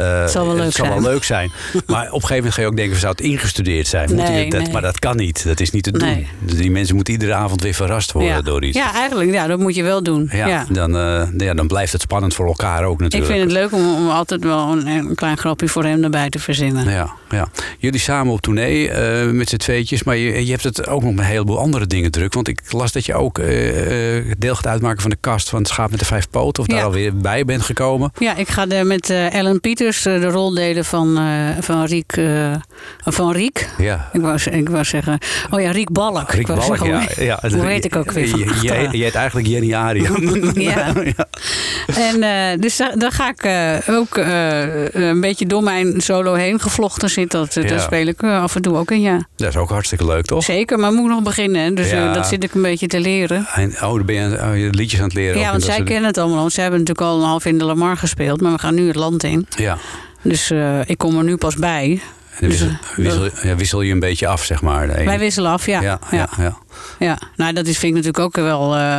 Het 0.02 0.30
zal 0.30 0.46
wel 0.46 0.56
leuk 0.56 0.72
zal 0.72 0.88
wel 0.88 1.00
leuk 1.02 1.24
zijn. 1.24 1.50
Maar 1.86 2.06
op 2.06 2.06
een 2.06 2.10
gegeven 2.12 2.34
moment 2.36 2.54
ga 2.54 2.60
je 2.60 2.66
ook 2.66 2.76
denken, 2.76 2.98
zou 2.98 3.12
het 3.12 3.20
ingestudeerd 3.20 3.86
zijn? 3.86 4.08
Moet 4.14 4.28
Nee, 4.28 4.44
je- 4.44 4.50
dat, 4.50 4.62
nee. 4.62 4.72
Maar 4.72 4.82
dat 4.82 4.98
kan 4.98 5.16
niet. 5.16 5.44
Dat 5.46 5.60
is 5.60 5.70
niet 5.70 5.82
te 5.82 5.90
doen. 5.90 6.02
Nee. 6.08 6.28
Die 6.38 6.70
mensen 6.70 6.94
moeten 6.94 7.12
iedere 7.14 7.34
avond 7.34 7.62
weer 7.62 7.74
verrast 7.74 8.12
worden 8.12 8.30
ja. 8.30 8.42
door 8.42 8.64
iets. 8.64 8.76
ja, 8.76 8.94
eigenlijk. 8.94 9.30
Ja, 9.32 9.46
dat 9.46 9.58
moet 9.58 9.74
je 9.74 9.82
wel 9.82 10.02
doen. 10.02 10.28
Ja, 10.32 10.46
Ja. 10.46 10.66
Dan, 10.68 10.96
eh, 10.96 11.22
ja, 11.36 11.54
dan 11.54 11.66
blijft 11.66 11.92
het 11.92 12.00
spannend 12.02 12.34
voor 12.34 12.46
elkaar 12.46 12.84
ook 12.84 12.94
Ik 12.94 13.00
natuurlijk. 13.00 13.32
vind 13.32 13.42
het 13.44 13.52
leuk 13.52 13.72
om, 13.72 13.94
om 13.94 14.08
altijd 14.08 14.44
wel 14.44 14.72
een, 14.72 14.86
een 14.86 15.14
klein 15.14 15.36
grapje 15.38 15.68
voor 15.68 15.84
hem 15.84 16.04
erbij 16.04 16.28
te 16.28 16.38
verzinnen. 16.38 16.88
Ja, 16.90 17.10
ja. 17.30 17.48
Jullie 17.78 18.00
samen 18.00 18.32
op 18.32 18.40
tournee 18.40 18.90
eh, 18.90 19.30
met 19.30 19.48
z'n 19.48 19.56
tweetjes. 19.56 20.02
Maar 20.02 20.16
je, 20.16 20.44
je 20.44 20.50
hebt 20.50 20.64
het 20.64 20.86
ook 20.88 21.02
nog 21.02 21.10
met 21.14 21.24
een 21.24 21.30
heleboel 21.30 21.58
andere 21.58 21.86
dingen 21.86 22.10
druk. 22.10 22.34
Want 22.34 22.48
ik 22.48 22.60
las 22.72 22.92
dat 22.92 23.06
je 23.06 23.14
ook 23.14 23.38
eh, 23.38 24.16
eh, 24.18 24.24
deel 24.38 24.54
gaat 24.54 24.66
uitmaken 24.66 25.00
van 25.00 25.10
de 25.10 25.16
kast 25.20 25.48
van 25.48 25.58
het 25.58 25.68
schaap 25.68 25.90
met 25.90 25.98
de 25.98 26.04
vijf 26.04 26.30
poten. 26.30 26.62
Of 26.62 26.68
daar 26.68 26.78
Ja. 26.78 26.84
alweer 26.84 27.16
bij 27.16 27.44
bent 27.44 27.62
gekomen. 27.62 28.12
Ja, 28.18 28.36
ik 28.36 28.48
ga 28.48 28.66
de, 28.66 28.84
met 28.84 29.10
Ellen 29.10 29.60
Pieters 29.60 30.02
de 30.02 30.24
rol 30.28 30.54
delen 30.54 30.84
van, 30.84 31.18
van 31.60 31.84
Riek. 31.84 32.18
van 33.04 33.32
Riek. 33.32 33.68
Ja. 33.78 34.08
Ik 34.12 34.20
wou, 34.20 34.38
ik 34.50 34.68
wou 34.68 34.84
zeggen. 34.84 35.18
Oh 35.50 35.60
ja, 35.60 35.70
Riek 35.70 35.92
Balk. 35.92 36.30
Riek 36.30 36.40
ik 36.40 36.46
wou 36.46 36.58
Balk, 36.58 36.76
zeggen, 36.76 36.88
ja. 36.88 37.06
hoe- 37.14 37.24
ja. 37.24 37.58
Hoe 37.58 37.66
heet 37.70 37.84
ik 37.84 37.96
ook 37.96 38.10
weer 38.12 38.28
van 38.28 38.38
Je, 38.38 38.88
je, 38.92 39.02
heet 39.02 39.14
eigenlijk 39.14 39.46
Jenny 39.46 39.74
Arian. 39.74 40.18
Ja. 40.70 40.92
En 41.96 42.60
dus 42.60 42.76
daar, 42.76 42.98
daar 42.98 43.12
ga 43.12 43.32
ik 43.36 43.46
ook 43.90 44.16
een 44.92 45.20
beetje 45.20 45.46
door 45.46 45.62
mijn 45.62 46.00
solo 46.00 46.34
heen 46.34 46.60
gevlochten 46.60 47.10
zit. 47.20 47.30
Dat, 47.30 47.54
Ja. 47.54 47.62
Daar 47.62 47.80
speel 47.80 48.06
ik 48.06 48.22
eh, 48.22 48.42
af 48.42 48.54
en 48.56 48.62
toe 48.62 48.76
ook 48.76 48.90
in, 48.90 49.00
ja. 49.00 49.26
Dat 49.36 49.48
is 49.48 49.56
ook 49.56 49.70
hartstikke 49.70 50.06
leuk, 50.06 50.24
toch? 50.24 50.44
Zeker, 50.44 50.78
maar 50.78 50.92
moet 50.92 51.08
nog 51.08 51.22
beginnen. 51.22 51.62
hè. 51.62 51.72
Dus 51.72 51.86
eh, 51.90 51.92
Ja. 51.98 52.12
dat 52.12 52.26
zit 52.26 52.44
ik 52.44 52.54
een 52.54 52.62
beetje 52.62 52.86
te 52.86 53.00
leren. 53.00 53.46
En, 53.54 53.70
oh, 53.70 53.80
dan 53.80 54.04
ben 54.04 54.14
je, 54.30 54.38
oh, 54.42 54.56
je 54.58 54.68
liedjes 54.70 55.00
aan 55.00 55.06
het 55.06 55.14
leren. 55.14 55.40
Ja, 55.40 55.50
want 55.50 55.62
zij 55.62 55.82
kennen 55.82 56.04
het 56.04 56.18
allemaal. 56.18 56.40
Want 56.40 56.52
zij 56.52 56.62
hebben 56.62 56.80
natuurlijk 56.80 57.08
al 57.08 57.18
een 57.20 57.28
half 57.28 57.44
in 57.44 57.58
de 57.58 57.64
Lamar 57.64 57.96
gespeeld. 57.96 58.40
Maar 58.40 58.52
we 58.52 58.58
gaan 58.58 58.74
nu 58.74 58.86
het 58.86 58.96
land 58.96 59.22
in. 59.24 59.46
Ja. 59.56 59.78
Dus 60.22 60.50
eh, 60.50 60.88
ik 60.88 60.98
kom 60.98 61.18
er 61.18 61.24
nu 61.24 61.36
pas 61.36 61.56
bij. 61.56 62.00
En 62.40 62.48
Dus, 62.48 62.60
wissel, 62.60 62.68
eh, 62.68 62.96
wissel, 62.96 63.48
ja, 63.48 63.56
wissel 63.56 63.82
je 63.82 63.92
een 63.92 64.00
beetje 64.00 64.26
af, 64.26 64.44
zeg 64.44 64.62
maar. 64.62 64.86
Wij 65.04 65.18
wisselen 65.18 65.50
af, 65.50 65.66
ja. 65.66 65.80
ja, 65.82 65.98
ja, 66.10 66.28
ja. 66.98 67.18
Nou, 67.36 67.52
dat 67.52 67.66
is, 67.66 67.78
vind 67.78 67.96
ik 67.96 68.04
natuurlijk 68.04 68.24
ook 68.38 68.44
wel 68.44 68.74
eh, 68.74 68.96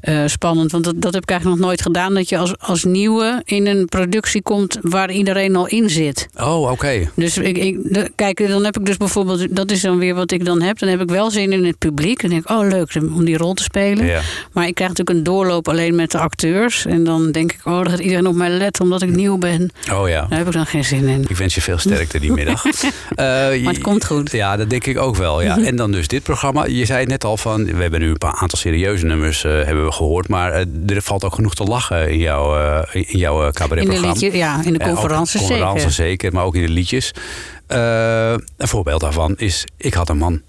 eh, 0.00 0.28
spannend. 0.28 0.72
Want 0.72 0.84
dat, 0.84 0.94
dat 0.96 1.14
heb 1.14 1.22
ik 1.22 1.30
eigenlijk 1.30 1.60
nog 1.60 1.68
nooit 1.68 1.82
gedaan. 1.82 2.14
Dat 2.14 2.28
je 2.28 2.38
als, 2.38 2.58
als 2.58 2.84
nieuwe 2.84 3.42
in 3.44 3.66
een 3.66 3.86
productie 3.86 4.42
komt 4.42 4.78
waar 4.80 5.10
iedereen 5.10 5.56
al 5.56 5.66
in 5.66 5.90
zit. 5.90 6.28
Oh, 6.36 6.70
oké. 6.70 7.10
Dus 7.14 7.38
ik, 7.38 7.58
ik, 7.58 7.78
de- 7.82 8.10
kijk, 8.14 8.48
dan 8.48 8.64
heb 8.64 8.78
ik 8.78 8.86
dus 8.86 8.96
bijvoorbeeld, 8.96 9.56
dat 9.56 9.70
is 9.70 9.80
dan 9.80 9.98
weer 9.98 10.14
wat 10.14 10.30
ik 10.30 10.44
dan 10.44 10.62
heb. 10.62 10.78
Dan 10.78 10.88
heb 10.88 11.00
ik 11.00 11.08
wel 11.08 11.30
zin 11.30 11.52
in 11.52 11.64
het 11.64 11.78
publiek. 11.78 12.20
Dan 12.20 12.30
denk 12.30 12.42
ik, 12.42 12.50
oh 12.50 12.68
leuk 12.68 12.94
om 12.94 13.24
die 13.24 13.36
rol 13.36 13.54
te 13.54 13.62
spelen. 13.62 14.06
Ja. 14.06 14.20
Maar 14.52 14.66
ik 14.66 14.74
krijg 14.74 14.90
natuurlijk 14.90 15.18
een 15.18 15.24
doorloop 15.24 15.68
alleen 15.68 15.94
met 15.94 16.10
de 16.10 16.18
acteurs. 16.18 16.86
En 16.86 17.04
dan 17.04 17.32
denk 17.32 17.52
ik, 17.52 17.60
oh, 17.64 17.74
dan 17.74 17.90
gaat 17.90 17.98
iedereen 17.98 18.26
op 18.26 18.34
mij 18.34 18.50
letten 18.50 18.84
omdat 18.84 19.02
ik 19.02 19.10
nieuw 19.10 19.38
ben. 19.38 19.70
Oh 19.92 20.08
ja. 20.08 20.26
Daar 20.28 20.38
heb 20.38 20.46
ik 20.46 20.52
dan 20.52 20.66
geen 20.66 20.84
zin 20.84 21.08
in. 21.08 21.24
Ik 21.28 21.36
wens 21.36 21.54
je 21.54 21.60
veel 21.60 21.78
sterkte 21.78 22.20
die 22.20 22.32
middag. 22.32 22.64
maar 23.16 23.52
het 23.52 23.78
komt 23.78 24.04
goed. 24.04 24.32
Ja, 24.32 24.56
dat 24.56 24.70
denk 24.70 24.86
ik 24.86 24.98
ook 24.98 25.16
wel. 25.16 25.42
Ja. 25.42 25.58
En 25.66 25.76
dan 25.76 25.92
dus 25.92 26.08
dit 26.08 26.22
programma. 26.22 26.64
Je 26.66 26.84
zei 26.84 27.00
het 27.00 27.08
net 27.16 27.24
al 27.24 27.36
van, 27.36 27.64
we 27.64 27.82
hebben 27.82 28.00
nu 28.00 28.08
een 28.10 28.18
paar 28.18 28.34
aantal 28.34 28.58
serieuze 28.58 29.06
nummers 29.06 29.44
eh, 29.44 29.52
hebben 29.52 29.84
we 29.84 29.92
gehoord. 29.92 30.28
Maar 30.28 30.52
eh, 30.52 30.64
er 30.86 31.02
valt 31.02 31.24
ook 31.24 31.34
genoeg 31.34 31.54
te 31.54 31.64
lachen 31.64 32.10
in 32.10 32.18
jouw, 32.18 32.56
eh, 32.58 33.02
in 33.12 33.18
jouw 33.18 33.38
eh, 33.38 33.44
In 33.44 33.50
de 33.52 33.58
cabaretprogramma. 33.58 34.12
liedje, 34.12 34.36
ja, 34.36 34.64
in 34.64 34.72
de 34.72 34.78
conferenties 34.78 35.46
zeker. 35.46 35.90
zeker, 35.90 36.32
maar 36.32 36.44
ook 36.44 36.54
in 36.54 36.62
de 36.62 36.68
liedjes. 36.68 37.14
Eh, 37.66 38.34
een 38.56 38.68
voorbeeld 38.68 39.00
daarvan 39.00 39.34
is 39.36 39.64
Ik 39.76 39.94
had 39.94 40.08
een 40.08 40.18
man. 40.18 40.42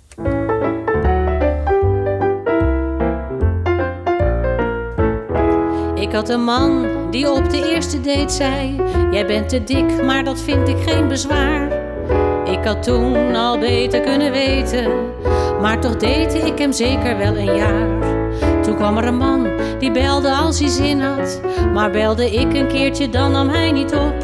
Ik 5.95 6.13
had 6.13 6.29
een 6.29 6.43
man 6.43 6.87
die 7.11 7.31
op 7.31 7.49
de 7.49 7.73
eerste 7.73 8.01
date 8.01 8.33
zei: 8.33 8.75
Jij 9.11 9.25
bent 9.25 9.49
te 9.49 9.63
dik, 9.63 10.03
maar 10.03 10.23
dat 10.23 10.41
vind 10.41 10.67
ik 10.67 10.77
geen 10.85 11.07
bezwaar. 11.07 11.71
Ik 12.45 12.63
had 12.63 12.83
toen 12.83 13.35
al 13.35 13.59
beter 13.59 14.01
kunnen 14.01 14.31
weten, 14.31 14.91
maar 15.61 15.79
toch 15.79 15.95
date 15.95 16.37
ik 16.37 16.57
hem 16.57 16.71
zeker 16.71 17.17
wel 17.17 17.37
een 17.37 17.55
jaar. 17.55 17.87
Toen 18.61 18.75
kwam 18.75 18.97
er 18.97 19.07
een 19.07 19.17
man 19.17 19.47
die 19.79 19.91
belde 19.91 20.31
als 20.31 20.59
hij 20.59 20.69
zin 20.69 21.01
had, 21.01 21.41
maar 21.73 21.91
belde 21.91 22.31
ik 22.31 22.53
een 22.53 22.67
keertje, 22.67 23.09
dan 23.09 23.31
nam 23.31 23.49
hij 23.49 23.71
niet 23.71 23.95
op. 23.95 24.15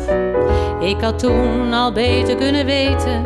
Ik 0.80 1.02
had 1.02 1.20
toen 1.20 1.74
al 1.74 1.92
beter 1.92 2.36
kunnen 2.36 2.66
weten, 2.66 3.22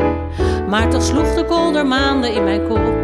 maar 0.70 0.90
toch 0.90 1.04
sloeg 1.04 1.34
de 1.34 1.46
kolder 1.46 1.86
maanden 1.86 2.34
in 2.34 2.44
mijn 2.44 2.68
kop. 2.68 3.04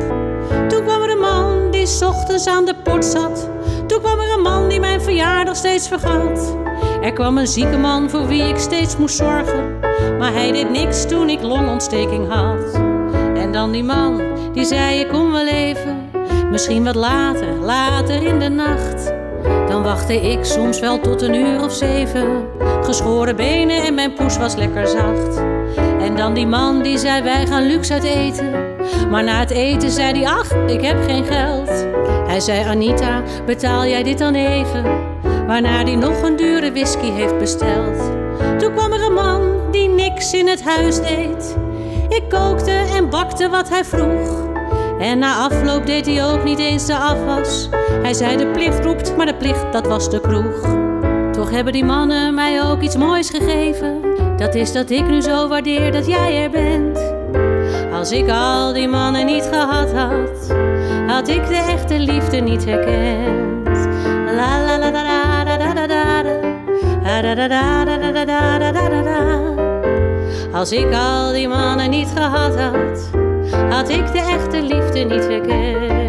Toen 0.68 0.84
kwam 0.84 1.02
er 1.02 1.10
een 1.10 1.20
man 1.20 1.72
die 1.72 1.86
's 1.86 2.02
ochtends 2.02 2.48
aan 2.48 2.66
de 2.66 2.76
port 2.84 3.06
zat. 3.06 3.50
Toen 3.88 4.02
kwam 4.02 4.20
er 4.20 4.34
een 4.34 4.42
man 4.42 4.70
die 4.70 4.80
mijn 4.80 5.02
verjaardag 5.02 5.56
steeds 5.56 5.88
vergat. 5.88 6.58
Er 7.02 7.14
kwam 7.14 7.38
een 7.38 7.48
zieke 7.48 7.78
man 7.78 8.10
voor 8.10 8.28
wie 8.28 8.44
ik 8.44 8.58
steeds 8.58 8.98
moest 8.98 9.16
zorgen. 9.16 9.80
Maar 10.20 10.34
hij 10.34 10.52
deed 10.52 10.70
niks 10.70 11.06
toen 11.08 11.30
ik 11.30 11.42
longontsteking 11.42 12.30
had. 12.30 12.83
Dan 13.54 13.72
die 13.72 13.84
man 13.84 14.22
die 14.54 14.66
zei: 14.66 15.00
Ik 15.00 15.08
kom 15.08 15.32
wel 15.32 15.48
even. 15.48 16.10
Misschien 16.52 16.84
wat 16.84 16.96
later, 16.96 17.54
later 17.62 18.24
in 18.24 18.40
de 18.40 18.50
nacht. 18.50 19.14
Dan 19.68 19.84
wachtte 19.84 20.22
ik 20.22 20.46
soms 20.46 20.80
wel 20.80 21.00
tot 21.00 21.22
een 21.22 21.34
uur 21.34 21.64
of 21.64 21.74
zeven. 21.74 22.46
Geschoren 22.82 23.36
benen 23.36 23.84
en 23.84 23.94
mijn 23.94 24.14
poes 24.14 24.38
was 24.38 24.56
lekker 24.56 24.88
zacht. 24.88 25.38
En 26.00 26.16
dan 26.16 26.34
die 26.34 26.48
man 26.48 26.82
die 26.82 26.98
zei: 26.98 27.22
Wij 27.22 27.48
gaan 27.48 27.66
luxe 27.66 27.94
uit 27.94 28.04
eten. 28.04 28.52
Maar 29.10 29.24
na 29.24 29.40
het 29.40 29.52
eten 29.52 29.92
zei 29.92 30.20
hij: 30.20 30.32
Ach, 30.32 30.52
ik 30.68 30.82
heb 30.82 31.04
geen 31.08 31.26
geld. 31.26 31.88
Hij 32.28 32.40
zei: 32.40 32.66
Anita, 32.68 33.22
betaal 33.46 33.86
jij 33.86 34.04
dit 34.04 34.18
dan 34.18 34.36
even? 34.36 34.84
Waarna 35.48 35.84
hij 35.84 35.96
nog 35.96 36.22
een 36.22 36.36
dure 36.36 36.72
whisky 36.72 37.12
heeft 37.12 37.38
besteld. 37.38 37.98
Toen 38.60 38.74
kwam 38.74 38.92
er 38.92 39.04
een 39.06 39.14
man 39.14 39.72
die 39.72 39.90
niks 39.90 40.34
in 40.34 40.48
het 40.48 40.64
huis 40.64 41.02
deed. 41.02 41.56
Ik 42.10 42.24
kookte 42.30 42.72
en 42.72 43.10
bakte 43.10 43.50
wat 43.50 43.70
hij 43.70 43.86
vroeg. 43.86 44.52
En 45.00 45.20
na 45.20 45.36
afloop 45.36 45.86
deed 45.86 46.06
hij 46.06 46.26
ook 46.26 46.44
niet 46.44 46.60
eens 46.60 46.86
de 46.86 46.96
afwas. 46.96 47.70
Hij 48.02 48.14
zei 48.14 48.38
de 48.38 48.48
plicht 48.48 48.86
roept, 48.86 49.18
maar 49.18 49.26
de 49.26 49.36
plicht 49.36 49.72
dat 49.72 49.88
was 49.88 50.10
de 50.10 50.22
kroeg. 50.22 50.82
Toch 51.32 51.52
hebben 51.52 51.74
die 51.74 51.86
mannen 51.86 52.34
mij 52.34 52.64
ook 52.64 52.82
iets 52.82 52.98
moois 52.98 53.30
gegeven. 53.30 54.02
Dat 54.38 54.56
is 54.56 54.72
dat 54.72 54.90
ik 54.90 55.08
nu 55.08 55.22
zo 55.22 55.48
waardeer 55.48 55.92
dat 55.92 56.08
jij 56.08 56.44
er 56.44 56.50
bent. 56.50 57.14
Als 57.94 58.12
ik 58.12 58.30
al 58.30 58.74
die 58.74 58.88
mannen 58.88 59.26
niet 59.26 59.50
gehad 59.52 59.92
had, 59.92 60.56
had 61.08 61.28
ik 61.28 61.48
de 61.48 61.56
echte 61.56 62.00
liefde 62.00 62.38
niet 62.38 62.66
herkend. 62.66 63.88
La 64.36 64.66
la 64.66 64.78
la 64.78 64.92
la 64.92 65.04
la 65.04 65.24
Als 70.54 70.72
ik 70.72 70.94
al 70.94 71.32
die 71.32 71.48
mannen 71.48 71.90
niet 71.90 72.10
gehad 72.16 72.60
had, 72.60 73.10
had 73.70 73.90
ik 73.90 74.12
de 74.12 74.20
echte 74.20 74.62
liefde 74.62 75.00
niet 75.00 75.28
herkend. 75.28 76.03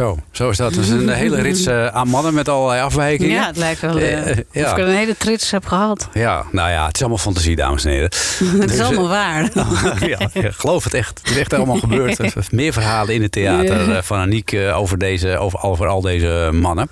Zo, 0.00 0.18
zo 0.30 0.50
is 0.50 0.56
dat. 0.56 0.76
Is 0.76 0.88
een 0.88 1.08
hele 1.08 1.40
rits 1.40 1.66
eh, 1.66 1.86
aan 1.86 2.08
mannen 2.08 2.34
met 2.34 2.48
allerlei 2.48 2.82
afwijkingen. 2.82 3.34
Ja, 3.34 3.46
het 3.46 3.56
lijkt 3.56 3.80
wel 3.80 3.98
ja. 3.98 4.20
of 4.52 4.70
ik 4.70 4.76
een 4.76 4.88
hele 4.88 5.16
trits 5.16 5.50
heb 5.50 5.66
gehad. 5.66 6.08
Ja, 6.12 6.44
nou 6.52 6.70
ja, 6.70 6.86
het 6.86 6.94
is 6.94 7.00
allemaal 7.00 7.18
fantasie, 7.18 7.56
dames 7.56 7.84
en 7.84 7.90
heren. 7.90 8.10
Het 8.60 8.70
is 8.70 8.76
Dus, 8.76 8.86
allemaal 8.86 9.08
waar. 9.08 9.50
ja, 10.08 10.18
geloof 10.34 10.84
het 10.84 10.94
echt. 10.94 11.18
Het 11.22 11.30
is 11.30 11.36
echt 11.36 11.52
allemaal 11.52 11.76
gebeurd. 11.76 12.18
Meer 12.50 12.72
verhalen 12.72 13.14
in 13.14 13.22
het 13.22 13.32
theater 13.32 14.02
van 14.04 14.18
Aniek 14.18 14.56
over, 14.74 14.98
deze, 14.98 15.38
over, 15.38 15.62
over 15.62 15.86
al 15.86 16.00
deze 16.00 16.50
mannen. 16.52 16.88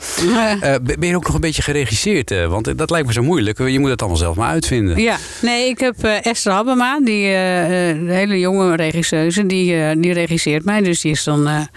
Ben 0.82 1.08
je 1.08 1.16
ook 1.16 1.26
nog 1.26 1.34
een 1.34 1.40
beetje 1.40 1.62
geregisseerd? 1.62 2.46
want 2.48 2.78
dat 2.78 2.90
lijkt 2.90 3.06
me 3.06 3.12
zo 3.12 3.22
moeilijk. 3.22 3.58
Je 3.58 3.78
moet 3.78 3.90
het 3.90 4.00
allemaal 4.00 4.18
zelf 4.18 4.36
maar 4.36 4.48
uitvinden. 4.48 5.00
Ja, 5.00 5.16
nee, 5.42 5.68
ik 5.68 5.78
heb 5.80 6.04
Esther 6.04 6.52
Habbema, 6.52 7.00
die 7.00 7.30
de 7.30 8.06
hele 8.06 8.38
jonge 8.38 8.76
regisseuse, 8.76 9.46
die, 9.46 10.00
die 10.00 10.12
regisseert 10.12 10.64
mij. 10.64 10.80
Dus 10.80 11.00
die 11.00 11.12
is 11.12 11.24
dan, 11.24 11.68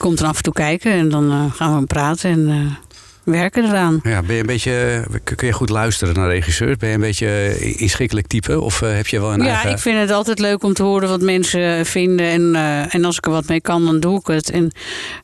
komt 0.00 0.20
er 0.20 0.26
af 0.26 0.36
en 0.36 0.42
toe 0.42 0.52
kijken 0.60 0.92
en 0.92 1.08
dan 1.08 1.30
eh, 1.30 1.44
gaan 1.54 1.80
we 1.80 1.86
praten 1.86 2.30
en 2.30 2.48
eh, 2.48 2.90
werken 3.24 3.64
eraan. 3.64 4.00
Ja, 4.02 4.22
ben 4.22 4.34
je 4.34 4.40
een 4.40 4.46
beetje, 4.46 5.04
kun 5.24 5.46
je 5.46 5.52
goed 5.52 5.68
luisteren 5.68 6.14
naar 6.14 6.28
regisseurs? 6.28 6.76
Ben 6.76 6.88
je 6.88 6.94
een 6.94 7.00
beetje 7.00 7.58
inschikkelijk 7.76 8.26
type? 8.26 8.60
Of 8.60 8.82
eh, 8.82 8.94
heb 8.94 9.06
je 9.06 9.20
wel 9.20 9.32
een 9.32 9.42
Ja, 9.42 9.46
eigen... 9.48 9.70
ik 9.70 9.78
vind 9.78 9.98
het 9.98 10.10
altijd 10.10 10.38
leuk 10.38 10.62
om 10.64 10.72
te 10.74 10.82
horen 10.82 11.08
wat 11.08 11.20
mensen 11.20 11.86
vinden. 11.86 12.26
En, 12.26 12.54
eh, 12.54 12.94
en 12.94 13.04
als 13.04 13.16
ik 13.16 13.26
er 13.26 13.32
wat 13.32 13.48
mee 13.48 13.60
kan, 13.60 13.84
dan 13.84 14.00
doe 14.00 14.18
ik 14.18 14.26
het. 14.26 14.50
En, 14.50 14.70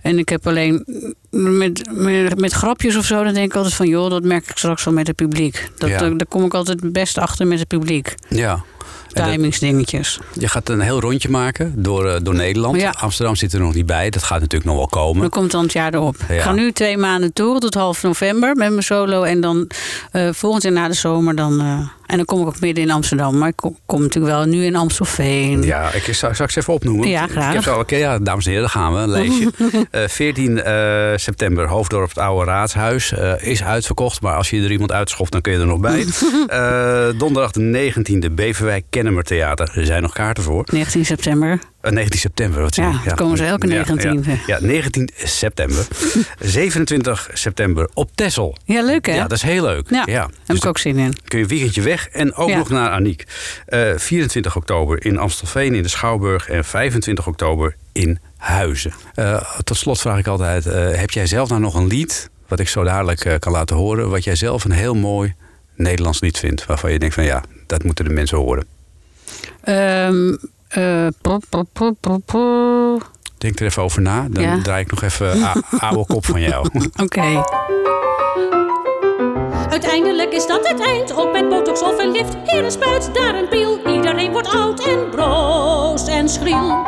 en 0.00 0.18
ik 0.18 0.28
heb 0.28 0.46
alleen 0.46 0.84
met, 1.30 1.88
met, 1.92 2.40
met 2.40 2.52
grapjes 2.52 2.96
of 2.96 3.04
zo, 3.04 3.24
dan 3.24 3.34
denk 3.34 3.46
ik 3.50 3.56
altijd 3.56 3.74
van... 3.74 3.88
joh, 3.88 4.10
dat 4.10 4.24
merk 4.24 4.48
ik 4.50 4.56
straks 4.56 4.84
wel 4.84 4.94
met 4.94 5.06
het 5.06 5.16
publiek. 5.16 5.68
Dat, 5.78 5.88
Ja. 5.88 5.98
daar, 5.98 6.26
kom 6.28 6.44
ik 6.44 6.54
altijd 6.54 6.82
het 6.82 6.92
beste 6.92 7.20
achter 7.20 7.46
met 7.46 7.58
het 7.58 7.68
publiek. 7.68 8.14
Ja. 8.28 8.64
Dat- 9.22 9.30
Timingsdingetjes. 9.30 10.18
je 10.32 10.48
gaat 10.48 10.68
een 10.68 10.80
heel 10.80 11.00
rondje 11.00 11.28
maken 11.28 11.72
door, 11.76 12.06
eh, 12.08 12.20
door 12.22 12.34
Nederland. 12.34 12.80
Ja. 12.80 12.94
Amsterdam 13.00 13.36
zit 13.36 13.52
er 13.52 13.60
nog 13.60 13.74
niet 13.74 13.86
bij. 13.86 14.10
Dat 14.10 14.22
gaat 14.22 14.40
natuurlijk 14.40 14.70
nog 14.70 14.76
wel 14.76 14.86
komen. 14.88 15.20
Dan 15.20 15.30
komt 15.30 15.50
dan 15.50 15.62
het 15.62 15.72
jaar 15.72 15.94
erop. 15.94 16.16
Ja. 16.28 16.34
Ik 16.34 16.40
ga 16.40 16.52
nu 16.52 16.72
twee 16.72 16.98
maanden 16.98 17.32
toeren 17.32 17.60
tot 17.60 17.74
half 17.74 18.02
november 18.02 18.56
met 18.56 18.70
mijn 18.70 18.82
solo. 18.82 19.22
En 19.22 19.40
dan 19.40 19.68
eh, 20.10 20.28
volgend 20.32 20.62
jaar 20.62 20.72
na 20.72 20.88
de 20.88 20.94
zomer 20.94 21.34
dan... 21.34 21.60
eh, 22.06 22.12
en 22.12 22.16
dan 22.16 22.24
kom 22.24 22.40
ik 22.40 22.46
ook 22.46 22.60
midden 22.60 22.84
in 22.84 22.90
Amsterdam. 22.90 23.38
Maar 23.38 23.48
ik 23.48 23.56
kom, 23.56 23.76
kom 23.86 24.02
natuurlijk 24.02 24.34
wel 24.34 24.44
nu 24.44 24.64
in 24.64 24.76
Amstelveen. 24.76 25.62
Ja, 25.62 25.92
ik 25.92 26.02
zal, 26.14 26.34
zal 26.34 26.44
ik 26.44 26.50
ze 26.50 26.58
even 26.60 26.72
opnoemen? 26.74 27.08
Ja, 27.08 27.26
graag. 27.26 27.48
Ik 27.48 27.54
heb 27.54 27.62
zo, 27.62 27.78
oké, 27.78 27.96
ja, 27.96 28.18
dames 28.18 28.44
en 28.44 28.50
heren, 28.50 28.66
daar 28.72 28.82
gaan 28.82 28.92
we. 28.94 28.98
Een 29.00 29.08
lijstje. 29.08 29.50
Eh 29.90 30.08
14 30.08 30.62
eh, 30.62 31.12
september, 31.16 31.68
Hoofddorp 31.68 32.08
het 32.08 32.18
Oude 32.18 32.50
Raadshuis. 32.50 33.12
eh, 33.12 33.32
is 33.38 33.62
uitverkocht, 33.62 34.20
maar 34.20 34.34
als 34.36 34.50
je 34.50 34.62
er 34.62 34.70
iemand 34.70 34.92
uitschoft, 34.92 35.32
dan 35.32 35.40
kun 35.40 35.52
je 35.52 35.58
er 35.58 35.66
nog 35.66 35.80
bij. 35.80 36.04
Eh, 36.46 37.08
donderdag 37.18 37.50
de 37.50 37.92
19e, 38.28 38.32
Beverwijk 38.34 38.84
Kennemer 38.90 39.22
Theater. 39.22 39.72
Er 39.74 39.86
zijn 39.86 40.02
nog 40.02 40.12
kaarten 40.12 40.42
voor. 40.42 40.64
19 40.72 41.04
september. 41.04 41.58
Eh, 41.86 41.92
19 41.92 42.20
september, 42.20 42.60
wat 42.62 42.74
zeg 42.74 42.84
Ja, 42.84 43.00
dan 43.04 43.14
komen 43.16 43.36
ze 43.36 43.44
elke 43.44 43.66
Ja, 43.68 43.84
19e. 43.84 44.30
Ja, 44.30 44.38
ja, 44.46 44.58
19 44.60 45.10
september. 45.16 45.86
27 46.40 47.30
september 47.32 47.88
op 47.94 48.10
Texel. 48.14 48.56
Ja, 48.64 48.82
leuk 48.82 49.06
hè? 49.06 49.14
Ja, 49.14 49.22
dat 49.22 49.32
is 49.32 49.42
heel 49.42 49.62
leuk. 49.62 49.90
Ja, 49.90 50.02
Ja, 50.06 50.20
heb 50.22 50.30
dus 50.46 50.56
ik 50.56 50.66
ook 50.66 50.78
zin 50.78 50.96
in. 50.98 51.14
kun 51.24 51.38
je 51.38 51.44
een 51.44 51.50
weekendje 51.50 51.82
weg 51.82 52.08
en 52.08 52.34
ook 52.34 52.48
Ja. 52.48 52.56
nog 52.56 52.68
naar 52.68 52.90
Aniek. 52.90 53.24
Eh 53.66 53.90
24 53.96 54.56
oktober 54.56 55.04
in 55.04 55.18
Amstelveen 55.18 55.74
in 55.74 55.82
de 55.82 55.88
Schouwburg 55.88 56.48
en 56.48 56.64
25 56.64 57.26
oktober 57.26 57.76
in 57.92 58.18
Huizen. 58.36 58.92
Eh, 59.14 59.42
tot 59.64 59.76
slot 59.76 60.00
vraag 60.00 60.18
ik 60.18 60.26
altijd, 60.26 60.66
eh, 60.66 60.90
heb 60.94 61.10
jij 61.10 61.26
zelf 61.26 61.48
nou 61.48 61.60
nog 61.60 61.74
een 61.74 61.86
lied... 61.86 62.30
wat 62.48 62.58
ik 62.60 62.68
zo 62.68 62.84
dadelijk 62.84 63.24
eh, 63.24 63.38
kan 63.38 63.52
laten 63.52 63.76
horen... 63.76 64.10
wat 64.10 64.24
jij 64.24 64.34
zelf 64.36 64.64
een 64.64 64.70
heel 64.70 64.94
mooi 64.94 65.34
Nederlands 65.74 66.20
lied 66.20 66.38
vindt... 66.38 66.66
waarvan 66.66 66.92
je 66.92 66.98
denkt 66.98 67.14
van 67.14 67.24
ja, 67.24 67.42
dat 67.66 67.82
moeten 67.84 68.04
de 68.04 68.10
mensen 68.10 68.38
horen. 68.38 68.66
Ehm 69.64 70.34
eh, 70.76 71.06
pro. 72.26 72.98
Denk 73.38 73.60
er 73.60 73.66
even 73.66 73.82
over 73.82 74.02
na, 74.02 74.26
dan 74.30 74.42
Ja. 74.42 74.62
draai 74.62 74.80
ik 74.82 74.90
nog 74.90 75.02
even 75.02 75.42
a- 75.42 75.54
oude 75.88 76.06
kop 76.06 76.26
van 76.26 76.40
jou. 76.40 76.66
Oké. 77.04 77.44
Uiteindelijk 79.70 80.32
is 80.32 80.46
dat 80.46 80.68
het 80.68 80.80
eind, 80.80 81.16
ook 81.16 81.32
met 81.32 81.48
botox 81.48 81.82
of 81.82 81.98
een 81.98 82.10
lift. 82.10 82.36
Hier 82.44 82.64
een 82.64 82.70
spuit, 82.70 83.10
daar 83.14 83.34
een 83.34 83.48
piel. 83.48 83.78
Iedereen 83.86 84.32
wordt 84.32 84.48
oud 84.48 84.84
en 84.86 85.10
broos 85.10 86.06
en 86.06 86.28
schriel. 86.28 86.84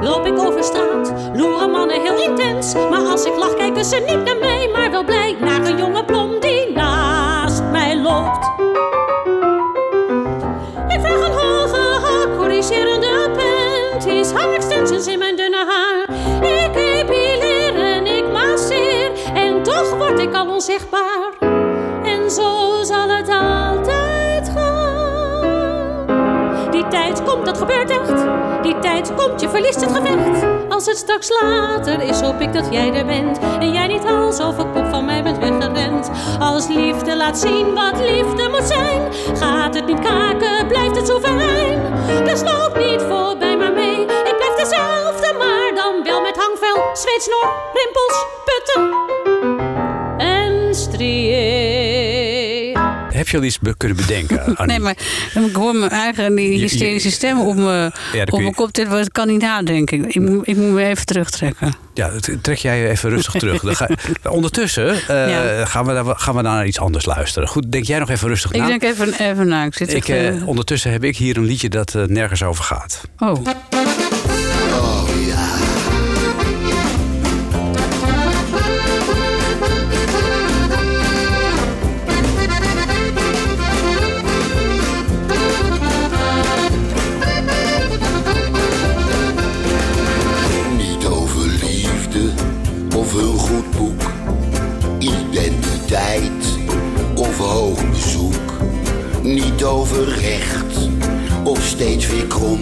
Loop 0.00 0.26
ik 0.26 0.38
over 0.38 0.64
straat, 0.64 1.12
loeren 1.34 1.70
mannen 1.70 2.00
heel 2.02 2.28
intens. 2.30 2.74
Maar 2.74 3.00
als 3.06 3.24
ik 3.24 3.36
lach, 3.36 3.54
kijken 3.54 3.84
ze 3.84 3.96
niet 4.06 4.24
naar 4.24 4.36
mij, 4.40 4.68
maar 4.72 4.90
wel 4.90 5.04
blij 5.04 5.36
naar 5.40 5.64
een 5.64 5.76
jonge 5.76 6.04
blond 6.04 6.35
in 14.90 15.18
mijn 15.18 15.36
dunne 15.36 15.64
haar. 15.68 16.02
Ik 16.42 16.76
epileer 16.76 17.74
en 17.74 18.06
ik 18.06 18.32
masseer 18.32 19.10
en 19.34 19.62
toch 19.62 19.96
word 19.96 20.18
ik 20.18 20.34
al 20.34 20.48
onzichtbaar. 20.48 21.32
En 22.04 22.30
zo 22.30 22.82
zal 22.82 23.08
het 23.08 23.28
altijd 23.28 24.50
gaan. 24.54 26.06
Die 26.70 26.88
tijd 26.88 27.22
komt, 27.22 27.46
dat 27.46 27.58
gebeurt 27.58 27.90
echt. 27.90 28.24
Die 28.62 28.78
tijd 28.78 29.14
komt, 29.14 29.40
je 29.40 29.48
verliest 29.48 29.80
het 29.80 29.96
gevecht. 29.96 30.44
Als 30.68 30.86
het 30.86 30.96
straks 30.96 31.28
later 31.40 32.02
is, 32.02 32.20
hoop 32.20 32.40
ik 32.40 32.52
dat 32.52 32.66
jij 32.70 32.92
er 32.92 33.06
bent. 33.06 33.38
En 33.38 33.72
jij 33.72 33.86
niet 33.86 34.04
hals 34.04 34.40
over 34.40 34.64
kop 34.66 34.86
van 34.90 35.04
mij 35.04 35.22
bent 35.22 35.38
weggerend. 35.38 36.10
Als 36.38 36.68
liefde 36.68 37.16
laat 37.16 37.38
zien 37.38 37.74
wat 37.74 38.00
liefde 38.00 38.48
moet 38.48 38.66
zijn. 38.66 39.12
Gaat 39.36 39.74
het 39.74 39.86
niet 39.86 40.00
kaken, 40.00 40.66
blijft 40.66 40.96
het 40.96 41.06
soeverein. 41.06 41.80
Dus 42.24 42.42
loop 42.42 42.76
niet 42.78 43.02
voorbij 43.02 43.35
zweetsnor, 46.96 47.52
rimpels, 47.74 48.26
putten 48.44 48.90
en 50.18 50.74
striëer. 50.74 52.24
Heb 53.12 53.28
je 53.28 53.36
al 53.36 53.42
iets 53.42 53.58
kunnen 53.76 53.96
bedenken, 53.96 54.38
Annie? 54.56 54.66
Nee, 54.66 54.78
maar 54.78 54.96
ik 55.48 55.54
hoor 55.56 55.74
mijn 55.74 55.90
eigen 55.90 56.36
hysterische 56.36 57.10
stem 57.10 57.40
op 57.40 57.54
mijn, 57.56 57.92
op 58.30 58.54
kop. 58.54 58.72
Dit 58.72 58.88
was- 58.88 59.08
kan 59.08 59.26
niet 59.28 59.40
nadenken. 59.40 60.08
Ik, 60.08 60.20
moet- 60.20 60.48
ik 60.48 60.56
moet 60.56 60.70
me 60.72 60.84
even 60.84 61.06
terugtrekken. 61.06 61.74
Ja, 61.94 62.10
trek 62.42 62.58
jij 62.58 62.90
even 62.90 63.10
rustig 63.10 63.34
terug. 63.34 63.60
Dan 63.62 63.76
ga, 63.76 63.88
ondertussen 64.30 64.88
eh, 65.08 65.30
Ja. 65.30 65.64
gaan, 65.64 65.86
we, 65.86 65.92
daar- 65.92 66.16
gaan 66.18 66.34
we 66.34 66.42
naar 66.42 66.66
iets 66.66 66.78
anders 66.80 67.04
luisteren. 67.04 67.48
Goed, 67.48 67.72
denk 67.72 67.84
jij 67.84 67.98
nog 67.98 68.10
even 68.10 68.28
rustig 68.28 68.52
Ik 68.52 68.60
na? 68.60 68.66
denk 68.66 68.82
even, 68.82 69.14
even 69.18 69.48
na. 69.48 69.64
Ik 69.64 69.74
zit 69.74 69.92
Ik, 69.94 70.08
eh, 70.08 70.48
ondertussen 70.48 70.90
heb 70.92 71.04
ik 71.04 71.16
hier 71.16 71.36
een 71.36 71.44
liedje 71.44 71.68
dat 71.68 71.94
eh, 71.94 72.02
nergens 72.02 72.42
over 72.42 72.64
gaat. 72.64 73.00
oh. 73.18 73.46
Recht 100.04 100.88
of 101.44 101.64
steeds 101.64 102.06
weer 102.06 102.26
krom, 102.26 102.60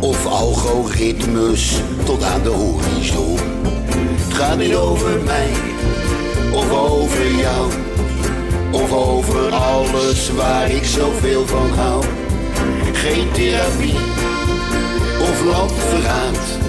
of 0.00 0.26
algoritmes 0.26 1.80
tot 2.04 2.22
aan 2.22 2.42
de 2.42 2.48
horizon. 2.48 3.38
Het 4.16 4.34
gaat 4.34 4.58
niet 4.58 4.74
over 4.74 5.20
mij 5.24 5.48
of 6.52 6.70
over 6.70 7.34
jou, 7.34 7.70
of 8.70 8.92
over 8.92 9.50
alles 9.50 10.30
waar 10.30 10.70
ik 10.70 10.84
zoveel 10.84 11.46
van 11.46 11.70
hou. 11.70 12.04
Geen 12.92 13.30
therapie 13.32 13.98
of 15.20 15.44
landverraad. 15.44 16.64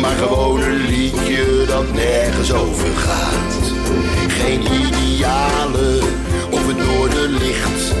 Maar 0.00 0.16
gewoon 0.16 0.62
een 0.62 0.86
liedje 0.86 1.64
dat 1.66 1.92
nergens 1.92 2.52
over 2.52 2.96
gaat. 2.96 3.72
Geen 4.28 4.60
idealen 4.60 6.02
of 6.50 6.66
het 6.66 6.76
noorden 6.76 7.30
licht. 7.30 7.94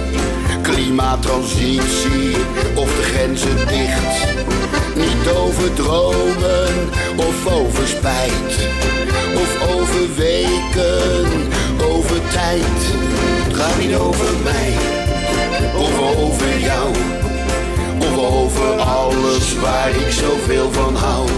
Klimaattransitie 0.62 2.36
of 2.74 2.96
de 2.96 3.02
grenzen 3.02 3.56
dicht. 3.56 4.26
Niet 4.94 5.36
over 5.36 5.74
dromen 5.74 6.74
of 7.16 7.46
over 7.46 7.86
spijt. 7.86 8.52
Of 9.34 9.74
over 9.74 10.14
weken, 10.16 11.26
over 11.90 12.20
tijd. 12.32 12.80
Het 13.46 13.56
gaat 13.56 13.78
niet 13.78 13.94
over 13.94 14.26
mij 14.42 14.72
of 15.76 16.16
over 16.16 16.58
jou. 16.58 16.88
Of 17.98 18.18
over 18.18 18.78
alles 18.80 19.58
waar 19.58 19.90
ik 19.90 20.10
zoveel 20.10 20.72
van 20.72 20.94
hou. 20.94 21.28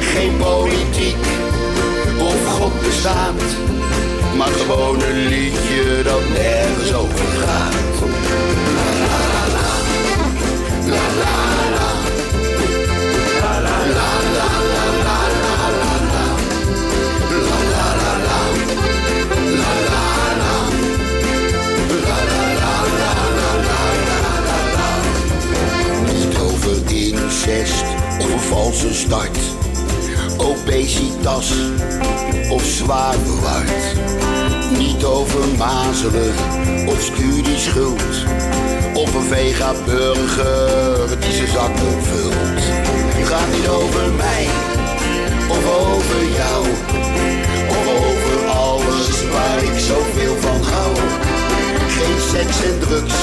Geen 0.00 0.36
politiek 0.36 1.24
of 2.18 2.46
God 2.46 2.82
bestaat. 2.82 3.42
Maar 4.36 4.52
gewoon 4.66 5.02
een 5.02 5.26
liedje 5.26 6.02
dat 6.02 6.28
nergens 6.28 6.92
over 6.94 7.26
gaat. 7.46 8.11
Incest 27.32 27.84
of 28.20 28.32
een 28.32 28.40
valse 28.40 28.94
start. 28.94 29.38
Obesitas 30.36 31.52
of 32.50 32.64
zwaar 32.64 33.14
verward. 33.24 33.70
Niet 34.78 35.04
over 35.04 35.48
mazelen 35.58 36.34
of 36.86 37.00
studieschuld. 37.00 38.24
Of 38.94 39.14
een 39.14 39.22
vega-burger 39.22 41.20
die 41.20 41.32
zijn 41.32 41.48
zakken 41.48 42.02
vult. 42.02 42.62
Het 43.16 43.28
gaat 43.28 43.52
niet 43.56 43.68
over 43.68 44.12
mij 44.12 44.46
of 45.48 45.64
over 45.88 46.22
jou. 46.36 46.66
Of 47.68 47.86
over 47.86 48.48
alles 48.48 49.28
waar 49.30 49.62
ik 49.62 49.78
zoveel 49.78 50.36
van 50.40 50.62
hou. 50.72 50.94
Geen 51.88 52.20
seks 52.30 52.64
en 52.64 52.78
drugs, 52.78 53.21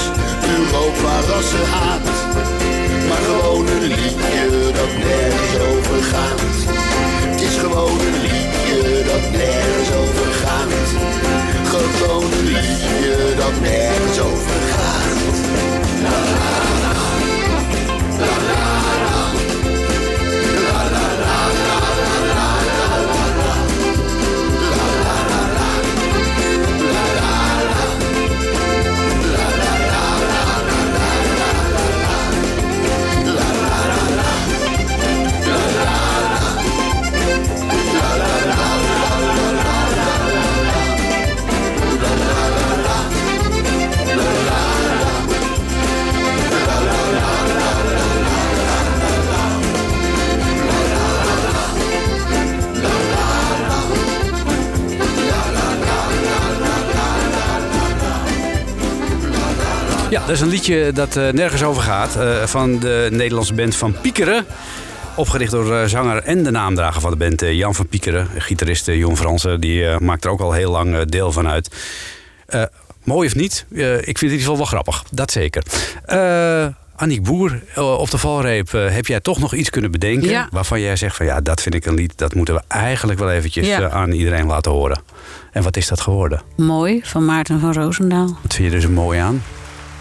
Ja, 60.10 60.20
dat 60.20 60.30
is 60.30 60.41
een 60.41 60.47
liedje 60.47 60.91
dat 60.93 61.16
eh, 61.16 61.30
nergens 61.30 61.64
over 61.64 61.82
gaat. 61.82 62.16
eh, 62.16 62.43
van 62.45 62.80
de 62.80 63.07
Nederlandse 63.12 63.53
band 63.53 63.76
van 63.76 63.95
Piekeren. 64.01 64.45
Opgericht 65.16 65.51
door 65.51 65.76
eh, 65.76 65.86
zanger 65.86 66.24
en 66.24 66.43
de 66.43 66.51
naamdrager 66.51 67.01
van 67.01 67.12
de 67.12 67.18
band, 67.18 67.41
Jan 67.41 67.76
van 67.76 67.88
Piekeren. 67.88 68.28
Gitarist 68.38 68.86
Jon 68.86 69.18
Fransen, 69.18 69.60
die 69.60 69.99
maakt 69.99 70.26
er 70.26 70.32
ook 70.32 70.39
al 70.41 70.51
heel 70.51 70.72
lang 70.72 71.05
deel 71.05 71.32
van 71.32 71.47
uit. 71.47 71.76
Mooi 73.03 73.28
of 73.28 73.36
niet, 73.36 73.66
ik 73.70 73.78
vind 73.78 74.05
het 74.05 74.22
in 74.22 74.24
ieder 74.24 74.39
geval 74.39 74.57
wel 74.57 74.66
grappig. 74.66 75.03
Dat 75.12 75.32
zeker. 75.32 75.64
Eh 76.05 76.66
Aniek 76.95 77.24
Boer, 77.24 77.60
op 77.76 78.10
de 78.12 78.18
valreep 78.18 78.72
heb 78.72 79.05
jij 79.05 79.20
toch 79.20 79.39
nog 79.39 79.53
iets 79.53 79.70
kunnen 79.70 79.91
bedenken... 79.91 80.30
Ja. 80.30 80.47
waarvan 80.51 80.82
jij 80.82 80.95
zegt 80.95 81.16
van 81.16 81.26
ja, 81.26 81.41
dat 81.41 81.62
vind 81.62 81.76
ik 81.76 81.86
een 81.86 81.93
lied... 81.93 82.14
dat 82.18 82.34
moeten 82.36 82.53
we 82.53 82.62
eigenlijk 82.68 83.20
wel 83.20 83.32
eventjes 83.32 83.68
Ja. 83.68 83.89
aan 83.89 84.12
iedereen 84.12 84.45
laten 84.45 84.72
horen. 84.72 85.01
En 85.51 85.64
wat 85.64 85.78
is 85.78 85.88
dat 85.88 86.01
geworden? 86.01 86.41
Mooi, 86.55 87.01
van 87.03 87.26
Maarten 87.26 87.60
van 87.60 87.74
Roosendaal. 87.74 88.38
Wat 88.41 88.53
vind 88.53 88.70
je 88.70 88.76
er 88.76 88.82
zo 88.82 88.89
mooi 88.89 89.20
aan? 89.20 89.43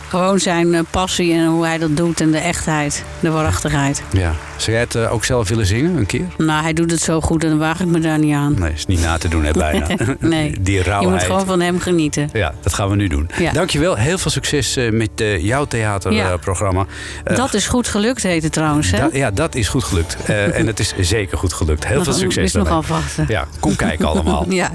Gewoon 0.09 0.39
zijn 0.39 0.75
eh, 0.75 0.81
passie 0.91 1.33
en 1.35 1.47
hoe 1.47 1.65
hij 1.67 1.79
dat 1.79 1.97
doet 1.97 2.21
en 2.21 2.31
de 2.31 2.39
echtheid, 2.39 3.05
de 3.21 3.31
waarachtigheid. 3.31 4.03
Ja. 4.13 4.33
Zou 4.57 4.71
jij 4.73 4.81
het 4.81 4.95
eh, 4.95 5.13
ook 5.13 5.25
zelf 5.25 5.49
willen 5.49 5.67
zingen, 5.67 5.97
een 5.97 6.07
keer? 6.07 6.25
Nou, 6.39 6.63
hij 6.63 6.73
doet 6.73 6.91
het 6.91 7.01
zo 7.01 7.21
goed 7.21 7.43
en 7.45 7.49
dan 7.51 7.59
waag 7.59 7.81
ik 7.81 7.87
me 7.87 7.99
daar 8.01 8.19
niet 8.19 8.35
aan. 8.35 8.55
Nee, 8.59 8.73
is 8.73 8.87
niet 8.87 9.01
na 9.01 9.19
te 9.19 9.29
doen, 9.29 9.45
hè, 9.45 9.51
bijna. 9.53 9.87
nee, 10.21 10.55
Die 10.61 10.75
je 10.75 10.83
rauwheid. 10.83 11.15
moet 11.15 11.23
gewoon 11.23 11.47
van 11.47 11.61
hem 11.61 11.81
genieten. 11.81 12.31
Ja, 12.33 12.55
dat 12.63 12.75
gaan 12.75 12.89
we 12.91 12.97
nu 12.97 13.09
doen. 13.09 13.31
Ja. 13.39 13.53
Dankjewel. 13.53 13.95
Heel 13.97 14.19
veel 14.19 14.31
succes 14.31 14.77
eh, 14.77 14.91
met 14.93 15.11
jouw 15.41 15.67
Ja. 15.71 15.99
theaterprogramma. 15.99 16.87
Eh, 17.25 17.37
dat 17.37 17.55
is 17.55 17.67
goed 17.67 17.89
gelukt, 17.89 18.23
heet 18.23 18.43
het 18.43 18.53
trouwens, 18.53 18.91
hè? 18.91 18.99
da- 18.99 19.09
ja, 19.13 19.31
dat 19.31 19.55
is 19.55 19.69
goed 19.69 19.85
gelukt. 19.85 20.17
En 20.27 20.67
het 20.67 20.81
is 20.81 20.95
zeker 21.01 21.39
goed 21.39 21.53
gelukt. 21.53 21.87
Heel 21.87 22.03
veel 22.03 22.13
Nog- 22.13 22.21
succes 22.21 22.45
is 22.45 22.53
nog 22.53 22.69
afwachten. 22.69 23.25
Ja, 23.29 23.47
kom 23.61 23.77
kijken 23.77 24.07
allemaal. 24.07 24.45
ja, 24.63 24.71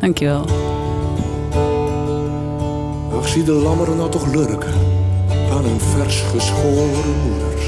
dankjewel. 0.00 0.46
Ach, 3.18 3.28
zie 3.28 3.42
de 3.42 3.52
lammeren 3.52 3.96
nou 3.96 4.10
toch 4.10 4.26
lurken 4.26 4.74
aan 5.50 5.64
hun 5.64 5.80
vers 5.80 6.20
geschoren 6.20 7.14
moeders. 7.22 7.66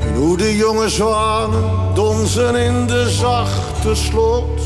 En 0.00 0.14
hoe 0.14 0.36
de 0.36 0.56
jonge 0.56 0.88
zwanen 0.88 1.94
donzen 1.94 2.56
in 2.56 2.86
de 2.86 3.10
zachte 3.10 3.94
slot. 3.94 4.60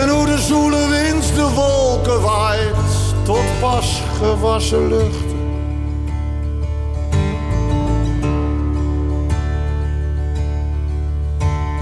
En 0.00 0.08
hoe 0.08 0.26
de 0.26 0.38
zoele 0.38 0.88
wind 0.88 1.34
de 1.34 1.48
wolken 1.54 2.20
waait 2.20 2.74
tot 3.22 3.60
pas 3.60 4.02
gewassen 4.18 4.88
lucht. 4.88 5.29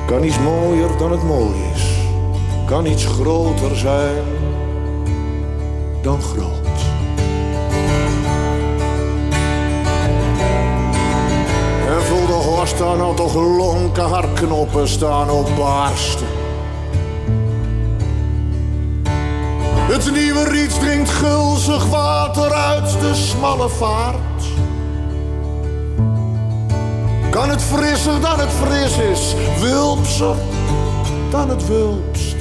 Kan 0.09 0.25
iets 0.25 0.39
mooier 0.39 0.97
dan 0.99 1.11
het 1.11 1.23
mooi 1.23 1.55
is. 1.75 1.83
Kan 2.67 2.87
iets 2.87 3.05
groter 3.05 3.77
zijn 3.77 4.25
dan 6.03 6.23
groot. 6.23 6.79
En 11.89 12.03
voel 12.03 12.27
de 12.27 12.33
horst 12.33 12.79
dan 12.79 12.99
nou 12.99 13.17
toch 13.17 13.35
lonken 13.35 14.09
haar 14.09 14.29
knoppen 14.35 14.89
staan 14.89 15.31
op 15.31 15.49
barsten. 15.57 16.27
Het 19.89 20.13
nieuwe 20.13 20.45
riet 20.45 20.81
dringt 20.81 21.11
gulzig 21.11 21.87
water 21.87 22.53
uit 22.53 23.01
de 23.01 23.15
smalle 23.15 23.69
vaart. 23.69 24.28
Kan 27.39 27.51
het 27.51 27.63
frisser 27.63 28.21
dan 28.21 28.41
het 28.41 28.51
fris 28.51 28.99
is, 28.99 29.35
wulpser 29.61 30.35
dan 31.31 31.49
het 31.49 31.67
wulpste. 31.67 32.37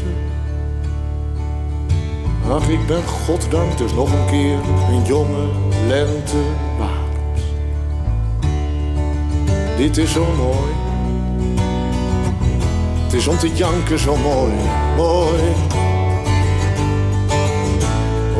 Ach, 2.50 2.68
ik 2.68 2.88
ben 2.88 3.04
goddank 3.04 3.78
dus 3.78 3.94
nog 3.94 4.12
een 4.12 4.26
keer 4.26 4.60
een 4.90 5.04
jonge 5.06 5.48
lente. 5.88 6.38
Dit 9.78 9.98
is 9.98 10.12
zo 10.12 10.26
mooi. 10.38 10.74
Het 13.04 13.14
is 13.14 13.28
om 13.28 13.38
te 13.38 13.54
janken 13.54 14.00
zo 14.00 14.16
mooi, 14.16 14.54
mooi. 14.96 15.42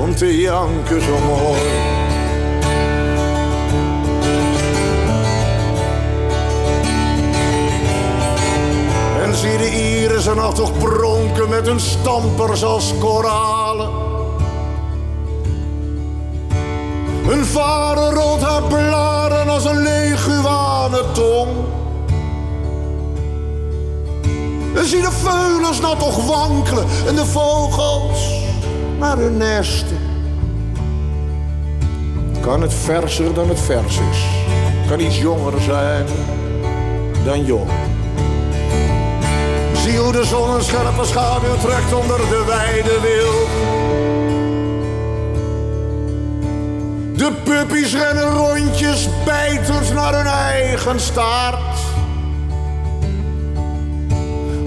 Om 0.02 0.16
te 0.16 0.42
janken 0.42 1.02
zo 1.02 1.18
mooi. 1.20 2.07
Zie 9.38 9.58
de 9.58 9.70
irissen 9.70 10.36
nog 10.36 10.54
toch 10.54 10.78
pronken 10.78 11.50
met 11.50 11.68
hun 11.68 11.80
stampers 11.80 12.64
als 12.64 12.94
koralen. 13.00 13.90
Hun 17.26 17.46
vader 17.46 18.14
rolt 18.14 18.42
haar 18.42 18.64
blaren 18.64 19.50
als 19.50 19.66
een 19.66 19.82
leguanentong. 19.82 21.48
En 24.76 24.86
zie 24.86 25.02
de 25.02 25.12
veulens 25.12 25.80
nou 25.80 25.98
toch 25.98 26.26
wankelen 26.26 26.86
en 27.08 27.16
de 27.16 27.26
vogels 27.26 28.44
naar 29.00 29.18
hun 29.18 29.38
nesten. 29.38 29.98
Kan 32.42 32.62
het 32.62 32.74
verser 32.74 33.34
dan 33.34 33.50
het 33.50 33.60
vers 33.60 33.98
is, 34.12 34.26
kan 34.88 35.00
iets 35.00 35.20
jonger 35.20 35.62
zijn 35.62 36.06
dan 37.26 37.46
jong. 37.46 37.87
Hoe 39.96 40.12
de 40.12 40.26
zon 40.26 40.50
een 40.50 40.64
scherpe 40.64 41.06
schaduw 41.06 41.58
trekt 41.62 41.94
onder 41.94 42.18
de 42.18 42.44
wijde 42.48 43.00
wil. 43.02 43.48
De 47.16 47.32
puppies 47.44 47.94
rennen 47.94 48.30
rondjes, 48.30 49.10
bijtend 49.26 49.94
naar 49.94 50.14
hun 50.14 50.26
eigen 50.26 51.00
staart. 51.00 51.78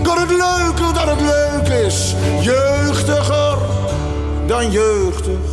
Kan 0.03 0.19
het 0.19 0.31
leuker 0.31 0.95
dan 0.95 1.09
het 1.09 1.21
leuk 1.21 1.87
is, 1.87 2.15
jeugdiger 2.41 3.59
dan 4.47 4.71
jeugdig. 4.71 5.49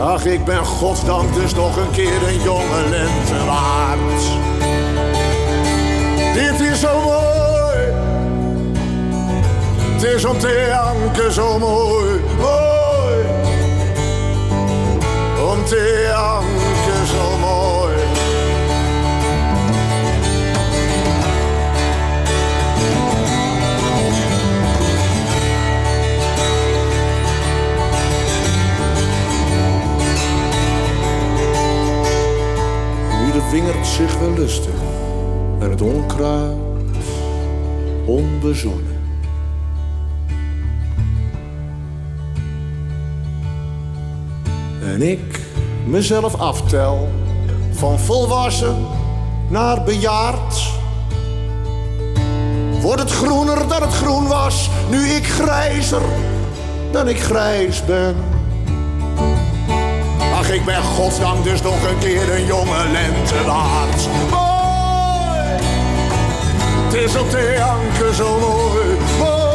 Ach, 0.00 0.24
ik 0.24 0.44
ben 0.44 0.64
godsdank 0.64 1.34
dus 1.34 1.54
nog 1.54 1.76
een 1.76 1.90
keer 1.90 2.28
een 2.28 2.42
jonge 2.42 2.88
lente 2.88 3.44
waard. 3.46 4.22
Dit 6.34 6.60
is 6.60 6.80
zo 6.80 7.00
mooi. 7.00 7.37
Het 9.98 10.06
is 10.06 10.24
om 10.24 10.38
te 10.38 10.66
janken 10.68 11.32
zo 11.32 11.58
mooi. 11.58 12.20
Mooi. 12.36 13.24
Om 15.52 15.64
te 15.64 16.06
janken 16.08 17.06
zo 17.06 17.38
mooi. 17.38 17.94
Wie 33.24 33.32
de 33.32 33.48
wingerd 33.50 33.86
zich 33.86 34.18
wel 34.18 34.32
lusten 34.32 34.72
en 35.58 35.70
het 35.70 35.82
onkruid 35.82 36.56
onbezonnen. 38.06 38.97
En 44.98 45.08
ik 45.08 45.40
mezelf 45.84 46.34
aftel 46.34 47.08
van 47.72 47.98
volwassen 47.98 48.86
naar 49.48 49.82
bejaard. 49.82 50.72
Wordt 52.80 53.00
het 53.00 53.10
groener 53.10 53.68
dan 53.68 53.82
het 53.82 53.92
groen 53.92 54.26
was, 54.26 54.70
nu 54.90 55.06
ik 55.08 55.26
grijzer 55.26 56.02
dan 56.90 57.08
ik 57.08 57.20
grijs 57.20 57.84
ben. 57.84 58.16
Ach, 60.34 60.50
ik 60.50 60.64
ben 60.64 60.82
godsdank 60.82 61.44
dus 61.44 61.62
nog 61.62 61.88
een 61.88 61.98
keer 61.98 62.34
een 62.34 62.46
jonge 62.46 62.88
lente 62.92 63.44
waard. 63.46 64.08
Mooi, 64.30 65.62
het 66.84 66.94
is 66.94 67.16
op 67.16 67.30
de 67.30 67.54
janken 67.58 68.14
zo 68.14 68.38
mooi, 68.38 68.96
mooi. 69.18 69.48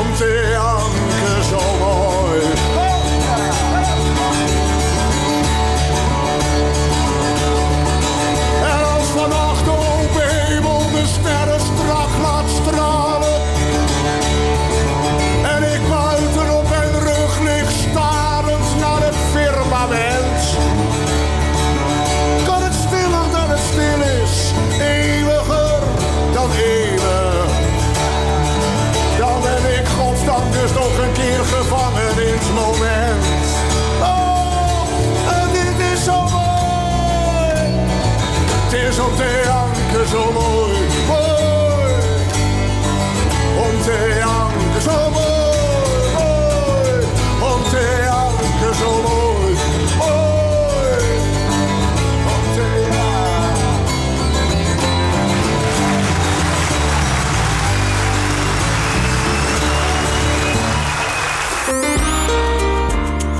Om 0.00 0.14
te 0.16 0.46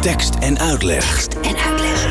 Tekst 0.07 0.35
en 0.35 0.59
uitleg. 0.59 1.27
En 1.43 1.57
uitleg. 1.57 2.07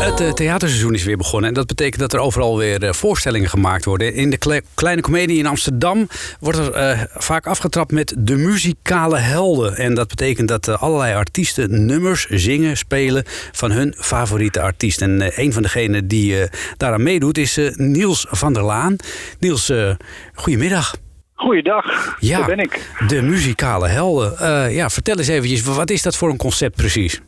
Het 0.00 0.20
eh, 0.20 0.32
theaterseizoen 0.32 0.94
is 0.94 1.04
weer 1.04 1.16
begonnen. 1.16 1.48
En 1.48 1.54
dat 1.54 1.66
betekent 1.66 2.00
dat 2.00 2.12
er 2.12 2.18
overal 2.18 2.58
weer 2.58 2.82
eh, 2.82 2.92
voorstellingen 2.92 3.48
gemaakt 3.48 3.84
worden. 3.84 4.14
In 4.14 4.30
de 4.30 4.36
Kle- 4.36 4.62
Kleine 4.74 5.02
Comedie 5.02 5.38
in 5.38 5.46
Amsterdam 5.46 6.08
wordt 6.40 6.58
er 6.58 6.72
eh, 6.72 7.00
vaak 7.14 7.46
afgetrapt 7.46 7.92
met 7.92 8.14
de 8.18 8.36
muzikale 8.36 9.18
helden. 9.18 9.76
En 9.76 9.94
dat 9.94 10.08
betekent 10.08 10.48
dat 10.48 10.68
allerlei 10.68 11.14
artiesten 11.14 11.86
nummers 11.86 12.26
zingen, 12.26 12.76
spelen 12.76 13.24
van 13.52 13.70
hun 13.70 13.94
favoriete 13.98 14.60
artiest. 14.60 15.02
En 15.02 15.42
een 15.42 15.52
van 15.52 15.62
degenen 15.62 16.08
die 16.08 16.40
eh, 16.40 16.50
daaraan 16.76 17.02
meedoet 17.02 17.38
is 17.38 17.58
Niels 17.74 18.26
van 18.30 18.52
der 18.52 18.62
Laan. 18.62 18.96
Niels, 19.38 19.68
eh 19.68 19.94
goedemiddag. 20.34 20.94
Goeiedag, 21.34 22.16
Ja, 22.20 22.38
daar 22.38 22.46
ben 22.46 22.58
ik. 22.58 22.90
de 23.08 23.22
muzikale 23.22 23.88
helden. 23.88 24.38
Eh, 24.38 24.74
ja, 24.74 24.88
vertel 24.88 25.16
eens 25.16 25.28
eventjes, 25.28 25.76
wat 25.76 25.90
is 25.90 26.02
dat 26.02 26.16
voor 26.16 26.30
een 26.30 26.36
concept 26.36 26.76
precies? 26.76 27.20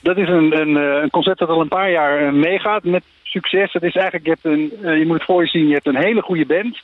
Dat 0.00 0.16
is 0.16 0.28
een, 0.28 0.60
een, 0.60 0.76
eh, 0.76 1.02
een 1.02 1.10
concept 1.10 1.38
dat 1.38 1.48
al 1.48 1.60
een 1.60 1.68
paar 1.68 1.90
jaar 1.90 2.26
eh, 2.26 2.32
meegaat 2.32 2.84
met 2.84 3.02
succes. 3.22 3.72
Het 3.72 3.82
is 3.82 3.94
eigenlijk, 3.94 4.24
je, 4.24 4.30
hebt 4.30 4.44
een, 4.44 4.98
je 4.98 5.06
moet 5.06 5.16
het 5.16 5.24
voor 5.24 5.42
je 5.42 5.48
zien, 5.48 5.66
je 5.66 5.74
hebt 5.74 5.86
een 5.86 6.02
hele 6.02 6.22
goede 6.22 6.46
band. 6.46 6.78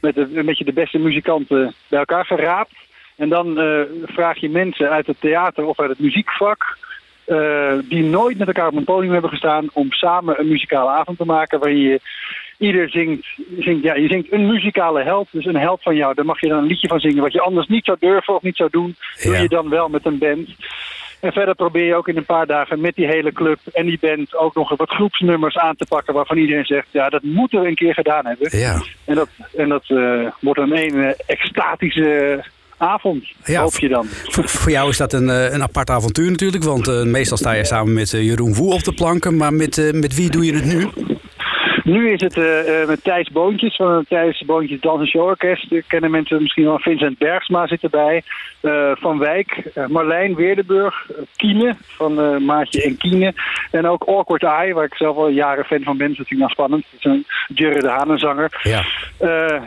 Met 0.00 0.16
een, 0.16 0.46
beetje 0.46 0.64
de 0.64 0.72
beste 0.72 0.98
muzikanten 0.98 1.74
bij 1.88 1.98
elkaar 1.98 2.24
geraapt. 2.24 2.74
En 3.16 3.28
dan 3.28 3.54
vraag 4.04 4.38
je 4.38 4.48
mensen 4.48 4.90
uit 4.90 5.06
het 5.06 5.20
theater 5.20 5.64
of 5.64 5.80
uit 5.80 5.90
het 5.90 5.98
muziekvak... 5.98 6.78
die 7.88 8.02
nooit 8.02 8.38
met 8.38 8.46
elkaar 8.46 8.66
op 8.66 8.76
een 8.76 8.84
podium 8.84 9.12
hebben 9.12 9.30
gestaan... 9.30 9.68
om 9.72 9.92
samen 9.92 10.40
een 10.40 10.48
muzikale 10.48 10.90
avond 10.90 11.18
te 11.18 11.24
maken 11.24 11.58
waarin 11.58 11.78
je... 11.78 12.00
Ieder 12.62 12.90
zingt, 12.90 13.26
zingt, 13.58 13.82
ja, 13.82 13.94
je 13.94 14.08
zingt 14.08 14.32
een 14.32 14.46
muzikale 14.46 15.02
held, 15.02 15.28
dus 15.30 15.44
een 15.44 15.56
held 15.56 15.82
van 15.82 15.96
jou. 15.96 16.14
Daar 16.14 16.24
mag 16.24 16.40
je 16.40 16.48
dan 16.48 16.58
een 16.58 16.66
liedje 16.66 16.88
van 16.88 17.00
zingen. 17.00 17.22
Wat 17.22 17.32
je 17.32 17.40
anders 17.40 17.66
niet 17.66 17.84
zou 17.84 17.96
durven 18.00 18.34
of 18.34 18.42
niet 18.42 18.56
zou 18.56 18.70
doen, 18.70 18.96
doe 19.22 19.36
je 19.36 19.48
dan 19.48 19.68
wel 19.68 19.88
met 19.88 20.06
een 20.06 20.18
band. 20.18 20.48
En 21.20 21.32
verder 21.32 21.54
probeer 21.54 21.86
je 21.86 21.94
ook 21.94 22.08
in 22.08 22.16
een 22.16 22.24
paar 22.24 22.46
dagen 22.46 22.80
met 22.80 22.94
die 22.94 23.06
hele 23.06 23.32
club 23.32 23.58
en 23.72 23.86
die 23.86 23.98
band 24.00 24.36
ook 24.36 24.54
nog 24.54 24.76
wat 24.76 24.90
groepsnummers 24.90 25.56
aan 25.56 25.76
te 25.76 25.86
pakken 25.88 26.14
waarvan 26.14 26.36
iedereen 26.36 26.64
zegt, 26.64 26.86
ja, 26.90 27.08
dat 27.08 27.22
moeten 27.22 27.60
we 27.60 27.68
een 27.68 27.74
keer 27.74 27.94
gedaan 27.94 28.26
hebben. 28.26 28.58
Ja. 28.58 28.82
En 29.04 29.14
dat, 29.14 29.28
en 29.56 29.68
dat 29.68 29.84
eh, 29.86 30.26
wordt 30.40 30.60
een 30.60 30.72
ene 30.72 31.16
extatische 31.26 32.44
avond, 32.76 33.24
Ja, 33.44 33.62
hoop 33.62 33.78
je 33.78 33.88
dan. 33.88 34.06
Voor, 34.06 34.48
voor 34.48 34.70
jou 34.70 34.88
is 34.88 34.96
dat 34.96 35.12
een, 35.12 35.30
eh, 35.30 35.52
een 35.52 35.62
apart 35.62 35.90
avontuur 35.90 36.30
natuurlijk. 36.30 36.64
Want 36.64 37.04
meestal 37.04 37.36
sta 37.36 37.52
je 37.52 37.64
samen 37.64 37.92
met 37.92 38.10
Jeroen 38.10 38.54
Woe 38.54 38.72
op 38.72 38.84
de 38.84 38.92
planken. 38.92 39.36
Maar 39.36 39.54
met, 39.54 39.92
met 39.92 40.14
wie 40.14 40.30
doe 40.30 40.44
je 40.44 40.54
het 40.54 40.64
nu? 40.64 40.88
Nu 41.84 42.10
is 42.10 42.20
het 42.20 42.36
eh, 42.36 42.82
eh, 42.82 42.88
met 42.88 43.04
Thijs 43.04 43.30
Boontjes 43.30 43.76
van 43.76 43.96
het 43.96 44.08
Thijs 44.08 44.42
Boontjes 44.46 44.80
Dans 44.80 45.00
en 45.00 45.06
Showorkest. 45.06 45.66
Kennen 45.86 46.10
mensen 46.10 46.42
misschien 46.42 46.64
wel. 46.64 46.78
Vincent 46.78 47.18
Bergsma 47.18 47.66
zit 47.66 47.82
erbij. 47.82 48.22
Eh, 48.60 48.90
van 48.94 49.18
Wijk, 49.18 49.62
Marlijn 49.88 50.34
Weerdenburg, 50.34 51.06
Kiene 51.36 51.76
van 51.86 52.44
Maatje 52.44 52.82
en 52.82 52.96
Kiene. 52.96 53.34
En 53.70 53.86
ook 53.86 54.04
Awkward 54.04 54.42
Eye, 54.42 54.74
waar 54.74 54.84
ik 54.84 54.94
zelf 54.94 55.16
al 55.16 55.28
jaren 55.28 55.64
fan 55.64 55.82
van 55.82 55.96
ben. 55.96 56.08
Dat 56.08 56.16
vind 56.16 56.30
ik 56.30 56.38
nou 56.38 56.50
spannend. 56.50 56.84
Dat 56.90 56.98
is 56.98 57.04
een 57.04 57.26
Jurre 57.56 57.80
de 57.80 57.88
Haan, 57.88 58.10
een 58.10 58.18
zanger. 58.18 58.60
Ja. 58.62 58.84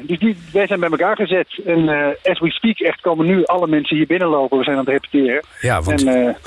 Dus 0.01 0.19
die, 0.19 0.37
wij 0.51 0.67
zijn 0.67 0.79
bij 0.79 0.89
elkaar 0.89 1.15
gezet. 1.15 1.47
En 1.65 1.89
as 2.23 2.39
we 2.39 2.51
speak 2.51 2.79
echt 2.79 3.01
komen 3.01 3.25
nu 3.25 3.43
alle 3.43 3.67
mensen 3.67 3.97
hier 3.97 4.07
binnenlopen. 4.07 4.57
We 4.57 4.63
zijn 4.63 4.77
aan 4.77 4.85
het 4.85 4.93
repeteren. 4.93 5.43
Ja, 5.59 5.81
want, 5.81 6.05
en, 6.05 6.37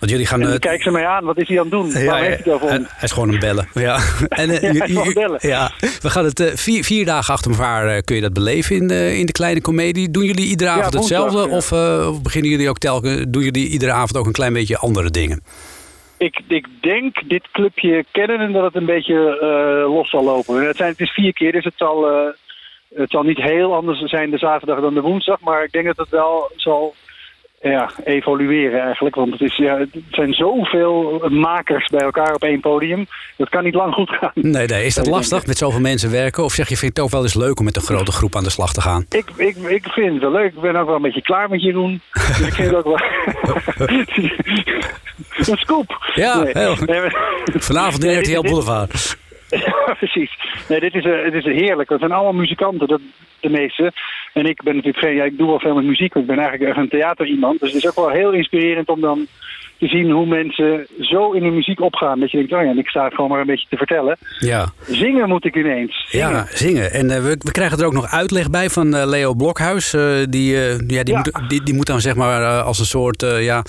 want 0.00 0.12
jullie 0.12 0.26
gaan... 0.26 0.40
en 0.42 0.52
eh, 0.52 0.58
kijken 0.58 0.82
ze 0.82 0.90
mij 0.90 1.06
aan. 1.06 1.24
Wat 1.24 1.38
is 1.38 1.48
hij 1.48 1.56
aan 1.56 1.62
het 1.62 1.72
doen? 1.72 1.90
ja, 1.90 1.98
ja, 1.98 2.14
heeft 2.14 2.44
hij 2.44 2.52
het 2.54 2.62
over 2.62 2.68
hij 2.68 2.86
is 3.00 3.12
gewoon 3.12 3.32
een 3.32 3.38
bellen. 3.38 3.68
Ja. 3.86 3.98
En, 4.28 4.50
eh, 4.50 4.60
Ja, 4.60 4.60
hij 4.60 4.70
is 4.70 4.76
jullie- 4.78 4.86
gewoon 4.86 5.06
een 5.06 5.12
bellen. 5.14 5.38
ja, 5.42 5.70
we 6.00 6.10
gaan 6.10 6.24
het 6.24 6.40
eh, 6.40 6.56
vier, 6.56 6.84
vier 6.84 7.04
dagen 7.04 7.34
achter 7.34 7.50
elkaar 7.50 8.02
kun 8.02 8.16
je 8.16 8.22
dat 8.22 8.32
beleven 8.32 8.76
in, 8.76 8.86
de 8.88 9.16
in 9.18 9.26
de 9.26 9.32
kleine 9.32 9.60
komedie. 9.60 10.10
Doen 10.10 10.24
jullie 10.24 10.46
iedere 10.48 10.70
avond 10.70 10.94
woensdag, 10.94 11.22
hetzelfde? 11.24 11.54
Of, 11.54 11.72
of 12.08 12.22
beginnen 12.22 12.50
jullie 12.50 12.68
ook 12.68 12.78
telkens, 12.78 13.24
doen 13.28 13.42
jullie 13.42 13.68
iedere 13.68 13.92
avond 13.92 14.16
ook 14.16 14.26
een 14.26 14.32
klein 14.32 14.52
beetje 14.52 14.78
andere 14.78 15.10
dingen? 15.10 15.42
Ik, 16.18 16.40
ik 16.48 16.66
denk 16.80 17.28
dit 17.28 17.48
clubje 17.52 18.04
kennen 18.10 18.38
en 18.40 18.52
dat 18.52 18.62
het 18.64 18.74
een 18.74 18.86
beetje 18.86 19.36
los 19.88 20.10
zal 20.10 20.24
lopen. 20.24 20.66
Het, 20.66 20.76
zijn, 20.76 20.90
het 20.90 21.00
is 21.00 21.10
vier 21.10 21.32
keer, 21.32 21.52
dus 21.52 21.64
het 21.64 21.74
zal, 21.76 22.06
het 22.94 23.10
zal 23.10 23.22
niet 23.22 23.38
heel 23.40 23.74
anders 23.74 24.00
zijn 24.00 24.30
de 24.30 24.38
zaterdag 24.38 24.80
dan 24.80 24.94
de 24.94 25.00
woensdag. 25.00 25.40
Maar 25.40 25.64
ik 25.64 25.72
denk 25.72 25.86
dat 25.86 25.96
het 25.96 26.08
wel 26.08 26.50
zal 26.56 26.94
ja, 27.60 27.90
evolueren 28.04 28.80
eigenlijk. 28.80 29.14
Want 29.14 29.32
het, 29.32 29.40
is, 29.40 29.56
ja, 29.56 29.78
het 29.78 29.88
zijn 30.10 30.32
zoveel 30.32 31.24
makers 31.28 31.88
bij 31.88 32.00
elkaar 32.00 32.34
op 32.34 32.42
één 32.42 32.60
podium. 32.60 33.06
Dat 33.36 33.48
kan 33.48 33.64
niet 33.64 33.74
lang 33.74 33.94
goed 33.94 34.10
gaan. 34.10 34.30
Nee, 34.34 34.66
nee. 34.66 34.84
Is 34.84 34.94
dat 34.94 35.06
lastig 35.06 35.46
met 35.46 35.58
zoveel 35.58 35.80
mensen 35.80 36.10
werken? 36.10 36.44
Of 36.44 36.52
zeg 36.52 36.68
je, 36.68 36.76
vind 36.76 36.94
je 36.94 37.00
het 37.02 37.08
ook 37.08 37.10
wel 37.14 37.22
eens 37.22 37.34
leuk 37.34 37.58
om 37.58 37.64
met 37.64 37.76
een 37.76 37.82
grote 37.82 38.12
groep 38.12 38.36
aan 38.36 38.44
de 38.44 38.50
slag 38.50 38.72
te 38.72 38.80
gaan? 38.80 39.06
Ik, 39.08 39.30
ik, 39.36 39.56
ik 39.56 39.88
vind 39.88 40.12
het 40.12 40.20
wel 40.22 40.32
leuk. 40.32 40.52
Ik 40.54 40.60
ben 40.60 40.76
ook 40.76 40.86
wel 40.86 40.96
een 40.96 41.02
beetje 41.02 41.22
klaar 41.22 41.48
met 41.48 41.62
Jeroen. 41.62 42.00
Dus 42.12 42.40
ik 42.40 42.52
vind 42.54 42.70
het 42.70 42.76
ook 42.76 42.84
wel... 42.84 43.00
een 45.50 45.56
scoop. 45.58 46.12
Ja, 46.14 46.42
Nee. 46.42 46.52
heel. 46.52 46.76
Vanavond 47.44 48.04
in 48.04 48.18
RTL 48.18 48.40
Boulevard. 48.40 49.16
Ja, 49.50 49.94
precies. 49.98 50.30
Nee, 50.68 50.80
dit 50.80 50.94
is, 50.94 51.04
eh, 51.04 51.24
het 51.24 51.34
is 51.34 51.44
heerlijk. 51.44 51.88
Het 51.88 51.98
zijn 51.98 52.12
allemaal 52.12 52.40
muzikanten, 52.40 52.88
dat, 52.88 53.00
de 53.40 53.48
meeste. 53.48 53.92
En 54.32 54.46
ik 54.46 54.62
ben 54.62 54.74
natuurlijk 54.74 55.04
geen, 55.04 55.14
ja, 55.14 55.24
ik 55.24 55.38
doe 55.38 55.48
wel 55.48 55.60
veel 55.60 55.74
met 55.74 55.84
muziek, 55.84 56.14
ik 56.14 56.26
ben 56.26 56.38
eigenlijk 56.38 56.76
een 56.76 56.88
theater 56.88 57.26
iemand. 57.26 57.60
Dus 57.60 57.72
het 57.72 57.84
is 57.84 57.88
ook 57.88 58.06
wel 58.06 58.10
heel 58.10 58.32
inspirerend 58.32 58.88
om 58.88 59.00
dan 59.00 59.26
te 59.80 59.86
zien 59.86 60.10
hoe 60.10 60.26
mensen 60.26 60.86
zo 61.00 61.32
in 61.32 61.42
de 61.42 61.50
muziek 61.50 61.80
opgaan. 61.80 62.20
Dat 62.20 62.30
je 62.30 62.36
denkt, 62.36 62.52
oh 62.52 62.62
ja, 62.62 62.80
ik 62.80 62.88
sta 62.88 63.04
het 63.04 63.14
gewoon 63.14 63.30
maar 63.30 63.40
een 63.40 63.46
beetje 63.46 63.66
te 63.68 63.76
vertellen. 63.76 64.16
Ja. 64.38 64.72
Zingen 64.86 65.28
moet 65.28 65.44
ik 65.44 65.56
ineens. 65.56 66.06
Zingen. 66.08 66.28
Ja, 66.28 66.46
zingen. 66.48 66.92
En 66.92 67.10
eh, 67.10 67.22
we, 67.22 67.36
we 67.38 67.50
krijgen 67.50 67.78
er 67.78 67.86
ook 67.86 67.92
nog 67.92 68.10
uitleg 68.10 68.50
bij 68.50 68.70
van 68.70 68.94
eh, 68.94 69.06
Leo 69.06 69.34
Blokhuis. 69.34 69.90
Die, 70.28 70.56
eh, 70.56 70.78
ja, 70.86 71.02
die, 71.02 71.14
Ja. 71.14 71.16
Moet, 71.16 71.48
die, 71.48 71.62
die 71.62 71.74
moet 71.74 71.86
dan 71.86 72.00
zeg 72.00 72.14
maar 72.14 72.62
als 72.62 72.78
een 72.78 72.84
soort 72.84 73.24
ja, 73.38 73.62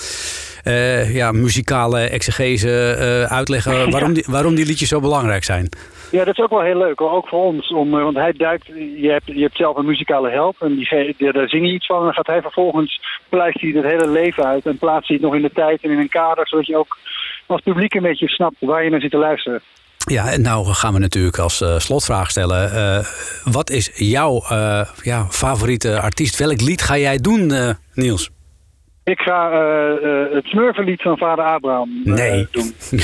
eh, 0.64 1.16
ja, 1.16 1.32
muzikale 1.32 1.99
exegese 1.99 2.93
eh, 2.93 3.38
uitleggen 3.38 3.89
waarom, 3.91 4.14
die, 4.14 4.26
waarom 4.28 4.55
die 4.55 4.66
liedjes 4.66 4.89
zo 4.89 4.99
belangrijk 4.99 5.43
zijn. 5.43 5.70
Ja, 6.12 6.24
dat 6.24 6.38
is 6.38 6.43
ook 6.43 6.49
wel 6.49 6.62
heel 6.62 6.78
leuk, 6.78 6.99
hoor. 6.99 7.12
ook 7.12 7.28
voor 7.28 7.43
ons. 7.43 7.72
Om, 7.72 7.97
eh, 7.97 8.03
want 8.03 8.16
hij 8.16 8.34
duikt, 8.34 8.66
je 8.97 9.09
hebt, 9.09 9.26
je 9.26 9.41
hebt 9.41 9.57
zelf 9.57 9.78
een 9.78 9.86
muzikale 9.86 10.30
help 10.30 10.55
en 10.59 10.76
die, 10.76 11.32
daar 11.32 11.49
zing 11.49 11.66
je 11.66 11.74
iets 11.74 11.86
van. 11.86 11.97
En 11.97 12.03
dan 12.03 12.14
gaat 12.14 12.28
hij 12.28 12.41
vervolgens, 12.41 13.01
pluist 13.30 13.62
hij 13.62 13.70
het 13.70 13.86
hele 13.86 14.07
leven 14.07 14.45
uit 14.45 14.66
en 14.66 14.78
plaatst 14.78 15.07
hij 15.07 15.18
het 15.18 15.26
nog 15.26 15.36
in 15.36 15.41
de 15.41 15.51
tijd 15.53 15.84
en 15.84 15.91
in 15.91 15.99
een 15.99 16.09
kader. 16.09 16.47
Zodat 16.47 16.68
je 16.68 16.78
ook 16.78 16.97
als 17.45 17.62
publiek 17.62 17.93
een 17.93 18.01
beetje 18.01 18.28
snapt 18.28 18.55
waar 18.59 18.84
je 18.84 18.89
naar 18.89 19.01
zit 19.01 19.12
te 19.12 19.18
luisteren. 19.18 19.62
Ja, 19.97 20.32
en 20.32 20.41
nou 20.41 20.66
gaan 20.66 20.93
we 20.93 20.99
natuurlijk 20.99 21.38
als 21.38 21.64
slotvraag 21.78 22.30
stellen. 22.30 23.05
wat 23.43 23.70
is 23.70 23.91
jouw 23.95 24.43
ja, 25.01 25.26
favoriete 25.30 25.99
artiest? 25.99 26.38
Welk 26.38 26.62
lied 26.62 26.82
ga 26.82 26.97
jij 26.97 27.18
doen, 27.18 27.51
Niels? 27.93 28.32
Ik 29.04 29.20
ga 29.20 29.52
eh, 29.52 29.91
eh, 29.91 30.34
het 30.34 30.45
smurvenlied 30.45 31.02
van 31.02 31.18
vader 31.18 31.45
Abraham 31.45 32.02
eh, 32.06 32.14
Nee. 32.14 32.47
doen. 32.52 32.76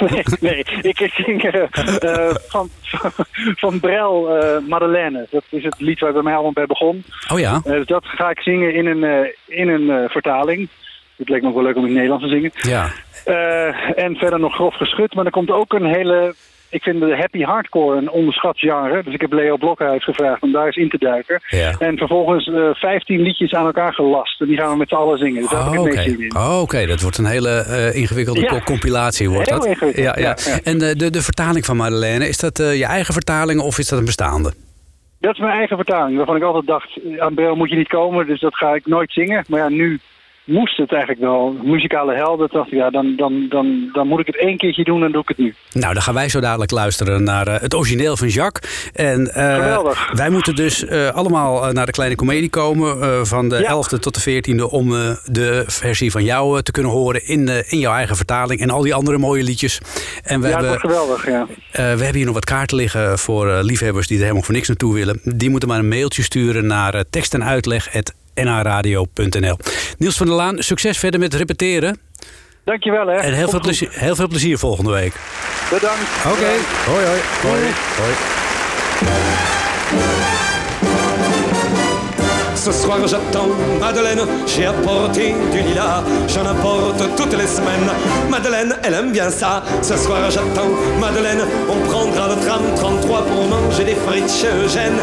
nee, 0.00 0.22
nee, 0.40 0.64
ik 0.82 1.10
zing 1.14 1.66
van, 2.48 2.68
van 3.56 3.80
Brel 3.80 4.28
Madeleine. 4.68 5.26
Dat 5.30 5.44
is 5.48 5.64
het 5.64 5.80
lied 5.80 6.00
waar 6.00 6.12
bij 6.12 6.22
mij 6.22 6.32
allemaal 6.32 6.52
bij 6.52 6.66
begon. 6.66 7.04
Oh 7.32 7.38
ja? 7.38 7.60
Dat 7.84 8.04
ga 8.04 8.30
ik 8.30 8.40
zingen 8.40 8.74
in 8.74 8.86
een, 8.86 9.34
in 9.46 9.68
een 9.68 10.08
vertaling. 10.08 10.68
Het 11.16 11.28
leek 11.28 11.42
me 11.42 11.48
ook 11.48 11.54
wel 11.54 11.62
leuk 11.62 11.76
om 11.76 11.86
in 11.86 11.88
het 11.88 11.96
Nederlands 11.96 12.24
te 12.24 12.30
zingen. 12.30 12.50
Ja. 12.54 12.90
En 13.94 14.16
verder 14.16 14.40
nog 14.40 14.54
grof 14.54 14.74
geschud. 14.74 15.14
Maar 15.14 15.24
er 15.24 15.30
komt 15.30 15.50
ook 15.50 15.72
een 15.72 15.86
hele... 15.86 16.34
Ik 16.70 16.82
vind 16.82 17.00
de 17.00 17.16
happy 17.16 17.42
hardcore 17.42 17.96
een 17.96 18.10
onderschat 18.10 18.58
genre. 18.58 19.02
Dus 19.02 19.14
ik 19.14 19.20
heb 19.20 19.32
Leo 19.32 19.56
Blokhuis 19.56 20.04
gevraagd 20.04 20.42
om 20.42 20.52
daar 20.52 20.66
eens 20.66 20.76
in 20.76 20.88
te 20.88 20.98
duiken. 20.98 21.40
Ja. 21.48 21.72
En 21.78 21.96
vervolgens 21.96 22.46
eh 22.48 22.68
15 22.72 23.20
liedjes 23.20 23.52
aan 23.52 23.66
elkaar 23.66 23.94
gelast. 23.94 24.40
En 24.40 24.46
die 24.46 24.56
gaan 24.56 24.70
we 24.70 24.76
met 24.76 24.88
z'n 24.88 24.94
allen 24.94 25.18
zingen. 25.18 25.40
Dus 25.42 25.50
daar 25.50 25.70
heb 25.70 25.78
Oh, 25.80 25.88
ik 25.88 26.04
in. 26.04 26.36
Oh, 26.36 26.60
oké, 26.62 26.86
dat 26.86 27.00
wordt 27.00 27.18
een 27.18 27.26
hele 27.26 27.50
eh, 27.50 27.96
ingewikkelde 27.96 28.40
Ja. 28.40 28.60
compilatie. 28.60 29.30
Wordt 29.30 29.48
Heel 29.48 29.58
dat. 29.58 29.66
ingewikkeld, 29.68 30.04
Ja, 30.04 30.14
ja. 30.18 30.36
En 30.64 30.80
eh, 30.80 30.94
de, 30.94 31.10
de 31.10 31.22
vertaling 31.22 31.64
van 31.64 31.76
Madeleine, 31.76 32.28
is 32.28 32.38
dat 32.38 32.56
je 32.58 32.84
eigen 32.86 33.12
vertaling 33.14 33.60
of 33.60 33.78
is 33.78 33.88
dat 33.88 33.98
een 33.98 34.04
bestaande? 34.04 34.52
Dat 35.20 35.32
is 35.32 35.38
mijn 35.40 35.56
eigen 35.58 35.76
vertaling. 35.76 36.16
Waarvan 36.16 36.36
ik 36.36 36.42
altijd 36.42 36.66
dacht, 36.66 36.98
aan 37.18 37.34
Brel 37.34 37.54
moet 37.56 37.70
je 37.70 37.76
niet 37.76 37.88
komen. 37.88 38.26
Dus 38.26 38.40
dat 38.40 38.56
ga 38.56 38.74
ik 38.74 38.86
nooit 38.86 39.12
zingen. 39.12 39.44
Maar 39.48 39.60
ja, 39.60 39.68
nu 39.68 39.98
moest 40.48 40.76
het 40.76 40.90
eigenlijk 40.90 41.20
wel. 41.20 41.56
Muzikale 41.62 42.14
helden. 42.14 42.48
dacht 42.52 42.66
ik, 42.66 42.78
ja, 42.78 42.90
dan, 42.90 43.16
dan, 43.16 43.46
dan, 43.48 43.90
dan 43.92 44.06
moet 44.06 44.20
ik 44.20 44.26
het 44.26 44.38
één 44.38 44.56
keertje 44.56 44.84
doen 44.84 45.04
en 45.04 45.12
doe 45.12 45.22
ik 45.22 45.28
het 45.28 45.38
nu. 45.38 45.54
Nou, 45.72 45.92
dan 45.94 46.02
gaan 46.02 46.14
wij 46.14 46.28
zo 46.28 46.40
dadelijk 46.40 46.70
luisteren 46.70 47.22
naar 47.22 47.46
eh, 47.46 47.60
het 47.60 47.74
origineel 47.74 48.16
van 48.16 48.28
Jacques. 48.28 48.90
En 48.92 49.34
eh, 49.34 49.54
Geweldig. 49.54 50.12
wij 50.12 50.30
moeten 50.30 50.54
dus 50.54 50.84
eh, 50.84 51.08
allemaal 51.08 51.72
naar 51.72 51.86
de 51.86 51.92
kleine 51.92 52.14
komedie 52.16 52.50
komen. 52.50 53.26
van 53.26 53.48
de 53.48 53.56
Ja. 53.58 53.74
11e 53.74 53.98
tot 53.98 54.24
de 54.24 54.42
14e 54.42 54.70
om 54.70 54.88
de 55.24 55.64
versie 55.66 56.10
van 56.10 56.24
jou 56.24 56.62
te 56.62 56.72
kunnen 56.72 56.92
horen 56.92 57.26
in, 57.26 57.48
in 57.68 57.78
jouw 57.78 57.94
eigen 57.94 58.16
vertaling. 58.16 58.60
En 58.60 58.70
al 58.70 58.82
die 58.82 58.94
andere 58.94 59.18
mooie 59.18 59.42
liedjes. 59.42 59.80
En 60.22 60.40
we, 60.40 60.48
ja, 60.48 60.60
hebben, 60.60 60.80
geweldig, 60.80 61.26
ja. 61.26 61.46
we 61.72 61.80
hebben 61.80 62.14
hier 62.14 62.24
nog 62.24 62.34
wat 62.34 62.44
kaarten 62.44 62.76
liggen 62.76 63.18
voor 63.18 63.62
liefhebbers 63.62 64.06
die 64.06 64.16
er 64.16 64.22
helemaal 64.22 64.44
voor 64.44 64.54
niks 64.54 64.68
naartoe 64.68 64.94
willen. 64.94 65.20
Die 65.24 65.50
moeten 65.50 65.68
maar 65.68 65.78
een 65.78 65.88
mailtje 65.88 66.22
sturen 66.22 66.66
naar 66.66 67.04
tekst 67.10 67.34
en 67.34 67.44
uitleg 67.44 67.88
nhradio.nl. 68.44 69.58
Niels 69.98 70.16
van 70.16 70.26
der 70.26 70.36
Laan, 70.36 70.62
succes 70.62 70.98
verder 70.98 71.20
met 71.20 71.34
repeteren. 71.34 71.98
Dankjewel, 72.64 73.06
hè. 73.06 73.14
En 73.14 73.32
heel 73.32 73.48
veel, 73.48 73.60
plezier, 73.60 73.88
heel 73.92 74.14
veel 74.14 74.28
plezier 74.28 74.58
volgende 74.58 74.90
week. 74.90 75.12
Bedankt. 75.70 76.02
Oké, 76.26 76.52
hoi 76.86 77.04
hoi. 77.04 77.20
hoi. 77.42 77.60
hoi. 77.96 78.14
Ce 82.64 82.72
soir 82.72 82.98
j'attends 83.06 83.48
Madeleine, 83.80 84.26
j'ai 84.46 84.66
apporté 84.66 85.34
du 85.52 85.60
lilas, 85.62 86.02
j'en 86.26 86.44
apporte 86.44 87.02
toutes 87.16 87.32
les 87.38 87.46
semaines. 87.46 87.88
Madeleine, 88.28 88.74
elle 88.82 88.94
aime 88.94 89.12
bien 89.12 89.30
ça. 89.30 89.62
Ce 89.80 89.96
soir 89.96 90.30
j'attends 90.30 90.68
Madeleine, 91.00 91.42
on 91.70 91.78
prendra 91.88 92.28
le 92.28 92.36
tram 92.44 92.62
33 93.08 93.22
pour 93.24 93.46
manger 93.46 93.84
des 93.84 93.94
frites 93.94 94.30
chez 94.30 94.48
Eugène. 94.48 95.00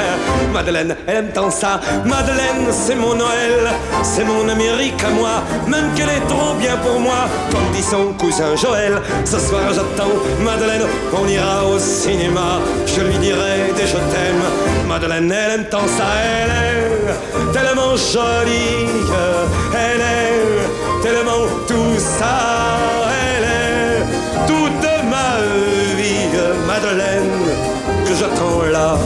Madeleine, 0.53 0.95
elle 1.07 1.15
aime 1.15 1.29
tant 1.33 1.49
ça. 1.49 1.79
Madeleine, 2.05 2.67
c'est 2.71 2.95
mon 2.95 3.15
Noël, 3.15 3.71
c'est 4.03 4.23
mon 4.23 4.47
Amérique 4.47 5.03
à 5.03 5.09
moi, 5.09 5.43
même 5.67 5.91
qu'elle 5.95 6.09
est 6.09 6.27
trop 6.27 6.53
bien 6.59 6.77
pour 6.77 6.99
moi, 6.99 7.27
comme 7.51 7.71
dit 7.73 7.81
son 7.81 8.13
cousin 8.13 8.55
Joël. 8.55 9.01
Ce 9.25 9.39
soir 9.39 9.61
j'attends 9.73 10.13
Madeleine, 10.43 10.83
on 11.13 11.27
ira 11.27 11.65
au 11.65 11.79
cinéma, 11.79 12.59
je 12.85 13.01
lui 13.01 13.17
dirai 13.17 13.73
des 13.75 13.87
je 13.87 13.97
t'aime. 13.97 14.43
Madeleine, 14.87 15.31
elle 15.31 15.59
aime 15.59 15.65
tant 15.69 15.87
ça, 15.87 16.05
elle 16.43 16.51
est 16.51 17.53
tellement 17.53 17.95
jolie, 17.95 18.87
elle 19.73 20.01
est 20.01 21.01
tellement 21.01 21.45
tout 21.67 21.97
ça, 21.97 22.77
elle 23.35 23.43
est 23.43 24.45
toute 24.47 24.89
ma 25.09 25.41
vie, 25.97 26.29
Madeleine, 26.67 27.44
j'attends 28.17 28.61
là, 28.71 28.97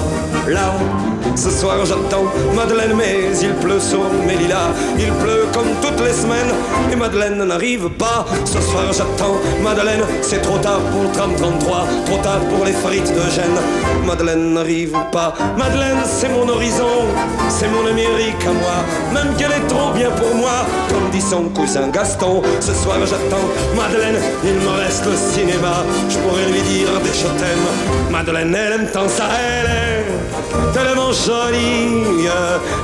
là. 0.47 1.18
Ce 1.39 1.49
soir 1.49 1.77
j'attends 1.85 2.25
Madeleine, 2.53 2.95
mais 2.97 3.31
il 3.41 3.53
pleut 3.53 3.79
sur 3.79 4.01
mes 4.27 4.35
lilas. 4.35 4.71
Il 4.97 5.09
pleut 5.23 5.45
comme 5.53 5.69
toutes 5.81 6.05
les 6.05 6.11
semaines, 6.11 6.51
et 6.91 6.97
Madeleine 6.97 7.41
n'arrive 7.45 7.87
pas. 7.91 8.25
Ce 8.43 8.59
soir 8.59 8.83
j'attends 8.91 9.37
Madeleine, 9.63 10.03
c'est 10.21 10.41
trop 10.41 10.57
tard 10.57 10.81
pour 10.91 11.03
le 11.03 11.11
tram 11.11 11.33
33, 11.37 11.87
trop 12.07 12.17
tard 12.17 12.41
pour 12.49 12.65
les 12.65 12.73
frites 12.73 13.13
de 13.13 13.21
Gênes. 13.33 13.61
Madeleine 14.05 14.53
n'arrive 14.53 14.91
pas. 15.13 15.33
Madeleine, 15.57 16.01
c'est 16.05 16.27
mon 16.27 16.45
horizon, 16.49 17.07
c'est 17.47 17.69
mon 17.69 17.87
Amérique 17.89 18.45
à 18.45 18.51
moi, 18.51 18.77
même 19.13 19.33
qu'elle 19.37 19.53
est 19.53 19.67
trop 19.69 19.91
bien 19.95 20.11
pour 20.11 20.35
moi, 20.35 20.65
comme 20.89 21.09
dit 21.09 21.21
son 21.21 21.43
cousin 21.55 21.87
Gaston. 21.87 22.41
Ce 22.59 22.73
soir 22.73 22.97
j'attends 23.05 23.47
Madeleine, 23.77 24.19
il 24.43 24.55
me 24.55 24.71
reste 24.83 25.05
le 25.05 25.15
cinéma, 25.15 25.85
je 26.09 26.17
pourrais 26.17 26.47
lui 26.51 26.61
dire 26.63 26.89
des 27.01 27.13
je. 27.13 28.11
Madeleine, 28.11 28.53
elle 28.53 28.73
aime 28.73 28.87
tant 28.91 29.07
ça, 29.07 29.23
elle 29.39 29.67
est 29.67 30.73
tellement 30.73 31.13
jolie, 31.30 32.27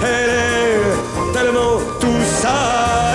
elle 0.04 0.30
est 0.30 1.34
tellement 1.34 1.78
tout 2.00 2.24
ça, 2.42 2.60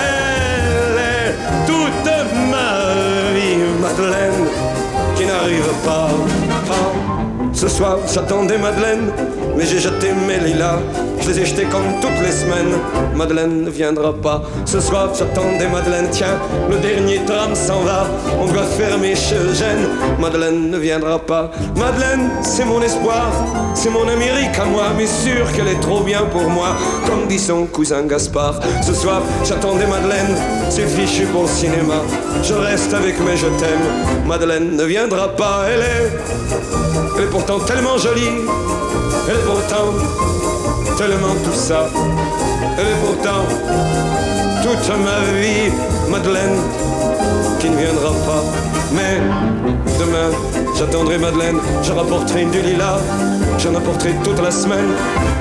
elle 0.09 0.97
est 1.15 1.31
toute 1.69 2.09
ma 2.53 2.71
vie, 3.35 3.63
Madeleine, 3.81 4.43
qui 5.15 5.25
n'arrive 5.25 5.71
pas, 5.85 6.09
pas. 6.67 7.00
Ce 7.61 7.67
soir, 7.67 7.99
j'attendais 8.11 8.57
Madeleine, 8.57 9.11
mais 9.55 9.67
j'ai 9.67 9.77
jeté 9.77 10.07
mes 10.27 10.39
lilas. 10.39 10.79
Je 11.21 11.29
les 11.29 11.41
ai 11.41 11.45
jetés 11.45 11.65
comme 11.65 12.01
toutes 12.01 12.19
les 12.25 12.31
semaines. 12.31 12.73
Madeleine 13.15 13.65
ne 13.65 13.69
viendra 13.69 14.13
pas. 14.13 14.41
Ce 14.65 14.79
soir, 14.79 15.09
j'attendais 15.13 15.67
Madeleine. 15.67 16.07
Tiens, 16.09 16.39
le 16.71 16.77
dernier 16.77 17.23
tram 17.23 17.53
s'en 17.53 17.81
va. 17.81 18.07
On 18.41 18.47
doit 18.47 18.63
fermer 18.63 19.13
chez 19.15 19.35
Eugène. 19.35 19.85
Madeleine 20.19 20.71
ne 20.71 20.77
viendra 20.79 21.19
pas. 21.19 21.51
Madeleine, 21.75 22.31
c'est 22.41 22.65
mon 22.65 22.81
espoir. 22.81 23.31
C'est 23.75 23.91
mon 23.91 24.07
Amérique 24.07 24.57
à 24.59 24.65
moi. 24.65 24.85
Mais 24.97 25.05
sûr 25.05 25.45
qu'elle 25.53 25.67
est 25.67 25.81
trop 25.81 25.99
bien 25.99 26.23
pour 26.31 26.49
moi. 26.49 26.69
Comme 27.05 27.27
dit 27.27 27.37
son 27.37 27.67
cousin 27.67 28.01
Gaspard. 28.07 28.59
Ce 28.81 28.95
soir, 28.95 29.21
j'attendais 29.43 29.85
Madeleine. 29.85 30.35
C'est 30.71 30.87
fichu 30.87 31.27
pour 31.27 31.47
cinéma. 31.47 32.01
Je 32.41 32.55
reste 32.55 32.91
avec 32.91 33.19
mes 33.19 33.37
je 33.37 33.45
t'aime. 33.45 34.25
Madeleine 34.25 34.75
ne 34.75 34.83
viendra 34.83 35.27
pas. 35.35 35.65
Elle 35.71 35.81
est. 35.81 37.21
tellement 37.59 37.97
jolie, 37.97 38.29
elle 39.27 39.35
est 39.35 39.45
pourtant 39.45 39.93
tellement 40.97 41.35
tout 41.43 41.53
ça, 41.53 41.89
elle 42.77 42.87
est 42.87 42.99
pourtant 43.05 43.43
toute 44.63 44.89
ma 44.97 45.19
vie, 45.39 45.71
Madeleine, 46.09 46.57
qui 47.59 47.69
ne 47.69 47.77
viendra 47.77 48.11
pas. 48.25 48.43
Mais 48.93 49.19
demain, 49.99 50.29
j'attendrai 50.81 51.19
Madeleine, 51.19 51.59
je 51.83 51.91
rapporterai 51.91 52.45
du 52.45 52.59
lilas, 52.59 52.97
j'en 53.59 53.75
apporterai 53.75 54.13
toute 54.23 54.41
la 54.41 54.49
semaine. 54.49 54.89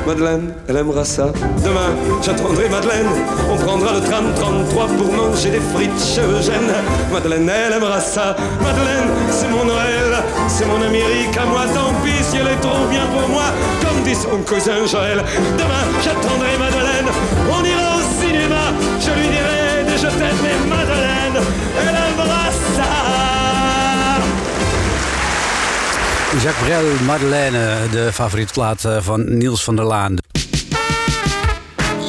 Madeleine, 0.07 0.53
elle 0.69 0.77
aimera 0.77 1.03
ça. 1.03 1.33
Demain, 1.65 1.97
j'attendrai 2.23 2.69
Madeleine, 2.69 3.09
on 3.51 3.57
prendra 3.57 3.95
le 3.95 4.01
tram 4.01 4.27
33 4.37 4.87
pour 4.99 5.11
manger 5.15 5.51
des 5.51 5.65
frites 5.73 5.99
chez 5.99 6.21
Eugène. 6.21 6.71
Madeleine, 7.11 7.49
elle 7.49 7.73
aimera 7.73 8.01
ça. 8.01 8.37
Madeleine, 8.61 9.09
c'est 9.31 9.49
mon 9.49 9.65
Noël, 9.65 10.13
c'est 10.47 10.67
mon 10.67 10.83
Amérique 10.83 11.35
à 11.35 11.47
moi, 11.47 11.63
tant 11.75 11.95
pis 12.05 12.23
si 12.23 12.37
elle 12.37 12.49
est 12.49 12.61
trop 12.61 12.85
bien 12.91 13.07
pour 13.07 13.27
moi, 13.31 13.49
comme 13.81 14.03
dit 14.03 14.15
son 14.15 14.37
cousin 14.45 14.85
Joël. 14.85 15.25
Demain, 15.57 15.85
j'attendrai 16.05 16.53
Madeleine, 16.59 17.09
on 17.49 17.65
ira 17.65 17.97
au 17.97 18.05
cinéma, 18.21 18.65
je 19.01 19.11
lui 19.19 19.29
dirai 19.29 19.85
des 19.89 19.97
je 19.97 20.11
t'aime, 20.19 20.41
mais 20.45 20.69
Madeleine, 20.69 21.37
elle 21.81 22.10
Jacques 26.43 26.65
Brel, 26.65 27.05
Madeleine, 27.05 27.77
de 27.91 28.13
favoriete 28.13 28.53
plaat 28.53 28.85
eh, 28.85 28.97
van 29.01 29.39
Niels 29.39 29.65
van 29.65 29.77
der 29.77 29.85
Laan. 29.85 30.17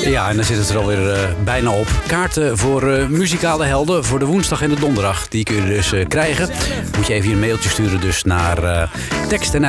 Ja, 0.06 0.30
en 0.30 0.36
dan 0.36 0.46
zit 0.46 0.58
het 0.58 0.70
er 0.70 0.78
alweer 0.78 1.12
eh, 1.14 1.30
bijna 1.44 1.70
op. 1.70 1.88
Kaarten 2.08 2.58
voor 2.58 2.92
eh, 2.92 3.08
muzikale 3.08 3.66
helden 3.66 4.06
voor 4.06 4.20
de 4.20 4.26
woensdag 4.26 4.62
en 4.62 4.70
de 4.70 4.80
donderdag. 4.80 5.28
Die 5.28 5.44
kun 5.44 5.56
je 5.56 5.66
dus 5.66 5.94
krijgen. 6.08 6.50
Moet 6.98 7.08
je 7.08 7.14
even 7.14 7.32
een 7.32 7.40
mailtje 7.40 7.70
sturen 7.70 8.02
dus 8.02 8.24
naar 8.24 8.90
tekst 9.28 9.54
en. 9.54 9.64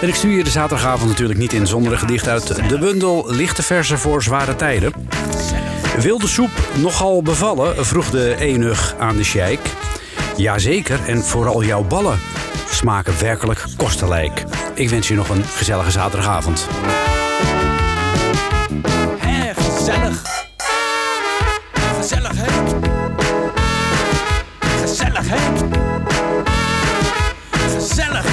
En 0.00 0.08
ik 0.08 0.14
stuur 0.14 0.36
je 0.36 0.44
de 0.44 0.50
zaterdagavond 0.50 1.10
natuurlijk 1.10 1.38
niet 1.38 1.52
in 1.52 1.66
zonder 1.66 1.92
een 1.92 1.98
gedicht 1.98 2.28
uit 2.28 2.68
de 2.68 2.78
bundel 2.78 3.26
Lichte 3.28 3.62
Versen 3.62 3.98
voor 3.98 4.22
Zware 4.22 4.56
Tijden. 4.56 4.92
Wilde 6.00 6.28
soep 6.28 6.68
nogal 6.74 7.22
bevallen, 7.22 7.86
vroeg 7.86 8.10
de 8.10 8.36
enig 8.38 8.94
aan 8.98 9.16
de 9.16 9.24
sheik. 9.24 9.60
Jazeker, 10.36 11.00
en 11.06 11.22
vooral 11.22 11.64
jouw 11.64 11.82
ballen 11.82 12.18
smaken 12.70 13.18
werkelijk 13.20 13.64
kostelijk. 13.76 14.44
Ik 14.74 14.88
wens 14.88 15.08
je 15.08 15.14
nog 15.14 15.28
een 15.28 15.44
gezellige 15.44 15.90
zaterdagavond. 15.90 16.68
Hé, 19.18 19.54
gezellig. 19.54 20.22
Gezellig, 21.96 22.32
hè? 22.34 22.46
Gezellig, 24.80 25.28
hè? 25.28 25.36
Gezellig, 27.50 28.26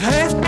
hè? 0.00 0.47